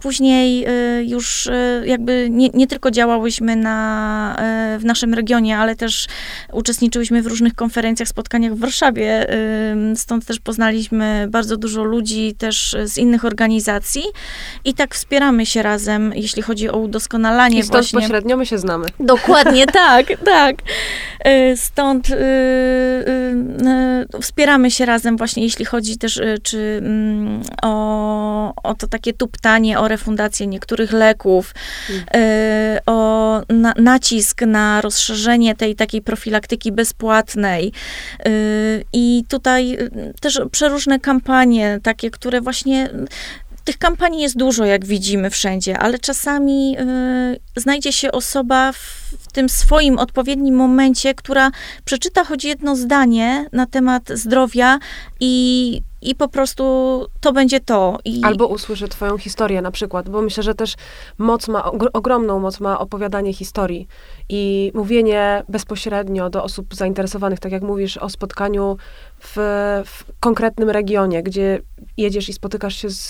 Później 0.00 0.66
y, 0.68 1.04
już 1.04 1.46
y, 1.46 1.82
jakby 1.86 2.28
nie, 2.30 2.48
nie, 2.48 2.66
tylko 2.66 2.90
działałyśmy 2.90 3.56
na, 3.56 4.36
y, 4.76 4.78
w 4.78 4.84
naszym 4.84 5.14
regionie, 5.14 5.58
ale 5.58 5.76
też 5.76 6.06
uczestniczyłyśmy 6.52 7.22
w 7.22 7.26
różnych 7.26 7.54
konferencjach, 7.54 8.08
spotkaniach 8.08 8.54
w 8.54 8.58
Warszawie. 8.58 9.26
Stąd 9.94 10.26
też 10.26 10.40
poznaliśmy 10.40 11.26
bardzo 11.30 11.56
dużo 11.56 11.84
ludzi 11.84 12.34
też 12.38 12.76
z 12.84 12.98
innych 12.98 13.24
organizacji 13.24 14.02
i 14.64 14.74
tak 14.74 14.94
wspieramy 14.94 15.46
się 15.46 15.62
razem, 15.62 16.12
jeśli 16.14 16.42
chodzi 16.42 16.68
o 16.68 16.78
udoskonalanie 16.78 17.58
I 17.58 17.62
stąd 17.62 17.72
właśnie. 17.72 18.00
pośrednio 18.00 18.36
my 18.36 18.46
się 18.46 18.58
znamy. 18.58 18.86
Dokładnie, 19.00 19.66
tak, 19.86 20.06
tak. 20.24 20.56
Stąd 21.56 22.08
wspieramy 24.20 24.70
się 24.70 24.86
razem 24.86 25.16
właśnie, 25.16 25.42
jeśli 25.42 25.64
chodzi 25.64 25.98
też 25.98 26.20
czy 26.42 26.80
mm, 26.82 27.42
o, 27.62 28.54
o 28.62 28.74
to 28.74 28.86
takie 28.86 29.12
tuptanie, 29.12 29.80
o 29.82 29.88
refundację 29.88 30.46
niektórych 30.46 30.92
leków, 30.92 31.54
y, 31.90 31.98
o 32.86 33.42
na, 33.48 33.74
nacisk 33.76 34.42
na 34.42 34.80
rozszerzenie 34.80 35.54
tej 35.54 35.74
takiej 35.74 36.02
profilaktyki 36.02 36.72
bezpłatnej. 36.72 37.72
Y, 38.26 38.84
I 38.92 39.24
tutaj 39.28 39.74
y, 39.74 40.14
też 40.20 40.40
przeróżne 40.52 41.00
kampanie, 41.00 41.80
takie, 41.82 42.10
które 42.10 42.40
właśnie 42.40 42.90
tych 43.64 43.78
kampanii 43.78 44.22
jest 44.22 44.36
dużo, 44.36 44.64
jak 44.64 44.84
widzimy 44.84 45.30
wszędzie, 45.30 45.78
ale 45.78 45.98
czasami 45.98 46.76
y, 47.56 47.60
znajdzie 47.60 47.92
się 47.92 48.12
osoba 48.12 48.72
w, 48.72 49.02
tym 49.32 49.48
swoim 49.48 49.98
odpowiednim 49.98 50.54
momencie, 50.54 51.14
która 51.14 51.50
przeczyta 51.84 52.24
choć 52.24 52.44
jedno 52.44 52.76
zdanie 52.76 53.46
na 53.52 53.66
temat 53.66 54.02
zdrowia 54.14 54.78
i 55.20 55.82
i 56.02 56.14
po 56.14 56.28
prostu 56.28 56.64
to 57.20 57.32
będzie 57.32 57.60
to. 57.60 57.98
I... 58.04 58.20
Albo 58.24 58.46
usłyszy 58.46 58.88
twoją 58.88 59.18
historię 59.18 59.62
na 59.62 59.70
przykład, 59.70 60.08
bo 60.08 60.22
myślę, 60.22 60.42
że 60.42 60.54
też 60.54 60.74
moc 61.18 61.48
ma, 61.48 61.72
ogromną 61.92 62.40
moc 62.40 62.60
ma 62.60 62.78
opowiadanie 62.78 63.32
historii 63.32 63.88
i 64.28 64.72
mówienie 64.74 65.44
bezpośrednio 65.48 66.30
do 66.30 66.44
osób 66.44 66.74
zainteresowanych, 66.74 67.40
tak 67.40 67.52
jak 67.52 67.62
mówisz 67.62 67.96
o 67.96 68.08
spotkaniu 68.08 68.76
w, 69.18 69.36
w 69.86 70.04
konkretnym 70.20 70.70
regionie, 70.70 71.22
gdzie 71.22 71.60
jedziesz 71.96 72.28
i 72.28 72.32
spotykasz 72.32 72.76
się 72.76 72.90
z, 72.90 73.08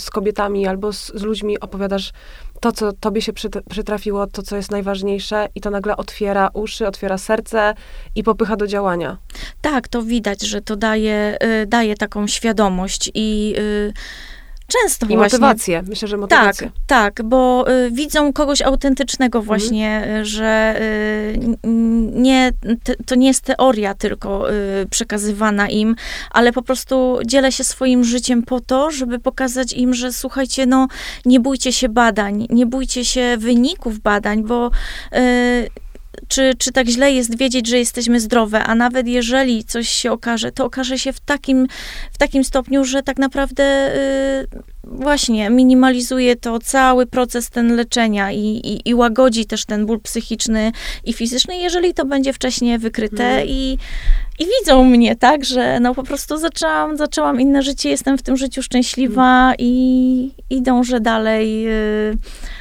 z 0.00 0.10
kobietami 0.10 0.66
albo 0.66 0.92
z, 0.92 1.06
z 1.06 1.22
ludźmi, 1.22 1.60
opowiadasz 1.60 2.12
to, 2.60 2.72
co 2.72 2.92
tobie 2.92 3.22
się 3.22 3.32
przytrafiło, 3.70 4.26
to, 4.26 4.42
co 4.42 4.56
jest 4.56 4.70
najważniejsze, 4.70 5.48
i 5.54 5.60
to 5.60 5.70
nagle 5.70 5.96
otwiera 5.96 6.50
uszy, 6.52 6.86
otwiera 6.86 7.18
serce 7.18 7.74
i 8.14 8.22
popycha 8.22 8.56
do 8.56 8.66
działania. 8.66 9.16
Tak, 9.60 9.88
to 9.88 10.02
widać, 10.02 10.42
że 10.42 10.60
to 10.60 10.76
daje, 10.76 11.38
y, 11.62 11.66
daje 11.66 11.96
taką 11.96 12.26
świadomość 12.26 13.10
i. 13.14 13.54
Y, 13.58 13.92
często 14.70 15.06
I 15.06 15.08
właśnie. 15.08 15.38
motywację, 15.38 15.82
myślę, 15.88 16.08
że 16.08 16.16
motywację. 16.16 16.70
Tak, 16.86 17.16
tak, 17.16 17.28
bo 17.28 17.64
y, 17.86 17.90
widzą 17.90 18.32
kogoś 18.32 18.62
autentycznego 18.62 19.38
mhm. 19.38 19.46
właśnie, 19.46 19.96
mhm. 19.96 20.24
że 20.24 20.80
y, 20.80 21.38
nie, 22.12 22.52
to 23.06 23.14
nie 23.14 23.26
jest 23.26 23.44
teoria 23.44 23.94
tylko 23.94 24.52
y, 24.52 24.86
przekazywana 24.90 25.68
im, 25.68 25.96
ale 26.30 26.52
po 26.52 26.62
prostu 26.62 27.18
dzielę 27.26 27.52
się 27.52 27.64
swoim 27.64 28.04
życiem 28.04 28.42
po 28.42 28.60
to, 28.60 28.90
żeby 28.90 29.18
pokazać 29.18 29.72
im, 29.72 29.94
że 29.94 30.12
słuchajcie, 30.12 30.66
no 30.66 30.88
nie 31.24 31.40
bójcie 31.40 31.72
się 31.72 31.88
badań, 31.88 32.46
nie 32.50 32.66
bójcie 32.66 33.04
się 33.04 33.36
wyników 33.38 33.98
badań, 33.98 34.42
bo 34.44 34.70
y, 35.16 35.89
czy, 36.28 36.52
czy 36.58 36.72
tak 36.72 36.88
źle 36.88 37.12
jest 37.12 37.38
wiedzieć, 37.38 37.68
że 37.68 37.78
jesteśmy 37.78 38.20
zdrowe, 38.20 38.64
a 38.64 38.74
nawet 38.74 39.08
jeżeli 39.08 39.64
coś 39.64 39.88
się 39.88 40.12
okaże, 40.12 40.52
to 40.52 40.64
okaże 40.64 40.98
się 40.98 41.12
w 41.12 41.20
takim, 41.20 41.66
w 42.12 42.18
takim 42.18 42.44
stopniu, 42.44 42.84
że 42.84 43.02
tak 43.02 43.18
naprawdę 43.18 43.94
y, 43.94 44.46
właśnie 44.84 45.50
minimalizuje 45.50 46.36
to 46.36 46.58
cały 46.58 47.06
proces 47.06 47.50
ten 47.50 47.76
leczenia 47.76 48.32
i, 48.32 48.38
i, 48.38 48.88
i, 48.88 48.94
łagodzi 48.94 49.46
też 49.46 49.64
ten 49.64 49.86
ból 49.86 50.00
psychiczny 50.00 50.72
i 51.04 51.12
fizyczny, 51.12 51.56
jeżeli 51.56 51.94
to 51.94 52.04
będzie 52.04 52.32
wcześniej 52.32 52.78
wykryte 52.78 53.24
mm. 53.24 53.48
i, 53.48 53.78
i 54.38 54.46
widzą 54.60 54.84
mnie, 54.84 55.16
tak, 55.16 55.44
że 55.44 55.80
no 55.80 55.94
po 55.94 56.02
prostu 56.02 56.38
zaczęłam, 56.38 56.96
zaczęłam 56.96 57.40
inne 57.40 57.62
życie, 57.62 57.90
jestem 57.90 58.18
w 58.18 58.22
tym 58.22 58.36
życiu 58.36 58.62
szczęśliwa 58.62 59.44
mm. 59.44 59.54
i, 59.58 60.30
i 60.50 60.62
dążę 60.62 61.00
dalej. 61.00 61.68
Y, 61.68 62.18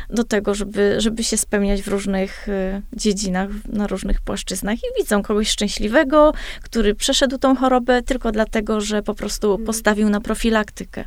do 0.09 0.23
tego, 0.23 0.55
żeby, 0.55 0.95
żeby 0.97 1.23
się 1.23 1.37
spełniać 1.37 1.81
w 1.81 1.87
różnych 1.87 2.49
y, 2.49 2.81
dziedzinach, 2.93 3.49
na 3.65 3.87
różnych 3.87 4.21
płaszczyznach 4.21 4.77
i 4.77 5.01
widzą 5.01 5.23
kogoś 5.23 5.49
szczęśliwego, 5.49 6.33
który 6.61 6.95
przeszedł 6.95 7.37
tą 7.37 7.55
chorobę 7.55 8.01
tylko 8.01 8.31
dlatego, 8.31 8.81
że 8.81 9.03
po 9.03 9.15
prostu 9.15 9.51
mhm. 9.51 9.65
postawił 9.65 10.09
na 10.09 10.21
profilaktykę. 10.21 11.05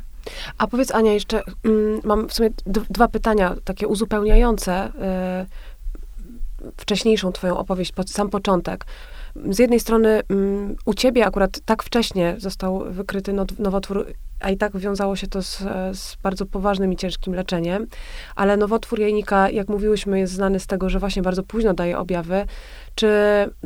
A 0.57 0.67
powiedz 0.67 0.91
Ania, 0.91 1.13
jeszcze 1.13 1.41
mm, 1.63 1.99
mam 2.03 2.29
w 2.29 2.33
sumie 2.33 2.49
dwa 2.65 3.07
pytania 3.07 3.55
takie 3.63 3.87
uzupełniające 3.87 4.87
y, 4.87 6.71
wcześniejszą 6.77 7.31
twoją 7.31 7.57
opowieść, 7.57 7.91
pod 7.91 8.09
sam 8.09 8.29
początek. 8.29 8.85
Z 9.49 9.59
jednej 9.59 9.79
strony 9.79 10.21
mm, 10.29 10.75
u 10.85 10.93
ciebie 10.93 11.25
akurat 11.25 11.59
tak 11.65 11.83
wcześnie 11.83 12.35
został 12.37 12.83
wykryty 12.89 13.33
nowotwór 13.59 14.13
a 14.43 14.49
i 14.49 14.57
tak 14.57 14.77
wiązało 14.77 15.15
się 15.15 15.27
to 15.27 15.41
z, 15.41 15.57
z, 15.93 16.15
bardzo 16.23 16.45
poważnym 16.45 16.93
i 16.93 16.95
ciężkim 16.95 17.35
leczeniem. 17.35 17.87
Ale 18.35 18.57
nowotwór 18.57 18.99
jajnika, 18.99 19.49
jak 19.49 19.67
mówiłyśmy, 19.67 20.19
jest 20.19 20.33
znany 20.33 20.59
z 20.59 20.67
tego, 20.67 20.89
że 20.89 20.99
właśnie 20.99 21.21
bardzo 21.21 21.43
późno 21.43 21.73
daje 21.73 21.97
objawy. 21.97 22.45
Czy 22.95 23.09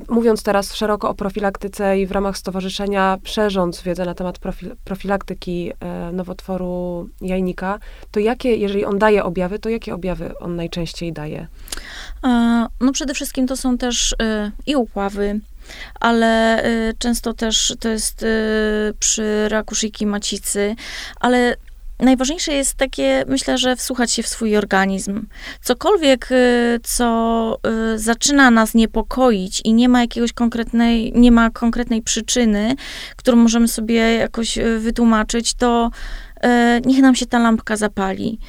mówiąc 0.09 0.43
teraz 0.43 0.75
szeroko 0.75 1.09
o 1.09 1.13
profilaktyce 1.13 1.99
i 1.99 2.05
w 2.05 2.11
ramach 2.11 2.37
stowarzyszenia, 2.37 3.17
szerząc 3.23 3.81
wiedzę 3.81 4.05
na 4.05 4.13
temat 4.13 4.39
profil, 4.39 4.75
profilaktyki 4.83 5.71
e, 5.79 6.11
nowotworu 6.11 7.09
jajnika, 7.21 7.79
to 8.11 8.19
jakie, 8.19 8.55
jeżeli 8.55 8.85
on 8.85 8.99
daje 8.99 9.23
objawy, 9.23 9.59
to 9.59 9.69
jakie 9.69 9.93
objawy 9.93 10.39
on 10.39 10.55
najczęściej 10.55 11.13
daje? 11.13 11.47
E, 12.23 12.67
no 12.81 12.91
przede 12.91 13.13
wszystkim 13.13 13.47
to 13.47 13.57
są 13.57 13.77
też 13.77 14.15
e, 14.21 14.51
i 14.65 14.75
upławy, 14.75 15.39
ale 15.99 16.63
y, 16.65 16.93
często 16.99 17.33
też 17.33 17.75
to 17.79 17.89
jest 17.89 18.23
y, 18.23 18.93
przy 18.99 19.49
raku 19.49 19.75
szyjki 19.75 20.05
macicy, 20.05 20.75
ale 21.19 21.55
najważniejsze 21.99 22.53
jest 22.53 22.73
takie, 22.73 23.23
myślę, 23.27 23.57
że 23.57 23.75
wsłuchać 23.75 24.11
się 24.11 24.23
w 24.23 24.27
swój 24.27 24.57
organizm. 24.57 25.27
Cokolwiek, 25.61 26.31
y, 26.31 26.79
co 26.83 27.59
zaczyna 27.95 28.51
nas 28.51 28.73
niepokoić 28.73 29.61
i 29.63 29.73
nie 29.73 29.89
ma 29.89 30.01
jakiegoś 30.01 30.33
konkretnej, 30.33 31.13
nie 31.15 31.31
ma 31.31 31.49
konkretnej 31.49 32.01
przyczyny, 32.01 32.75
którą 33.15 33.37
możemy 33.37 33.67
sobie 33.67 33.95
jakoś 33.95 34.59
wytłumaczyć, 34.79 35.53
to 35.53 35.91
niech 36.85 37.01
nam 37.01 37.15
się 37.15 37.25
ta 37.25 37.39
lampka 37.39 37.77
zapali. 37.77 38.39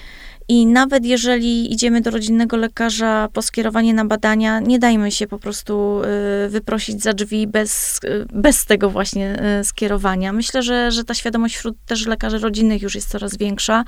I 0.51 0.67
nawet 0.67 1.05
jeżeli 1.05 1.73
idziemy 1.73 2.01
do 2.01 2.11
rodzinnego 2.11 2.57
lekarza 2.57 3.29
po 3.33 3.43
skierowanie 3.43 3.95
na 3.95 4.05
badania, 4.05 4.61
nie 4.61 4.79
dajmy 4.79 5.11
się 5.13 5.27
po 5.27 5.39
prostu 5.39 6.03
y, 6.47 6.49
wyprosić 6.49 7.03
za 7.03 7.13
drzwi 7.13 7.47
bez, 7.47 8.01
y, 8.05 8.27
bez 8.33 8.65
tego 8.65 8.91
właśnie 8.91 9.37
y, 9.61 9.65
skierowania. 9.65 10.33
Myślę, 10.33 10.63
że, 10.63 10.91
że 10.91 11.05
ta 11.05 11.15
świadomość 11.15 11.57
wśród 11.57 11.77
też 11.87 12.07
lekarzy 12.07 12.39
rodzinnych 12.39 12.83
już 12.83 12.95
jest 12.95 13.11
coraz 13.11 13.37
większa, 13.37 13.85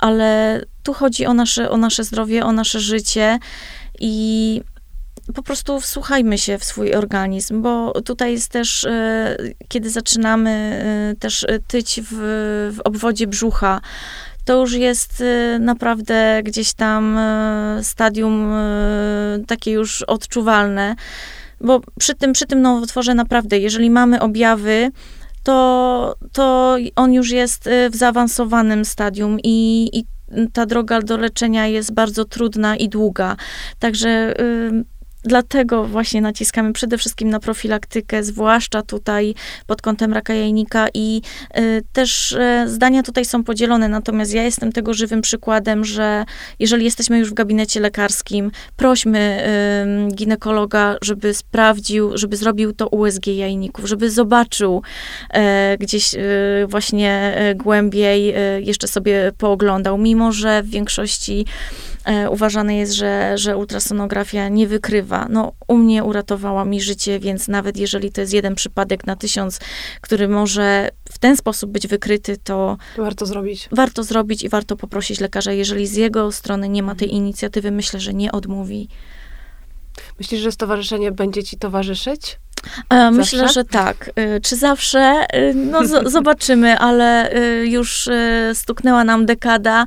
ale 0.00 0.60
tu 0.82 0.92
chodzi 0.92 1.26
o 1.26 1.34
nasze, 1.34 1.70
o 1.70 1.76
nasze 1.76 2.04
zdrowie, 2.04 2.44
o 2.44 2.52
nasze 2.52 2.80
życie 2.80 3.38
i 4.00 4.60
po 5.34 5.42
prostu 5.42 5.80
wsłuchajmy 5.80 6.38
się 6.38 6.58
w 6.58 6.64
swój 6.64 6.94
organizm, 6.94 7.62
bo 7.62 8.00
tutaj 8.00 8.32
jest 8.32 8.48
też, 8.48 8.86
kiedy 9.68 9.90
zaczynamy 9.90 10.84
też 11.20 11.46
tyć 11.66 12.00
w, 12.10 12.16
w 12.76 12.80
obwodzie 12.84 13.26
brzucha, 13.26 13.80
to 14.44 14.60
już 14.60 14.72
jest 14.72 15.20
y, 15.20 15.58
naprawdę 15.60 16.40
gdzieś 16.44 16.72
tam 16.74 17.18
y, 17.18 17.84
stadium 17.84 18.52
y, 18.52 19.44
takie 19.46 19.70
już 19.70 20.02
odczuwalne. 20.02 20.94
Bo 21.60 21.80
przy 21.98 22.14
tym, 22.14 22.32
przy 22.32 22.46
tym 22.46 22.62
nowotworze 22.62 23.14
naprawdę, 23.14 23.58
jeżeli 23.58 23.90
mamy 23.90 24.20
objawy, 24.20 24.90
to, 25.42 26.14
to 26.32 26.76
on 26.96 27.12
już 27.12 27.30
jest 27.30 27.68
w 27.90 27.96
zaawansowanym 27.96 28.84
stadium 28.84 29.38
i, 29.44 29.88
i 29.92 30.04
ta 30.52 30.66
droga 30.66 31.02
do 31.02 31.16
leczenia 31.16 31.66
jest 31.66 31.94
bardzo 31.94 32.24
trudna 32.24 32.76
i 32.76 32.88
długa. 32.88 33.36
Także 33.78 34.34
Dlatego 35.24 35.84
właśnie 35.84 36.20
naciskamy 36.20 36.72
przede 36.72 36.98
wszystkim 36.98 37.30
na 37.30 37.40
profilaktykę, 37.40 38.24
zwłaszcza 38.24 38.82
tutaj 38.82 39.34
pod 39.66 39.82
kątem 39.82 40.12
raka 40.12 40.34
jajnika 40.34 40.86
i 40.94 41.22
y, 41.58 41.82
też 41.92 42.32
y, 42.32 42.64
zdania 42.66 43.02
tutaj 43.02 43.24
są 43.24 43.44
podzielone, 43.44 43.88
natomiast 43.88 44.34
ja 44.34 44.42
jestem 44.42 44.72
tego 44.72 44.94
żywym 44.94 45.22
przykładem, 45.22 45.84
że 45.84 46.24
jeżeli 46.58 46.84
jesteśmy 46.84 47.18
już 47.18 47.30
w 47.30 47.34
gabinecie 47.34 47.80
lekarskim, 47.80 48.50
prośmy 48.76 49.44
y, 50.10 50.14
ginekologa, 50.14 50.96
żeby 51.02 51.34
sprawdził, 51.34 52.16
żeby 52.16 52.36
zrobił 52.36 52.72
to 52.72 52.88
USG 52.88 53.26
jajników, 53.26 53.88
żeby 53.88 54.10
zobaczył 54.10 54.82
e, 55.30 55.76
gdzieś 55.78 56.14
właśnie 56.66 57.36
głębiej, 57.56 58.34
jeszcze 58.66 58.88
sobie 58.88 59.32
pooglądał, 59.38 59.98
mimo 59.98 60.32
że 60.32 60.62
w 60.62 60.70
większości 60.70 61.46
uważane 62.30 62.76
jest, 62.76 62.92
że, 62.92 63.38
że 63.38 63.56
ultrasonografia 63.56 64.48
nie 64.48 64.66
wykrywa. 64.66 65.26
No, 65.30 65.52
u 65.68 65.76
mnie 65.76 66.04
uratowała 66.04 66.64
mi 66.64 66.80
życie, 66.80 67.18
więc 67.18 67.48
nawet 67.48 67.76
jeżeli 67.76 68.12
to 68.12 68.20
jest 68.20 68.32
jeden 68.32 68.54
przypadek 68.54 69.06
na 69.06 69.16
tysiąc, 69.16 69.60
który 70.00 70.28
może 70.28 70.90
w 71.12 71.18
ten 71.18 71.36
sposób 71.36 71.70
być 71.70 71.86
wykryty, 71.86 72.36
to 72.36 72.76
warto 72.96 73.26
zrobić. 73.26 73.68
Warto 73.72 74.04
zrobić 74.04 74.42
i 74.42 74.48
warto 74.48 74.76
poprosić 74.76 75.20
lekarza. 75.20 75.52
Jeżeli 75.52 75.86
z 75.86 75.96
jego 75.96 76.32
strony 76.32 76.68
nie 76.68 76.82
ma 76.82 76.94
tej 76.94 77.08
mhm. 77.08 77.24
inicjatywy, 77.24 77.70
myślę, 77.70 78.00
że 78.00 78.14
nie 78.14 78.32
odmówi. 78.32 78.88
Myślisz, 80.18 80.40
że 80.40 80.52
stowarzyszenie 80.52 81.12
będzie 81.12 81.42
ci 81.42 81.58
towarzyszyć? 81.58 82.38
E, 82.90 83.10
myślę, 83.10 83.48
że 83.48 83.64
tak. 83.64 84.10
E, 84.16 84.40
czy 84.40 84.56
zawsze? 84.56 85.00
E, 85.00 85.54
no, 85.54 85.86
z- 85.86 86.12
zobaczymy, 86.12 86.78
ale 86.78 87.30
już 87.64 88.08
stuknęła 88.54 89.04
nam 89.04 89.26
dekada 89.26 89.86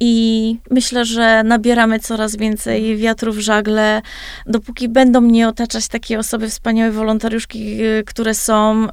i 0.00 0.56
myślę, 0.70 1.04
że 1.04 1.42
nabieramy 1.44 2.00
coraz 2.00 2.36
więcej 2.36 2.96
wiatru 2.96 3.32
w 3.32 3.38
żagle. 3.38 4.02
Dopóki 4.46 4.88
będą 4.88 5.20
mnie 5.20 5.48
otaczać 5.48 5.88
takie 5.88 6.18
osoby, 6.18 6.48
wspaniałe 6.48 6.92
wolontariuszki, 6.92 7.78
które 8.06 8.34
są 8.34 8.88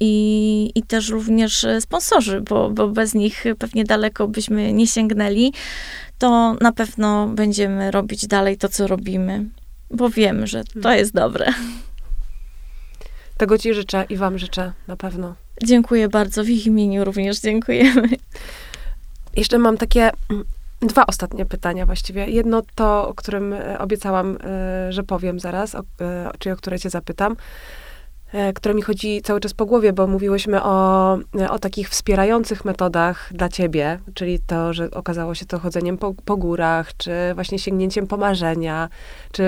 i, 0.00 0.72
i 0.74 0.82
też 0.82 1.08
również 1.08 1.66
sponsorzy, 1.80 2.40
bo, 2.40 2.70
bo 2.70 2.88
bez 2.88 3.14
nich 3.14 3.44
pewnie 3.58 3.84
daleko 3.84 4.28
byśmy 4.28 4.72
nie 4.72 4.86
sięgnęli, 4.86 5.52
to 6.18 6.54
na 6.60 6.72
pewno 6.72 7.26
będziemy 7.28 7.90
robić 7.90 8.26
dalej 8.26 8.58
to, 8.58 8.68
co 8.68 8.86
robimy, 8.86 9.44
bo 9.90 10.10
wiemy, 10.10 10.46
że 10.46 10.62
to 10.82 10.92
jest 10.92 11.14
dobre. 11.14 11.46
Tego 13.36 13.58
Ci 13.58 13.74
życzę 13.74 14.04
i 14.08 14.16
Wam 14.16 14.38
życzę 14.38 14.72
na 14.88 14.96
pewno. 14.96 15.34
Dziękuję 15.64 16.08
bardzo. 16.08 16.44
W 16.44 16.48
ich 16.48 16.66
imieniu 16.66 17.04
również 17.04 17.40
dziękujemy. 17.40 18.08
Jeszcze 19.36 19.58
mam 19.58 19.76
takie 19.76 20.10
mm, 20.30 20.44
dwa 20.80 21.06
ostatnie 21.06 21.46
pytania 21.46 21.86
właściwie. 21.86 22.26
Jedno 22.26 22.62
to, 22.74 23.08
o 23.08 23.14
którym 23.14 23.52
e, 23.52 23.78
obiecałam, 23.78 24.38
e, 24.44 24.92
że 24.92 25.02
powiem 25.02 25.40
zaraz, 25.40 25.74
o, 25.74 25.82
e, 26.00 26.30
czyli 26.38 26.52
o 26.52 26.56
które 26.56 26.78
Cię 26.78 26.90
zapytam. 26.90 27.36
E, 28.32 28.52
które 28.52 28.74
mi 28.74 28.82
chodzi 28.82 29.22
cały 29.22 29.40
czas 29.40 29.54
po 29.54 29.66
głowie, 29.66 29.92
bo 29.92 30.06
mówiłyśmy 30.06 30.62
o, 30.62 31.18
o 31.50 31.58
takich 31.58 31.88
wspierających 31.88 32.64
metodach 32.64 33.30
dla 33.32 33.48
ciebie, 33.48 33.98
czyli 34.14 34.38
to, 34.46 34.72
że 34.72 34.90
okazało 34.90 35.34
się 35.34 35.46
to 35.46 35.58
chodzeniem 35.58 35.98
po, 35.98 36.14
po 36.24 36.36
górach, 36.36 36.96
czy 36.96 37.12
właśnie 37.34 37.58
sięgnięciem 37.58 38.06
po 38.06 38.16
marzenia, 38.16 38.88
czy 39.32 39.42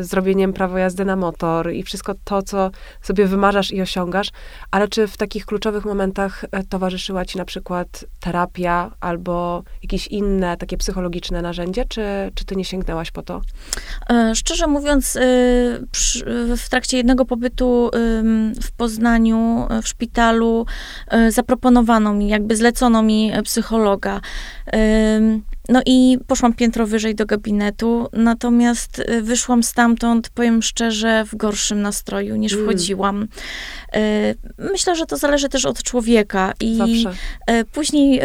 y, 0.00 0.04
zrobieniem 0.04 0.52
prawo 0.52 0.78
jazdy 0.78 1.04
na 1.04 1.16
motor 1.16 1.72
i 1.72 1.82
wszystko 1.82 2.14
to, 2.24 2.42
co 2.42 2.70
sobie 3.02 3.26
wymarzasz 3.26 3.72
i 3.72 3.82
osiągasz, 3.82 4.30
ale 4.70 4.88
czy 4.88 5.06
w 5.06 5.16
takich 5.16 5.46
kluczowych 5.46 5.84
momentach 5.84 6.44
towarzyszyła 6.68 7.24
ci 7.24 7.38
na 7.38 7.44
przykład 7.44 8.04
terapia 8.20 8.90
albo 9.00 9.62
jakieś 9.82 10.06
inne 10.06 10.56
takie 10.56 10.76
psychologiczne 10.76 11.42
narzędzie, 11.42 11.84
czy, 11.88 12.02
czy 12.34 12.44
ty 12.44 12.56
nie 12.56 12.64
sięgnęłaś 12.64 13.10
po 13.10 13.22
to? 13.22 13.40
Szczerze 14.34 14.66
mówiąc, 14.66 15.18
w 16.56 16.68
trakcie 16.70 16.96
jednego 16.96 17.24
pobytu 17.24 17.90
w 18.62 18.72
Poznaniu, 18.76 19.66
w 19.82 19.88
szpitalu, 19.88 20.66
zaproponowano 21.28 22.12
mi, 22.12 22.28
jakby 22.28 22.56
zlecono 22.56 23.02
mi 23.02 23.32
psychologa. 23.44 24.20
No 25.68 25.80
i 25.86 26.18
poszłam 26.26 26.54
piętro 26.54 26.86
wyżej 26.86 27.14
do 27.14 27.26
gabinetu, 27.26 28.08
natomiast 28.12 28.98
y, 28.98 29.22
wyszłam 29.22 29.62
stamtąd, 29.62 30.28
powiem 30.28 30.62
szczerze, 30.62 31.24
w 31.24 31.36
gorszym 31.36 31.82
nastroju 31.82 32.36
niż 32.36 32.52
mm. 32.52 32.64
wchodziłam. 32.64 33.22
Y, 33.22 33.28
myślę, 34.58 34.96
że 34.96 35.06
to 35.06 35.16
zależy 35.16 35.48
też 35.48 35.66
od 35.66 35.82
człowieka. 35.82 36.52
I 36.60 36.76
Zawsze. 36.76 37.12
Y, 37.60 37.64
później 37.64 38.20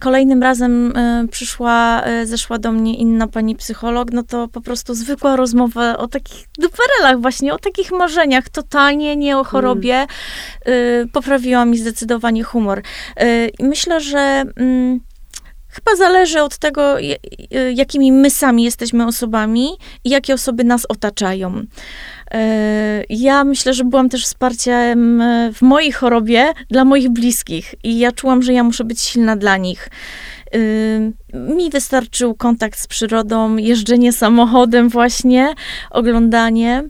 kolejnym 0.00 0.42
razem 0.42 0.92
przyszła, 1.30 2.04
zeszła 2.24 2.58
do 2.58 2.72
mnie 2.72 2.96
inna 2.96 3.28
pani 3.28 3.56
psycholog, 3.56 4.12
no 4.12 4.22
to 4.22 4.48
po 4.48 4.60
prostu 4.60 4.94
zwykła 4.94 5.36
rozmowa 5.36 5.98
o 5.98 6.08
takich 6.08 6.48
duperelach 6.58 7.20
właśnie, 7.20 7.54
o 7.54 7.58
takich 7.58 7.92
marzeniach, 7.92 8.48
totalnie 8.48 9.16
nie 9.16 9.38
o 9.38 9.44
chorobie. 9.44 10.06
Mm. 10.64 11.08
Poprawiła 11.08 11.64
mi 11.64 11.78
zdecydowanie 11.78 12.42
humor. 12.42 12.82
Myślę, 13.60 14.00
że 14.00 14.44
mm, 14.56 15.00
Chyba 15.72 15.96
zależy 15.96 16.42
od 16.42 16.58
tego, 16.58 16.96
jakimi 17.74 18.12
my 18.12 18.30
sami 18.30 18.64
jesteśmy 18.64 19.06
osobami 19.06 19.68
i 20.04 20.10
jakie 20.10 20.34
osoby 20.34 20.64
nas 20.64 20.86
otaczają. 20.88 21.62
E, 22.30 23.04
ja 23.08 23.44
myślę, 23.44 23.74
że 23.74 23.84
byłam 23.84 24.08
też 24.08 24.24
wsparciem 24.24 25.20
e, 25.20 25.52
w 25.52 25.62
mojej 25.62 25.92
chorobie 25.92 26.52
dla 26.70 26.84
moich 26.84 27.10
bliskich 27.10 27.74
i 27.84 27.98
ja 27.98 28.12
czułam, 28.12 28.42
że 28.42 28.52
ja 28.52 28.64
muszę 28.64 28.84
być 28.84 29.00
silna 29.00 29.36
dla 29.36 29.56
nich. 29.56 29.88
E, 30.52 30.58
mi 31.38 31.70
wystarczył 31.70 32.34
kontakt 32.34 32.78
z 32.78 32.86
przyrodą, 32.86 33.56
jeżdżenie 33.56 34.12
samochodem, 34.12 34.88
właśnie, 34.88 35.54
oglądanie. 35.90 36.84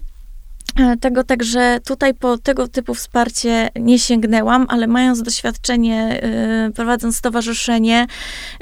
E, 0.76 0.96
tego 0.96 1.24
także 1.24 1.78
tutaj 1.86 2.14
po 2.14 2.38
tego 2.38 2.68
typu 2.68 2.94
wsparcie 2.94 3.68
nie 3.76 3.98
sięgnęłam, 3.98 4.66
ale 4.68 4.86
mając 4.86 5.22
doświadczenie, 5.22 6.20
y, 6.68 6.72
prowadząc 6.72 7.16
stowarzyszenie, 7.16 8.06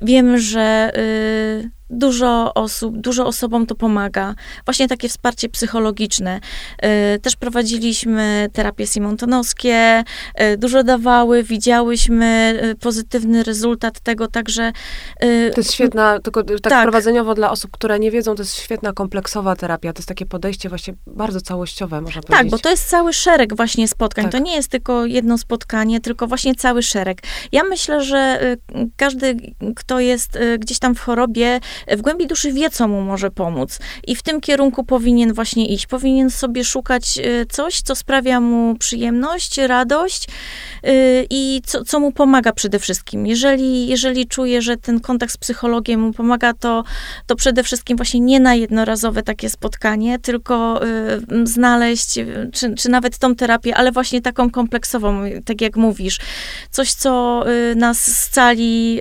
wiem, 0.03 0.39
że 0.39 0.93
y, 0.97 1.80
dużo 1.91 2.55
osób, 2.55 2.99
dużo 2.99 3.26
osobom 3.26 3.66
to 3.66 3.74
pomaga. 3.74 4.34
Właśnie 4.64 4.88
takie 4.88 5.09
wsparcie 5.09 5.49
psychologiczne. 5.49 6.41
Y, 7.14 7.18
też 7.18 7.36
prowadziliśmy 7.36 8.49
terapie 8.53 8.86
simontonowskie, 8.86 10.05
y, 10.41 10.57
dużo 10.57 10.84
dawały, 10.84 11.43
widziałyśmy 11.43 12.61
y, 12.64 12.74
pozytywny 12.74 13.43
rezultat 13.43 14.01
tego, 14.01 14.28
także... 14.28 14.72
To 15.55 15.61
jest 15.61 15.72
świetna, 15.72 16.20
tylko 16.20 16.43
tak, 16.43 16.61
tak, 16.61 16.82
prowadzeniowo 16.82 17.34
dla 17.34 17.51
osób, 17.51 17.70
które 17.70 17.99
nie 17.99 18.11
wiedzą, 18.11 18.34
to 18.34 18.43
jest 18.43 18.57
świetna 18.57 18.93
kompleksowa 18.93 19.57
terapia. 19.57 19.93
To 19.93 19.99
jest 19.99 20.09
takie 20.09 20.26
podejście 20.26 20.68
właśnie 20.68 20.95
bardzo 21.07 21.41
całościowe, 21.41 22.01
można 22.01 22.22
powiedzieć. 22.22 22.43
Tak, 22.43 22.51
bo 22.51 22.59
to 22.59 22.70
jest 22.70 22.88
cały 22.88 23.12
szereg 23.12 23.57
właśnie 23.57 23.88
spotkań. 23.88 24.24
Tak. 24.24 24.32
To 24.32 24.38
nie 24.38 24.57
jest 24.57 24.68
tylko 24.68 25.07
jedno 25.07 25.38
spotkanie, 25.38 26.01
tylko 26.01 26.26
właśnie 26.26 26.55
cały 26.55 26.82
szereg. 26.82 27.22
Ja 27.53 27.64
myślę, 27.64 28.05
że 28.05 28.41
każdy, 28.97 29.36
kto 29.76 30.01
jest 30.01 30.38
gdzieś 30.59 30.78
tam 30.78 30.95
w 30.95 31.01
chorobie, 31.01 31.61
w 31.89 32.01
głębi 32.01 32.26
duszy 32.26 32.53
wie, 32.53 32.70
co 32.70 32.89
mu 32.89 33.01
może 33.01 33.31
pomóc. 33.31 33.78
I 34.07 34.16
w 34.16 34.22
tym 34.22 34.41
kierunku 34.41 34.85
powinien 34.85 35.33
właśnie 35.33 35.68
iść. 35.68 35.87
Powinien 35.87 36.31
sobie 36.31 36.64
szukać 36.64 37.18
y, 37.18 37.47
coś, 37.47 37.81
co 37.81 37.95
sprawia 37.95 38.41
mu 38.41 38.76
przyjemność, 38.78 39.59
radość 39.59 40.28
y, 40.87 41.26
i 41.31 41.62
co, 41.66 41.85
co 41.85 42.01
mu 42.01 42.12
pomaga 42.12 42.53
przede 42.53 42.78
wszystkim. 42.78 43.26
Jeżeli, 43.26 43.87
jeżeli 43.87 44.26
czuje, 44.26 44.62
że 44.62 44.76
ten 44.76 45.01
kontakt 45.01 45.33
z 45.33 45.37
psychologiem 45.37 46.01
mu 46.01 46.12
pomaga, 46.12 46.53
to, 46.53 46.85
to 47.26 47.37
przede 47.37 47.62
wszystkim 47.62 47.97
właśnie 47.97 48.20
nie 48.20 48.41
na 48.41 48.55
jednorazowe 48.55 49.22
takie 49.22 49.51
spotkanie, 49.51 50.18
tylko 50.18 50.81
y, 50.87 51.47
znaleźć, 51.47 52.14
czy, 52.53 52.74
czy 52.74 52.89
nawet 52.89 53.18
tą 53.18 53.35
terapię, 53.35 53.76
ale 53.76 53.93
właśnie 53.93 54.22
taką 54.22 54.51
kompleksową, 54.51 55.22
tak 55.45 55.61
jak 55.61 55.76
mówisz. 55.76 56.18
Coś, 56.70 56.93
co 56.93 57.45
nas 57.76 58.22
scali 58.22 59.01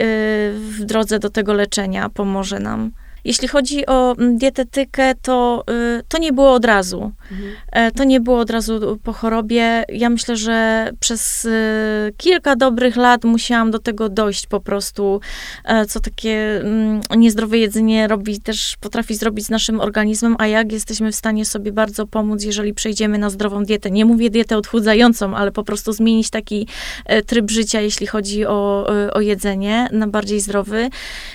w 0.54 0.84
drodze 0.86 1.20
do 1.20 1.30
tego 1.30 1.54
leczenia, 1.54 2.10
pomoże 2.10 2.60
nam. 2.60 2.69
Um. 2.70 2.94
Jeśli 3.24 3.48
chodzi 3.48 3.86
o 3.86 4.16
mm, 4.18 4.38
dietetykę, 4.38 5.16
to, 5.22 5.64
y, 6.00 6.04
to 6.08 6.18
nie 6.18 6.34
było 6.34 6.54
od 6.54 6.66
razu. 6.66 7.12
Mhm. 7.32 7.52
E, 7.72 7.92
to 7.92 8.04
nie 8.04 8.20
było 8.20 8.40
od 8.40 8.50
razu 8.50 9.00
po 9.04 9.14
chorobie. 9.14 9.84
Ja 9.90 10.10
myślę, 10.10 10.36
że 10.36 10.90
przez 11.00 11.46
y, 11.46 12.14
kilka 12.18 12.56
dobrych 12.56 12.96
lat 12.96 13.24
musiałam 13.24 13.72
do 13.72 13.80
tego 13.80 14.10
dojść 14.10 14.48
po 14.48 14.60
prostu, 14.60 15.22
e, 15.66 15.86
co 15.86 16.00
takie 16.00 16.62
mm, 16.62 17.02
niezdrowe 17.18 17.58
jedzenie 17.58 18.08
robi, 18.08 18.42
też 18.42 18.78
potrafi 18.80 19.16
zrobić 19.16 19.46
z 19.46 19.50
naszym 19.50 19.80
organizmem, 19.80 20.36
a 20.40 20.48
jak 20.48 20.72
jesteśmy 20.72 21.12
w 21.12 21.16
stanie 21.16 21.46
sobie 21.46 21.72
bardzo 21.72 22.08
pomóc, 22.08 22.44
jeżeli 22.44 22.74
przejdziemy 22.74 23.18
na 23.18 23.30
zdrową 23.30 23.64
dietę. 23.64 23.92
Nie 23.92 24.06
mówię 24.06 24.30
dietę 24.30 24.58
odchudzającą, 24.58 25.36
ale 25.36 25.52
po 25.52 25.64
prostu 25.64 25.94
zmienić 25.94 26.30
taki 26.30 26.68
e, 27.06 27.22
tryb 27.22 27.52
życia, 27.52 27.82
jeśli 27.82 28.08
chodzi 28.08 28.46
o, 28.46 28.90
o 29.14 29.22
jedzenie, 29.22 29.90
na 29.92 30.08
bardziej 30.08 30.40
zdrowy. 30.40 30.90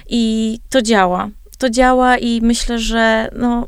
I 0.08 0.58
to 0.70 0.82
działa 0.82 1.30
to 1.56 1.70
działa 1.70 2.18
i 2.18 2.40
myślę, 2.42 2.78
że 2.78 3.28
no, 3.36 3.66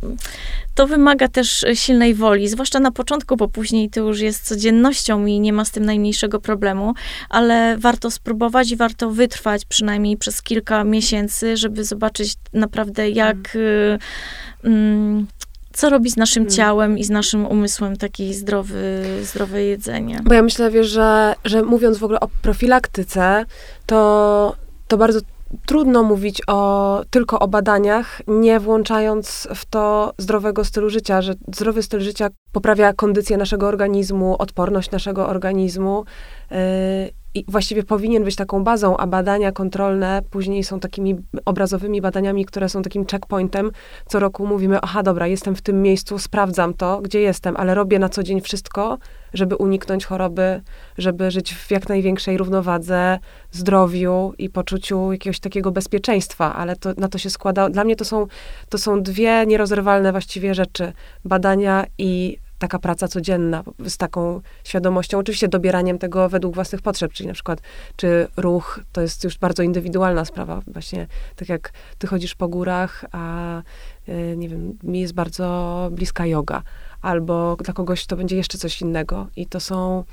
to 0.75 0.87
wymaga 0.87 1.29
też 1.29 1.65
silnej 1.75 2.15
woli, 2.15 2.49
zwłaszcza 2.49 2.81
na 2.81 2.91
początku, 2.91 3.37
bo 3.37 3.49
później 3.49 3.91
to 3.91 4.01
już 4.01 4.21
jest 4.21 4.45
codziennością 4.45 5.27
i 5.27 5.41
nie 5.41 5.53
ma 5.53 5.65
z 5.65 5.71
tym 5.71 5.85
najmniejszego 5.85 6.41
problemu, 6.41 6.95
ale 7.29 7.77
warto 7.79 8.11
spróbować 8.11 8.71
i 8.71 8.77
warto 8.77 9.11
wytrwać 9.11 9.65
przynajmniej 9.65 10.17
przez 10.17 10.43
kilka 10.43 10.85
miesięcy, 10.85 11.57
żeby 11.57 11.85
zobaczyć 11.85 12.35
naprawdę 12.53 13.11
jak. 13.11 13.37
Hmm. 13.49 13.99
Mm, 14.65 15.27
co 15.73 15.91
robi 15.91 16.11
z 16.11 16.17
naszym 16.17 16.43
hmm. 16.43 16.57
ciałem 16.57 16.99
i 16.99 17.05
z 17.05 17.11
naszym 17.11 17.47
umysłem 17.47 17.97
takie 17.97 18.35
zdrowy, 18.35 19.05
zdrowe 19.23 19.63
jedzenie. 19.63 20.21
Bo 20.25 20.35
ja 20.35 20.43
myślę, 20.43 20.71
wiesz, 20.71 20.87
że, 20.87 21.35
że 21.45 21.63
mówiąc 21.63 21.99
w 21.99 22.05
ogóle 22.05 22.21
o 22.21 22.29
profilaktyce, 22.43 23.45
to, 23.87 24.57
to 24.89 24.97
bardzo 24.97 25.21
trudno 25.67 26.03
mówić 26.03 26.43
o, 26.47 27.03
tylko 27.11 27.39
o 27.39 27.49
badaniach, 27.49 28.23
nie 28.27 28.61
włączając 28.61 29.49
w 29.55 29.65
to 29.65 30.13
zdrowego 30.19 30.65
stylu 30.65 30.91
życia, 30.91 31.23
że 31.23 31.35
zdrowy 31.55 31.83
styl 31.83 32.01
życia 32.01 32.29
poprawia 32.53 32.93
kondycję 32.93 33.37
naszego 33.37 33.69
organizmu, 33.69 34.37
odporność 34.39 34.91
naszego 34.91 35.29
organizmu. 35.29 36.05
Yy, 36.51 36.57
i 37.37 37.45
właściwie 37.49 37.83
powinien 37.83 38.25
być 38.25 38.37
taką 38.37 38.65
bazą, 38.65 38.97
a 38.97 39.07
badania 39.07 39.53
kontrolne 39.53 40.23
później 40.31 40.65
są 40.65 40.81
takimi 40.81 41.17
obrazowymi 41.45 42.01
badaniami, 42.01 42.45
które 42.45 42.69
są 42.69 42.83
takim 42.83 43.07
checkpointem. 43.07 43.71
Co 44.07 44.21
roku 44.21 44.47
mówimy, 44.47 44.79
aha, 44.83 45.03
dobra, 45.03 45.27
jestem 45.27 45.57
w 45.57 45.63
tym 45.63 45.83
miejscu, 45.83 46.19
sprawdzam 46.19 46.75
to, 46.75 47.01
gdzie 47.01 47.21
jestem, 47.21 47.57
ale 47.57 47.75
robię 47.75 47.99
na 47.99 48.09
co 48.09 48.23
dzień 48.23 48.41
wszystko, 48.41 48.99
żeby 49.37 49.57
uniknąć 49.57 50.05
choroby, 50.07 50.61
żeby 50.99 51.31
żyć 51.31 51.55
w 51.55 51.71
jak 51.71 51.89
największej 51.89 52.37
równowadze, 52.37 53.19
zdrowiu 53.51 54.33
i 54.39 54.51
poczuciu 54.51 55.13
jakiegoś 55.13 55.41
takiego 55.41 55.71
bezpieczeństwa, 55.71 56.55
ale 56.55 56.77
to, 56.77 56.93
na 56.97 57.09
to 57.09 57.19
się 57.19 57.31
składa. 57.31 57.69
Dla 57.69 57.85
mnie 57.85 57.97
to 57.97 58.05
są, 58.05 58.27
to 58.69 58.79
są 58.79 59.03
dwie 59.03 59.47
nierozerwalne 59.47 60.13
właściwie 60.13 60.55
rzeczy. 60.55 60.93
Badania 61.25 61.87
i 61.99 62.39
taka 62.59 62.79
praca 62.79 63.09
codzienna 63.09 63.63
z 63.87 63.97
taką 63.97 64.41
świadomością, 64.65 65.19
oczywiście 65.19 65.49
dobieraniem 65.49 65.99
tego 65.99 66.29
według 66.29 66.55
własnych 66.55 66.83
potrzeb, 66.83 67.13
czyli 67.13 67.27
na 67.27 67.35
przykład, 67.35 67.61
czy 67.97 68.29
ruch 68.37 68.81
to 68.93 69.01
jest 69.01 69.25
już 69.25 69.39
bardzo 69.39 69.63
indywidualna 69.63 70.25
sprawa. 70.25 70.61
Właśnie 70.67 71.07
tak 71.37 71.49
jak 71.49 71.73
ty 71.99 72.07
chodzisz 72.07 72.35
po 72.35 72.49
górach, 72.49 73.05
a 73.13 73.59
y, 74.09 74.35
nie 74.37 74.49
wiem, 74.49 74.79
mi 74.83 75.01
jest 75.01 75.15
bardzo 75.15 75.89
bliska 75.93 76.27
yoga, 76.27 76.63
albo 77.07 77.57
dla 77.65 77.75
kogoś 77.75 78.07
to 78.07 78.17
będzie 78.17 78.37
jeszcze 78.37 78.59
coś 78.59 78.81
innego. 78.81 79.27
I 79.37 79.47
to 79.47 79.61
są 79.61 80.05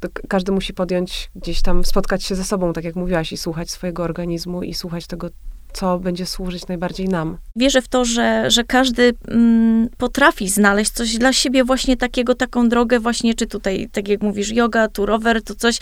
to 0.00 0.08
każdy 0.28 0.52
musi 0.52 0.74
podjąć 0.74 1.30
gdzieś 1.36 1.62
tam, 1.62 1.84
spotkać 1.84 2.24
się 2.24 2.34
ze 2.34 2.44
sobą, 2.44 2.72
tak 2.72 2.84
jak 2.84 2.96
mówiłaś, 2.96 3.32
i 3.32 3.36
słuchać 3.36 3.70
swojego 3.70 4.02
organizmu 4.02 4.62
i 4.62 4.74
słuchać 4.74 5.06
tego, 5.06 5.30
co 5.72 5.98
będzie 5.98 6.26
służyć 6.26 6.66
najbardziej 6.66 7.08
nam. 7.08 7.38
Wierzę 7.56 7.82
w 7.82 7.88
to, 7.88 8.04
że, 8.04 8.50
że 8.50 8.64
każdy 8.64 9.12
mm, 9.28 9.88
potrafi 9.98 10.48
znaleźć 10.48 10.90
coś 10.90 11.18
dla 11.18 11.32
siebie, 11.32 11.64
właśnie 11.64 11.96
takiego, 11.96 12.34
taką 12.34 12.68
drogę, 12.68 13.00
właśnie, 13.00 13.34
czy 13.34 13.46
tutaj, 13.46 13.88
tak 13.92 14.08
jak 14.08 14.22
mówisz, 14.22 14.50
yoga, 14.50 14.88
tu 14.88 15.06
rower, 15.06 15.42
to 15.42 15.54
coś, 15.54 15.78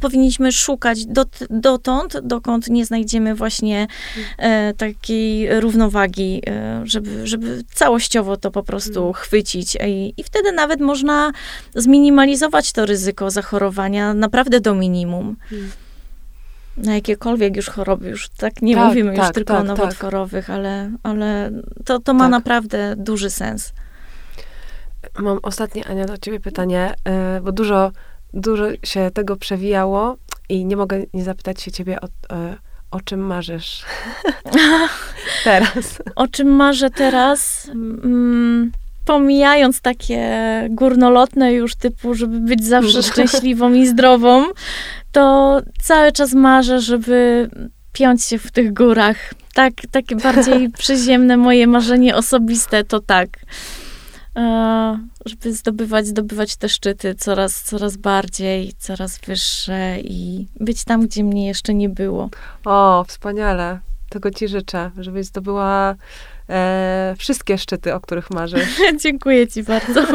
powinniśmy 0.00 0.52
szukać 0.52 1.06
dot, 1.06 1.38
dotąd, 1.50 2.20
dokąd 2.22 2.68
nie 2.68 2.86
znajdziemy 2.86 3.34
właśnie 3.34 3.86
e, 4.38 4.74
takiej 4.74 5.60
równowagi, 5.60 6.42
e, 6.46 6.82
żeby, 6.84 7.26
żeby 7.26 7.62
całościowo 7.74 8.36
to 8.36 8.50
po 8.50 8.62
prostu 8.62 9.02
Mm. 9.02 9.12
chwycić. 9.12 9.76
I, 9.86 10.14
I 10.16 10.22
wtedy 10.22 10.52
nawet 10.52 10.80
można 10.80 11.32
zminimalizować 11.74 12.72
to 12.72 12.86
ryzyko 12.86 13.30
zachorowania 13.30 14.14
naprawdę 14.14 14.60
do 14.60 14.74
minimum. 14.74 15.36
Mm. 15.52 15.70
Na 16.76 16.94
jakiekolwiek 16.94 17.56
już 17.56 17.68
choroby, 17.68 18.08
już 18.08 18.28
tak 18.28 18.62
nie 18.62 18.74
Tak, 18.74 18.88
mówimy 18.88 19.10
już 19.10 19.20
tak, 19.20 19.34
tylko 19.34 19.54
tak, 19.54 19.62
o 19.62 19.64
nowotworowych, 19.64 20.50
ale, 20.50 20.90
ale 21.02 21.50
to, 21.84 21.98
to 22.00 22.14
ma 22.14 22.24
Tak. 22.24 22.30
naprawdę 22.30 22.94
duży 22.96 23.30
sens. 23.30 23.72
Mam 25.18 25.38
ostatnie, 25.42 25.86
Ania, 25.86 26.04
do 26.04 26.18
ciebie 26.18 26.40
pytanie, 26.40 26.94
e, 27.04 27.40
bo 27.40 27.52
dużo, 27.52 27.92
dużo 28.34 28.64
się 28.84 29.10
tego 29.14 29.36
przewijało 29.36 30.16
i 30.48 30.64
nie 30.64 30.76
mogę 30.76 31.02
nie 31.14 31.24
zapytać 31.24 31.62
się 31.62 31.72
ciebie 31.72 31.98
o, 32.00 32.34
e, 32.36 32.56
o 32.90 33.00
czym 33.00 33.20
marzysz 33.20 33.84
teraz. 35.44 36.02
O 36.16 36.28
czym 36.28 36.48
marzę 36.48 36.90
teraz? 36.90 37.68
Mm, 37.68 38.72
pomijając 39.04 39.80
takie 39.80 40.30
górnolotne 40.70 41.52
już 41.52 41.74
typu, 41.74 42.14
żeby 42.14 42.40
być 42.40 42.64
zawsze 42.64 43.02
szczęśliwą 43.12 43.72
i 43.72 43.86
zdrową, 43.86 44.44
to 45.12 45.60
cały 45.82 46.12
czas 46.12 46.34
marzę, 46.34 46.80
żeby 46.80 47.50
piąć 47.92 48.24
się 48.24 48.38
w 48.38 48.50
tych 48.50 48.72
górach. 48.72 49.34
Tak, 49.54 49.72
takie 49.90 50.16
bardziej 50.16 50.70
przyziemne 50.78 51.36
moje 51.36 51.66
marzenie 51.66 52.16
osobiste 52.16 52.84
to 52.84 53.00
tak. 53.00 53.28
E, 54.36 54.98
żeby 55.26 55.52
zdobywać, 55.52 56.06
zdobywać 56.06 56.56
te 56.56 56.68
szczyty 56.68 57.14
coraz, 57.14 57.62
coraz 57.62 57.96
bardziej, 57.96 58.72
coraz 58.78 59.18
wyższe 59.18 60.00
i 60.00 60.46
być 60.60 60.84
tam, 60.84 61.06
gdzie 61.06 61.24
mnie 61.24 61.46
jeszcze 61.46 61.74
nie 61.74 61.88
było. 61.88 62.30
O, 62.64 63.04
wspaniale. 63.08 63.80
Tego 64.08 64.30
ci 64.30 64.48
życzę, 64.48 64.90
żebyś 64.98 65.26
zdobyła 65.26 65.94
e, 66.48 67.14
wszystkie 67.18 67.58
szczyty, 67.58 67.94
o 67.94 68.00
których 68.00 68.30
marzysz. 68.30 68.80
Dziękuję 69.02 69.48
ci 69.48 69.62
bardzo. 69.62 70.06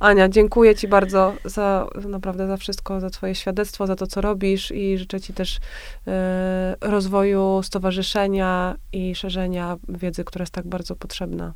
Ania, 0.00 0.28
dziękuję 0.28 0.74
Ci 0.74 0.88
bardzo 0.88 1.34
za 1.44 1.86
naprawdę 2.08 2.46
za 2.46 2.56
wszystko, 2.56 3.00
za 3.00 3.10
Twoje 3.10 3.34
świadectwo, 3.34 3.86
za 3.86 3.96
to, 3.96 4.06
co 4.06 4.20
robisz 4.20 4.70
i 4.70 4.98
życzę 4.98 5.20
Ci 5.20 5.32
też 5.32 5.58
e, 6.06 6.76
rozwoju 6.80 7.60
stowarzyszenia 7.62 8.76
i 8.92 9.14
szerzenia 9.14 9.76
wiedzy, 9.88 10.24
która 10.24 10.42
jest 10.42 10.52
tak 10.52 10.66
bardzo 10.66 10.96
potrzebna. 10.96 11.54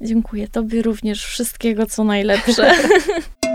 Dziękuję 0.00 0.48
Tobie 0.48 0.82
również 0.82 1.24
wszystkiego, 1.24 1.86
co 1.86 2.04
najlepsze. 2.04 2.72